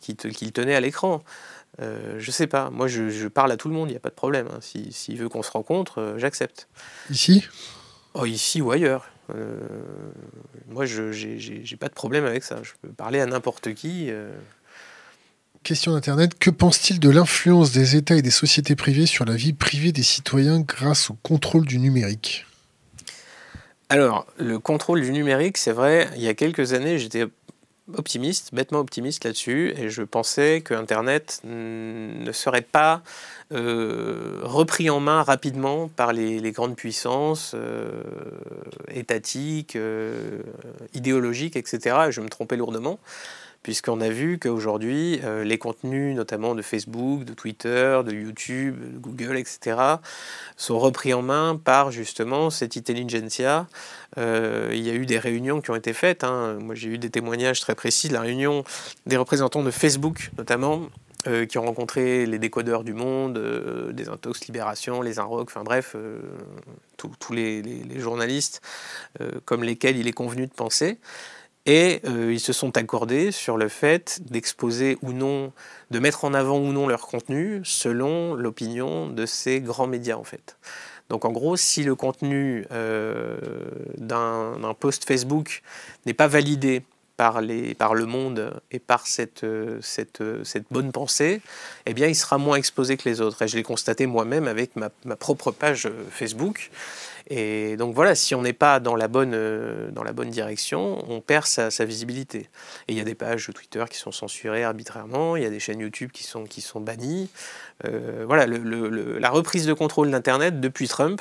[0.00, 1.22] qu'il tenait à l'écran.
[1.78, 4.08] je ne sais pas, moi je, parle à tout le monde, il n'y a pas
[4.08, 4.48] de problème.
[4.52, 4.58] Hein.
[4.60, 6.66] S'il veut qu'on se rencontre, j'accepte.
[7.08, 7.46] Ici?
[8.14, 9.08] Oh, Ici ou ailleurs.
[10.68, 12.56] moi, je n'ai pas de problème avec ça.
[12.64, 14.10] Je peux parler à n'importe qui.
[15.62, 16.38] Question d'Internet.
[16.38, 20.02] Que pense-t-il de l'influence des États et des sociétés privées sur la vie privée des
[20.02, 22.46] citoyens grâce au contrôle du numérique?
[23.90, 27.26] Alors, le contrôle du numérique, c'est vrai, il y a quelques années, j'étais
[27.96, 33.02] optimiste, bêtement optimiste là-dessus, et je pensais que Internet ne serait pas
[33.52, 38.02] euh, repris en main rapidement par les, grandes puissances euh,
[38.88, 40.40] étatiques, euh,
[40.94, 41.96] idéologiques, etc.
[42.08, 42.98] Et je me trompais lourdement
[43.62, 48.98] puisqu'on a vu qu'aujourd'hui, euh, les contenus, notamment de Facebook, de Twitter, de YouTube, de
[48.98, 49.76] Google, etc.,
[50.56, 53.66] sont repris en main par justement cette intelligentsia.
[54.16, 56.24] Euh, il y a eu des réunions qui ont été faites.
[56.24, 56.58] Hein.
[56.60, 58.64] Moi, j'ai eu des témoignages très précis de la réunion
[59.06, 60.82] des représentants de Facebook, notamment,
[61.26, 63.38] euh, qui ont rencontré les décodeurs du monde,
[63.92, 65.96] des Intox Libération, les Inrock, enfin bref,
[66.96, 67.62] tous les,
[67.98, 68.62] journalistes
[69.44, 70.98] comme lesquels il est convenu de penser.
[71.68, 75.52] Et euh, ils se sont accordés sur le fait d'exposer ou non,
[75.90, 80.24] de mettre en avant ou non leur contenu selon l'opinion de ces grands médias en
[80.24, 80.56] fait.
[81.10, 83.36] Donc en gros, si le contenu euh,
[83.98, 85.62] d'un post Facebook
[86.06, 86.84] n'est pas validé
[87.18, 89.44] par, les, par le monde et par cette,
[89.82, 91.42] cette, cette, bonne pensée,
[91.84, 93.42] eh bien il sera moins exposé que les autres.
[93.42, 96.70] Et je l'ai constaté moi-même avec ma, ma, propre page Facebook.
[97.30, 101.04] Et donc voilà, si on n'est pas dans la, bonne, euh, dans la bonne direction,
[101.10, 102.48] on perd sa, visibilité.
[102.88, 105.60] Et il y a des pages Twitter qui sont censurées arbitrairement, il y a des
[105.60, 107.28] chaînes YouTube qui sont, qui sont bannies.
[107.84, 111.20] Euh, voilà, la reprise de contrôle d'Internet depuis Trump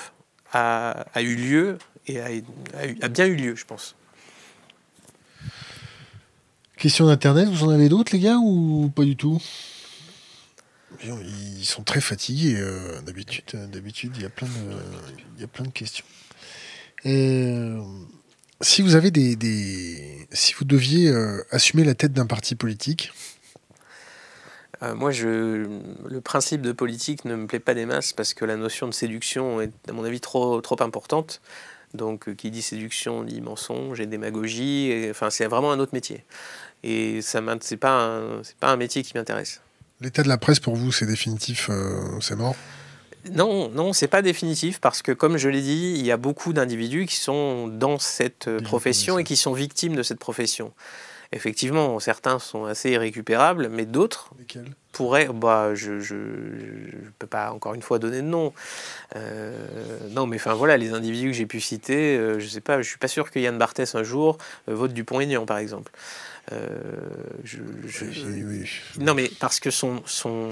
[0.54, 1.78] a, eu lieu
[2.08, 3.96] et a, bien eu lieu, je pense.
[6.78, 9.42] Question d'Internet, vous en avez d'autres les gars ou pas du tout?
[11.04, 13.44] Ils sont très fatigués euh, d'habitude.
[13.56, 14.78] Euh, d'habitude, il y a plein de,
[15.36, 16.06] il y a plein de questions.
[17.06, 17.82] Euh,
[18.62, 21.14] si vous avez des, si vous deviez
[21.52, 23.14] assumer la tête d'un parti politique.
[24.82, 25.68] moi, je,
[26.08, 28.94] le principe de politique ne me plaît pas des masses parce que la notion de
[28.94, 31.42] séduction est, à mon avis, trop, trop importante.
[31.94, 34.90] Donc, qui dit séduction dit mensonge et démagogie.
[34.90, 36.26] Et, enfin, c'est vraiment un autre métier.
[36.84, 39.62] Et ça, c'est pas, c'est pas un métier qui m'intéresse.
[40.00, 42.56] L'état de la presse pour vous, c'est définitif, euh, c'est mort?
[43.32, 46.54] Non, non, c'est pas définitif parce que, comme je l'ai dit, il y a beaucoup
[46.54, 50.72] d'individus qui sont dans cette euh, profession et qui sont victimes de cette profession.
[51.34, 54.30] Effectivement, certains sont assez irrécupérables, mais d'autres
[54.94, 55.28] pourraient.
[55.34, 58.54] Bah, je ne peux pas encore une fois donner de nom.
[59.16, 59.68] Euh,
[60.12, 62.98] non, mais enfin voilà, les individus que j'ai pu citer, je sais pas, je suis
[62.98, 64.38] pas sûr que Yann Barthès un jour
[64.68, 65.92] vote Dupont-Aignan, par exemple.
[66.54, 66.66] Euh,
[67.44, 67.58] je,
[69.00, 70.52] Non, mais parce que son, son,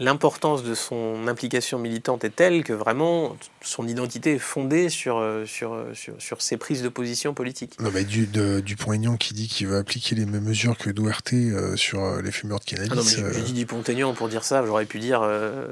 [0.00, 5.46] l'importance de son implication militante est telle que vraiment son identité est fondée sur, euh,
[5.46, 7.78] sur, euh, sur, sur ses prises de position politiques.
[7.80, 11.34] Non, mais du, de, Dupont-Aignan qui dit qu'il va appliquer les mêmes mesures que Duarte
[11.76, 12.90] sur les fumeurs de cannabis.
[12.92, 15.20] Ah non, mais j'ai dit Dupont-Aignan pour dire ça, j'aurais pu dire,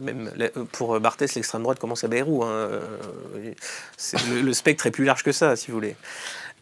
[0.03, 0.31] même
[0.71, 2.45] pour Barthès, l'extrême droite commence à Bayrou.
[2.45, 2.81] Hein,
[3.37, 5.97] le, le, spectre est plus large que ça, si vous voulez.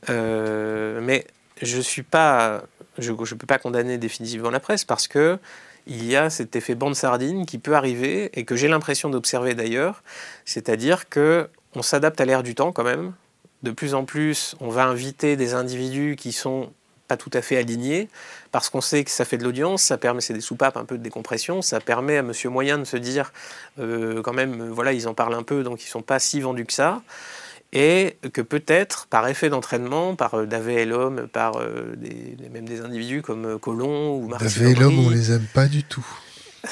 [0.08, 1.26] mais
[1.62, 2.64] je suis pas
[2.98, 5.38] je ne peux pas condamner définitivement la presse parce que
[5.86, 9.54] il y a cet effet bande sardine qui peut arriver et que j'ai l'impression d'observer
[9.54, 10.02] d'ailleurs,
[10.44, 13.14] c'est-à-dire que on s'adapte à l'ère du temps quand même.
[13.62, 16.72] De plus en plus, on va inviter des individus qui sont
[17.08, 18.08] pas tout à fait alignés
[18.50, 20.98] parce qu'on sait que ça fait de l'audience, ça permet, c'est des soupapes un peu
[20.98, 23.32] de décompression, ça permet à Monsieur Moyen de se dire
[23.78, 26.64] euh, quand même, voilà, ils en parlent un peu, donc ils sont pas si vendus
[26.64, 27.02] que ça
[27.72, 32.68] et que peut-être par effet d'entraînement, par euh, Davé et l'homme, par euh, des, même
[32.68, 35.82] des individus comme euh, Colomb ou Marcel Davé et l'homme, on les aime pas du
[35.82, 36.06] tout.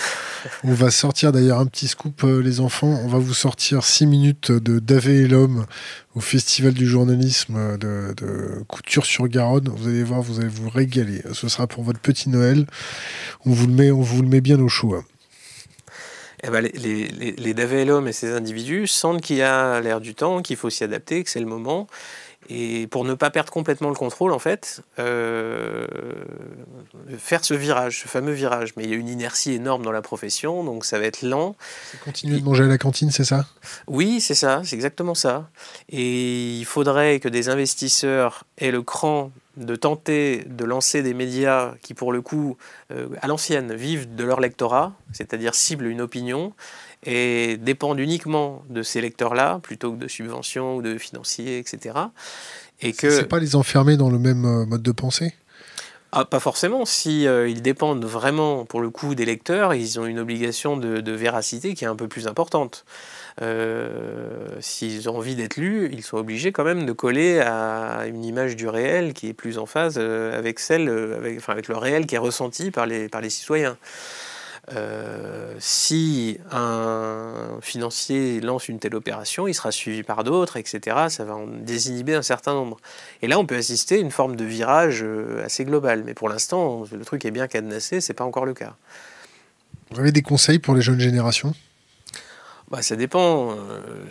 [0.64, 3.01] on va sortir d'ailleurs un petit scoop, les enfants.
[3.02, 5.64] On va vous sortir 6 minutes de Davé et l'homme
[6.14, 8.14] au Festival du journalisme de,
[8.68, 9.70] Couture-sur-Garonne.
[9.74, 11.22] Vous allez voir, vous allez vous régaler.
[11.32, 12.66] Ce sera pour votre petit Noël.
[13.47, 14.94] On vous le met, on vous le met bien au chaud.
[14.94, 15.05] Hein
[16.43, 20.43] eh ben, les, les, les et ces individus sentent qu'il y a l'air du temps,
[20.43, 21.87] qu'il faut s'y adapter, que c'est le moment.
[22.49, 25.87] Et pour ne pas perdre complètement le contrôle, en fait, euh,
[27.19, 28.73] faire ce virage, ce fameux virage.
[28.77, 31.55] Mais il y a une inertie énorme dans la profession, donc ça va être lent.
[32.03, 33.47] Continuer de manger à la cantine, c'est ça?
[33.87, 35.49] Oui, c'est ça, c'est exactement ça.
[35.91, 41.74] Et il faudrait que des investisseurs aient le cran de tenter de lancer des médias
[41.82, 42.56] qui, pour le coup,
[42.93, 46.52] euh, à l'ancienne, vivent de leur lectorat, c'est-à-dire ciblent une opinion,
[47.05, 51.94] et dépendent uniquement de ces lecteurs-là, plutôt que de subventions ou de financiers, etc.
[52.81, 53.10] Et que...
[53.10, 55.35] C'est pas les enfermer dans le même euh, mode de pensée?
[56.12, 56.85] Ah, pas forcément.
[56.85, 61.12] Si euh, ils dépendent vraiment, pour le coup, des lecteurs, ils ont une obligation de
[61.12, 62.85] véracité qui est un peu plus importante.
[63.43, 68.25] Euh, s'ils ont envie d'être lus, ils sont obligés quand même de coller à une
[68.25, 71.77] image du réel qui est plus en phase euh, avec celle, euh, enfin, avec le
[71.77, 73.77] réel qui est ressenti par les, par les citoyens.
[75.59, 80.97] Si un financier lance une telle opération, il sera suivi par d'autres, etc.
[81.09, 82.77] Ça va en désinhiber un certain nombre.
[83.21, 85.05] Et là, on peut assister à une forme de virage
[85.45, 86.05] assez global.
[86.07, 88.77] Mais pour l'instant, le truc est bien cadenassé, c'est pas encore le cas.
[89.91, 91.53] Vous avez des conseils pour les jeunes générations?
[92.71, 93.53] Bah, Ça dépend.
[93.53, 94.09] Euh,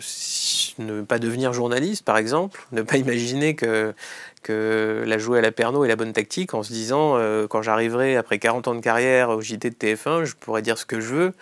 [0.78, 2.60] ne pas devenir journaliste, par exemple.
[2.72, 3.94] Ne pas imaginer que,
[4.42, 7.62] que la jouer à la perno est la bonne tactique en se disant euh, quand
[7.62, 11.00] j'arriverai après 40 ans de carrière au JT de TF1, je pourrai dire ce que
[11.00, 11.32] je veux.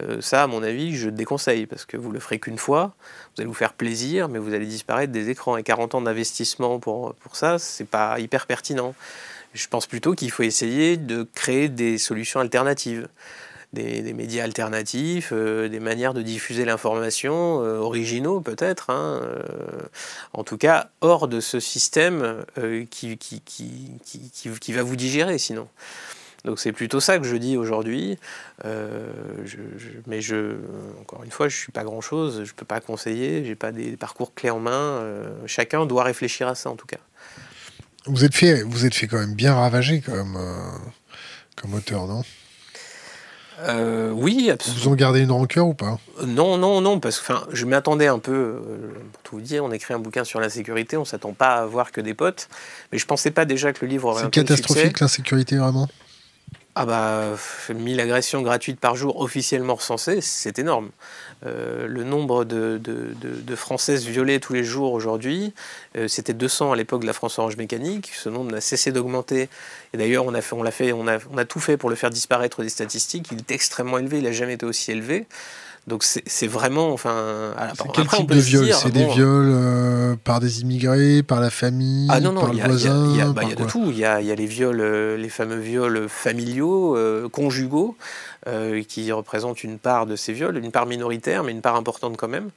[0.00, 2.94] Euh, ça, à mon avis, je déconseille parce que vous le ferez qu'une fois.
[3.34, 5.56] Vous allez vous faire plaisir, mais vous allez disparaître des écrans.
[5.56, 8.94] Et 40 ans d'investissement pour, pour ça, c'est pas hyper pertinent.
[9.54, 13.08] Je pense plutôt qu'il faut essayer de créer des solutions alternatives
[13.74, 19.42] des, médias alternatifs, euh, des manières de diffuser l'information, euh, originaux peut-être, hein, euh,
[20.32, 22.44] en tout cas hors de ce système
[22.90, 23.90] qui, qui, qui,
[24.60, 25.68] qui, va vous digérer sinon.
[26.44, 28.18] Donc c'est plutôt ça que je dis aujourd'hui.
[30.06, 30.56] mais je,
[31.00, 34.34] encore une fois, je suis pas grand-chose, je peux pas conseiller, j'ai pas des parcours
[34.34, 35.02] clés en main.
[35.46, 36.98] chacun doit réfléchir à ça en tout cas.
[38.06, 40.38] Vous êtes fait, vous êtes fait quand même bien ravager comme,
[41.56, 42.22] comme auteur, non?
[43.60, 44.82] Euh, oui, absolument.
[44.82, 45.98] Vous en gardez une rancœur ou pas?
[46.26, 48.58] Non, non, non, parce que je m'attendais un peu, euh,
[49.12, 51.92] pour tout vous dire, on écrit un bouquin sur l'insécurité, on s'attend pas à voir
[51.92, 52.48] que des potes,
[52.92, 55.88] mais je pensais pas déjà que le livre aurait un C'est catastrophique l'insécurité vraiment
[56.76, 57.36] ah bah,
[57.72, 60.90] 1000 agressions gratuites par jour officiellement recensées, c'est énorme.
[61.46, 62.80] Euh, le nombre de,
[63.54, 65.54] Françaises violées tous les jours aujourd'hui,
[65.96, 68.10] euh, c'était 200 à l'époque de la France Orange Mécanique.
[68.14, 69.48] Ce nombre n'a cessé d'augmenter.
[69.92, 73.28] Et d'ailleurs, on, a, on a tout fait pour le faire disparaître des statistiques.
[73.30, 75.26] Il est extrêmement élevé, il n'a jamais été aussi élevé.
[75.86, 77.54] Donc c'est vraiment, enfin.
[77.92, 82.22] quel type de viol C'est des viols euh, par des immigrés, par la famille, ah,
[82.22, 83.84] par le voisin Il y a, bah, de tout.
[83.88, 87.96] Il y a, les viols, euh, les fameux viols familiaux, euh, conjugaux,
[88.88, 92.28] qui représentent une part de ces viols, une part minoritaire, mais une part importante quand
[92.28, 92.50] même.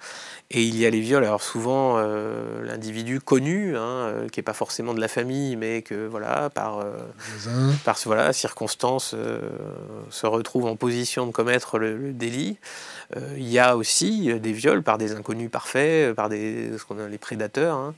[0.51, 1.97] Et il y a les viols, alors souvent
[2.61, 6.85] l'individu connu, hein, qui n'est pas forcément de la famille, mais que voilà, par,
[7.85, 9.15] par voilà, circonstances
[10.09, 12.57] se retrouve en position de commettre le, délit.
[13.15, 17.07] Il y a aussi des viols par des inconnus parfaits, par des, ce qu'on a
[17.07, 17.77] les prédateurs.
[17.77, 17.95] Hein.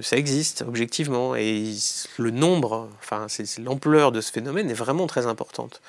[0.00, 1.72] ça existe objectivement et
[2.18, 3.26] le nombre, enfin
[3.58, 5.80] l'ampleur de ce phénomène est vraiment très importante.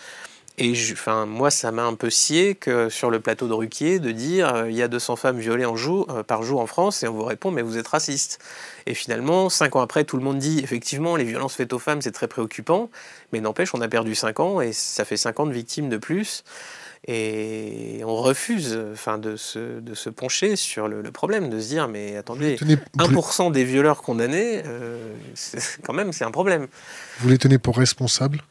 [0.58, 4.12] Et enfin, moi, ça m'a un peu scié que sur le plateau de Ruquier de
[4.12, 7.14] dire euh, il y a 200 femmes violées euh, par jour en France et on
[7.14, 8.40] vous répond mais vous êtes raciste.
[8.86, 12.02] Et finalement, cinq ans après, tout le monde dit effectivement les violences faites aux femmes
[12.02, 12.90] c'est très préoccupant,
[13.34, 15.98] mais n'empêche on a perdu cinq ans et ça fait cinq ans de victimes de
[15.98, 16.46] plus.
[17.08, 21.88] Et on refuse enfin, de, se, de se pencher sur le, problème, de se dire
[21.88, 22.58] mais attendez,
[22.98, 25.14] 1% des violeurs condamnés, euh,
[25.84, 26.68] quand même c'est un problème.
[27.20, 28.42] Vous les tenez pour responsables?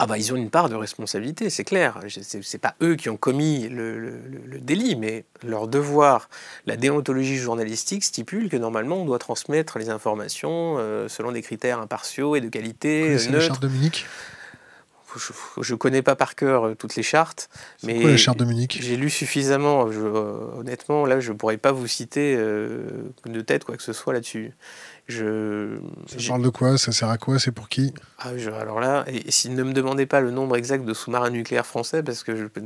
[0.00, 2.00] Ah bah ils ont une part de responsabilité, c'est clair.
[2.08, 4.18] C'est pas eux qui ont commis le,
[4.60, 6.28] délit, mais leur devoir,
[6.66, 11.78] la déontologie journalistique stipule que normalement on doit transmettre les informations euh, selon des critères
[11.78, 13.16] impartiaux et de qualité.
[13.30, 14.06] La charte de Munich
[15.60, 17.48] je ne connais pas par cœur euh, toutes les chartes,
[17.82, 18.78] mais quoi, la charte de Munich?
[18.80, 19.86] J'ai lu suffisamment.
[19.88, 24.12] Euh, honnêtement, là, je ne pourrais pas vous citer de tête quoi que ce soit
[24.12, 24.52] là-dessus.
[25.08, 26.78] Je, ça parle de quoi?
[26.78, 27.38] Ça sert à quoi?
[27.40, 27.92] C'est pour qui?
[28.18, 28.30] Ah,
[28.60, 32.02] Alors là, et, s'il ne me demandez pas le nombre exact de sous-marins nucléaires français,
[32.02, 32.62] parce que je peux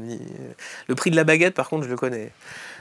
[0.86, 2.30] le prix de la baguette, par contre, je le connais.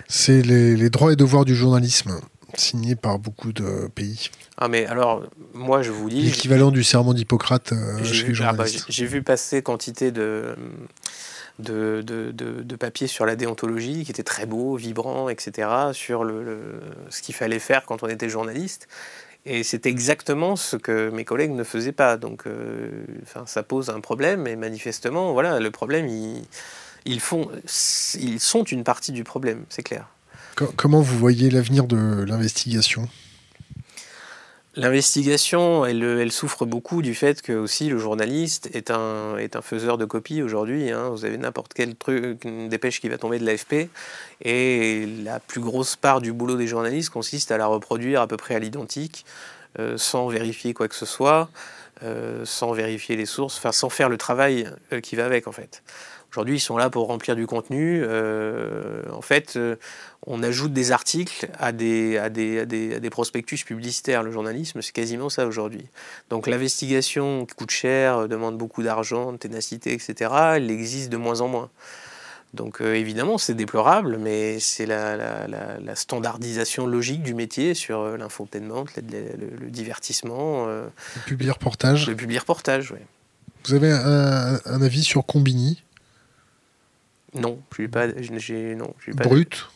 [0.07, 2.19] C'est les, droits et devoirs du journalisme,
[2.59, 4.29] signé par beaucoup de pays.
[4.57, 5.23] Ah mais alors,
[5.53, 6.21] moi je vous dis...
[6.21, 8.85] L'équivalent du serment d'Hippocrate euh, chez les ah, bah, journalistes.
[8.89, 10.55] J'ai vu passer quantité de...
[11.57, 16.81] De, de, de, papier sur la déontologie qui était très beau, vibrant, etc., sur le,
[17.09, 18.89] ce qu'il fallait faire quand on était journaliste.
[19.45, 22.17] Et c'est exactement ce que mes collègues ne faisaient pas.
[22.17, 24.47] Donc, euh, enfin, ça pose un problème.
[24.47, 26.07] Et manifestement, voilà, le problème,
[27.05, 27.49] ils, font,
[28.19, 30.07] ils sont une partie du problème, c'est clair.
[30.55, 33.09] Comment vous voyez l'avenir de l'investigation?
[34.77, 39.97] L'investigation, elle, souffre beaucoup du fait que aussi le journaliste est un, est un faiseur
[39.97, 40.91] de copies aujourd'hui.
[40.91, 41.09] Hein.
[41.09, 43.89] Vous avez n'importe quel truc, une dépêche qui va tomber de l'AFP,
[44.43, 48.35] et la plus grosse part du boulot des journalistes consiste à la reproduire à peu
[48.35, 49.25] près à l'identique,
[49.79, 51.49] euh, sans vérifier quoi que ce soit,
[52.03, 55.53] euh, sans vérifier les sources, enfin sans faire le travail euh, qui va avec en
[55.53, 55.83] fait.
[56.35, 58.03] Aujourd'hui, ils sont là pour remplir du contenu.
[58.05, 59.57] en fait,
[60.27, 64.21] on ajoute des articles à des, à des, des, prospectus publicitaires.
[64.21, 65.85] Le journalisme, c'est quasiment ça aujourd'hui.
[66.29, 70.31] Donc l'investigation coûte cher, demande beaucoup d'argent, de ténacité, etc.
[70.55, 71.69] Elle existe de moins en moins.
[72.55, 75.17] Donc euh, évidemment, c'est déplorable, mais c'est la,
[75.47, 80.67] la, standardisation logique du métier sur euh, l'infotainment, le, divertissement.
[80.67, 82.07] Euh, le public reportage.
[82.07, 82.99] Le public reportage, oui.
[83.65, 85.83] Vous avez un, un avis sur Combini?
[87.35, 88.07] Non, je pas.
[88.17, 89.69] J'ai non, pas Brut.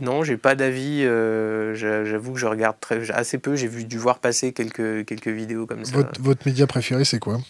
[0.00, 1.04] Non, j'ai pas d'avis.
[1.04, 3.56] Euh, j'avoue que je regarde très, assez peu.
[3.56, 5.96] J'ai vu dû voir passer quelques quelques vidéos comme ça.
[5.96, 7.40] Votre, votre média préféré, c'est quoi?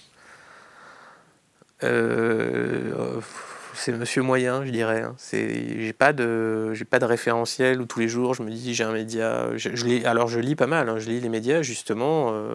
[1.82, 3.20] Euh,
[3.76, 5.02] c'est Monsieur Moyen, je dirais.
[5.02, 5.14] Hein.
[5.18, 9.56] C'est, j'ai pas de, référentiel où tous les jours je me dis j'ai un média.
[9.56, 10.88] Je, alors je lis pas mal.
[10.88, 10.98] Hein.
[10.98, 12.48] Je lis les médias justement, euh,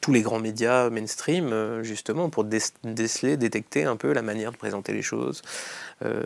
[0.00, 4.56] tous les grands médias mainstream euh, justement pour déceler, détecter un peu la manière de
[4.56, 5.42] présenter les choses.
[6.04, 6.22] Euh,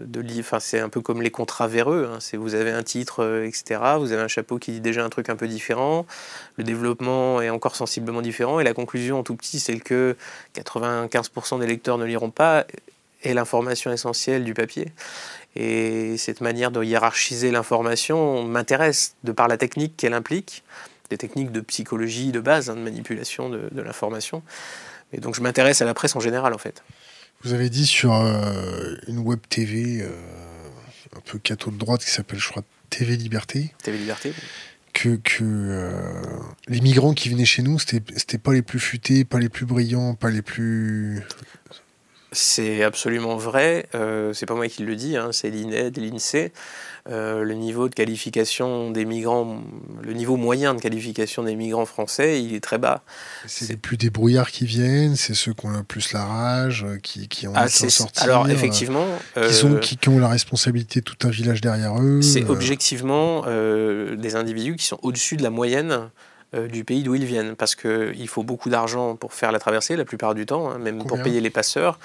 [0.00, 2.10] de enfin c'est un peu comme les contrats véreux.
[2.12, 2.18] Hein.
[2.34, 3.80] Vous avez un titre, etc.
[3.98, 6.06] Vous avez un chapeau qui dit déjà un truc un peu différent.
[6.56, 10.16] Le développement est encore sensiblement différent et la conclusion en tout petit c'est que
[10.54, 12.66] 95% des lecteurs ne liront pas
[13.26, 14.92] est l'information essentielle du papier.
[15.56, 20.62] Et cette manière de hiérarchiser l'information m'intéresse de par la technique qu'elle implique,
[21.08, 24.42] des techniques de psychologie de base, hein, de manipulation de, l'information.
[25.12, 26.82] Et donc je m'intéresse à la presse en général en fait.
[27.42, 30.10] Vous avez dit sur euh, une web TV euh,
[31.16, 33.72] un peu catho de droite qui s'appelle je crois TV Liberté.
[33.82, 34.32] TV Liberté.
[34.92, 35.90] Que, que euh,
[36.68, 40.14] les migrants qui venaient chez nous, c'était pas les plus futés, pas les plus brillants,
[40.14, 41.22] pas les plus
[42.36, 43.86] c'est absolument vrai.
[43.94, 46.52] Euh, c'est pas moi qui le dis, hein, c'est l'INED, l'INSEE.
[47.08, 49.62] Euh, le niveau de qualification des migrants,
[50.02, 53.02] le niveau moyen de qualification des migrants français, il est très bas.
[53.46, 57.28] C'est les plus débrouillards qui viennent, c'est ceux qui ont le plus la rage, qui,
[57.28, 58.24] qui ont ah, sortir.
[58.24, 62.22] Alors effectivement, qui, euh, qui, ont la responsabilité de tout un village derrière eux.
[62.22, 66.08] C'est objectivement des individus qui sont au-dessus de la moyenne euh,
[66.56, 70.04] du pays d'où ils viennent, parce qu'il faut beaucoup d'argent pour faire la traversée la
[70.04, 71.98] plupart du temps, hein, même pour payer les passeurs.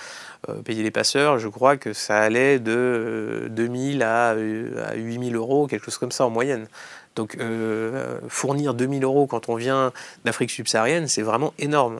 [0.50, 5.36] Euh, payer les passeurs, je crois que ça allait de 2000 euh, à, à 8000
[5.36, 6.68] euros, quelque chose comme ça en moyenne.
[7.16, 7.38] Donc
[8.30, 9.92] fournir 2000 euros quand on vient
[10.24, 12.00] d'Afrique subsaharienne, c'est vraiment énorme.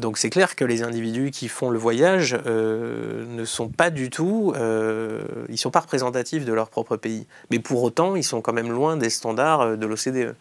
[0.00, 4.52] Donc c'est clair que les individus qui font le voyage ne sont pas du tout,
[5.48, 7.28] ils sont pas représentatifs de leur propre pays.
[7.52, 10.34] Mais pour autant, ils sont quand même loin des standards de l'OCDE.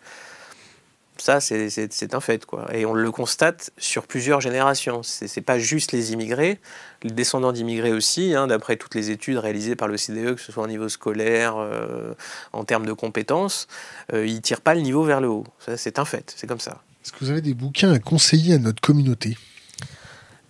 [1.19, 2.45] Ça, c'est un fait.
[2.45, 2.67] Quoi.
[2.73, 5.03] Et on le constate sur plusieurs générations.
[5.03, 6.59] Ce n'est pas juste les immigrés,
[7.03, 10.51] les descendants d'immigrés aussi, hein, d'après toutes les études réalisées par le CDE, que ce
[10.51, 12.13] soit au niveau scolaire, euh,
[12.53, 13.67] en termes de compétences,
[14.13, 15.45] euh, ils ne tirent pas le niveau vers le haut.
[15.75, 16.81] C'est un fait, c'est comme ça.
[17.03, 19.37] Est-ce que vous avez des bouquins à conseiller à notre communauté?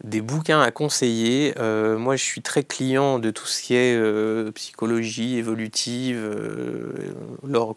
[0.04, 1.54] Des bouquins à conseiller.
[1.60, 7.14] Euh, moi, je suis très client de tout ce qui est euh, psychologie évolutive, euh,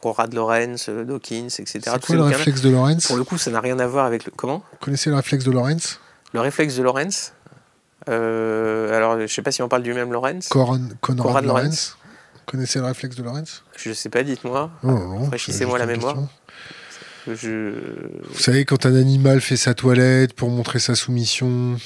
[0.01, 1.81] Conrad Lorenz, Dawkins, etc.
[1.85, 4.24] C'est quoi le réflexe de Lorenz Pour le coup, ça n'a rien à voir avec
[4.24, 4.32] le...
[4.36, 5.99] Comment Vous connaissez le réflexe de Lorenz
[6.32, 7.32] Le réflexe de Lorenz
[8.07, 10.49] Alors, je ne sais pas si on parle du même Lorenz.
[10.49, 11.97] Conrad, Lorenz.
[12.35, 14.70] Vous connaissez le réflexe de Lorenz Je ne sais pas, dites-moi.
[14.85, 16.16] Oh, Rafraîchissez-moi la mémoire.
[17.27, 21.77] Vous savez, quand un animal fait sa toilette pour montrer sa soumission,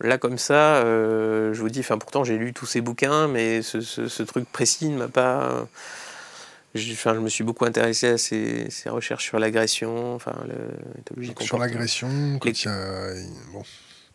[0.00, 3.62] Là, comme ça, euh, je vous dis, enfin, pourtant j'ai lu tous ces bouquins, mais
[3.62, 5.66] ce, truc précis ne m'a pas.
[6.92, 10.34] Enfin, je me suis beaucoup intéressé à ces, recherches sur l'agression, enfin,
[11.40, 12.38] Sur l'agression,
[13.52, 13.62] bon,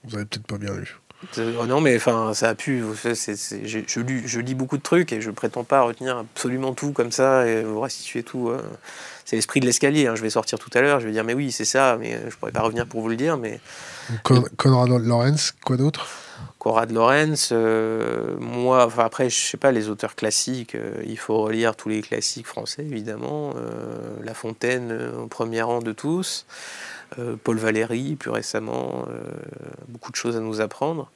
[0.03, 0.98] vous avez peut-être pas bien lu.
[1.38, 2.84] Euh, non, mais enfin, ça a pu.
[2.93, 7.64] je, lis, beaucoup de trucs et je prétends pas retenir absolument tout comme ça et
[7.64, 8.52] vous restituer tout.
[8.52, 8.61] Hein.
[9.26, 10.07] C'est l'esprit de l'escalier.
[10.07, 10.15] Hein.
[10.15, 12.35] Je vais sortir tout à l'heure, je vais dire, mais oui, c'est ça, mais je
[12.35, 13.38] pourrais pas revenir pour vous le dire.
[13.38, 13.60] Mais
[14.23, 16.07] Conrad Lorenz, quoi d'autre?
[16.57, 21.41] Conrad Lorenz, euh, moi, enfin après, je sais pas, les auteurs classiques, euh, il faut
[21.41, 23.53] relire tous les classiques français, évidemment.
[24.23, 26.45] La Fontaine, au premier rang de tous.
[27.19, 29.22] Euh, Paul Valéry, plus récemment, euh,
[29.88, 31.11] beaucoup de choses à nous apprendre.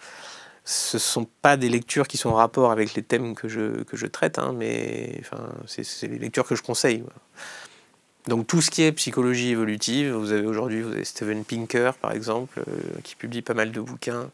[0.66, 3.84] Ce ne sont pas des lectures qui sont en rapport avec les thèmes que je,
[3.84, 7.04] que je traite, hein, mais enfin, c'est les lectures que je conseille.
[8.28, 13.00] Donc tout ce qui est psychologie évolutive, vous avez aujourd'hui Steven Pinker par exemple, euh,
[13.04, 14.30] qui publie pas mal de bouquins.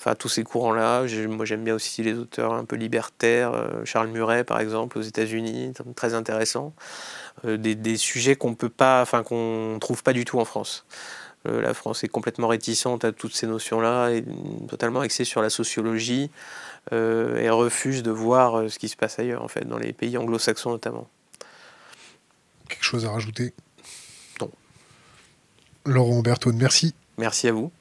[0.00, 1.04] Enfin tous ces courants-là.
[1.28, 3.52] Moi j'aime bien aussi les auteurs un peu libertaires,
[3.84, 6.72] Charles Murray par exemple aux États-Unis, très intéressant.
[7.44, 10.84] Euh, des, sujets qu'on peut pas, enfin qu'on trouve pas du tout en France.
[11.46, 14.24] Euh, la France est complètement réticente à toutes ces notions-là, et
[14.68, 16.30] totalement axée sur la sociologie,
[16.92, 20.16] euh, et refuse de voir ce qui se passe ailleurs, en fait, dans les pays
[20.18, 21.06] anglo-saxons notamment.
[22.68, 23.54] Quelque chose à rajouter?
[24.40, 24.50] Non.
[25.86, 26.94] Laurent Bertone, merci.
[27.16, 27.72] Merci à vous.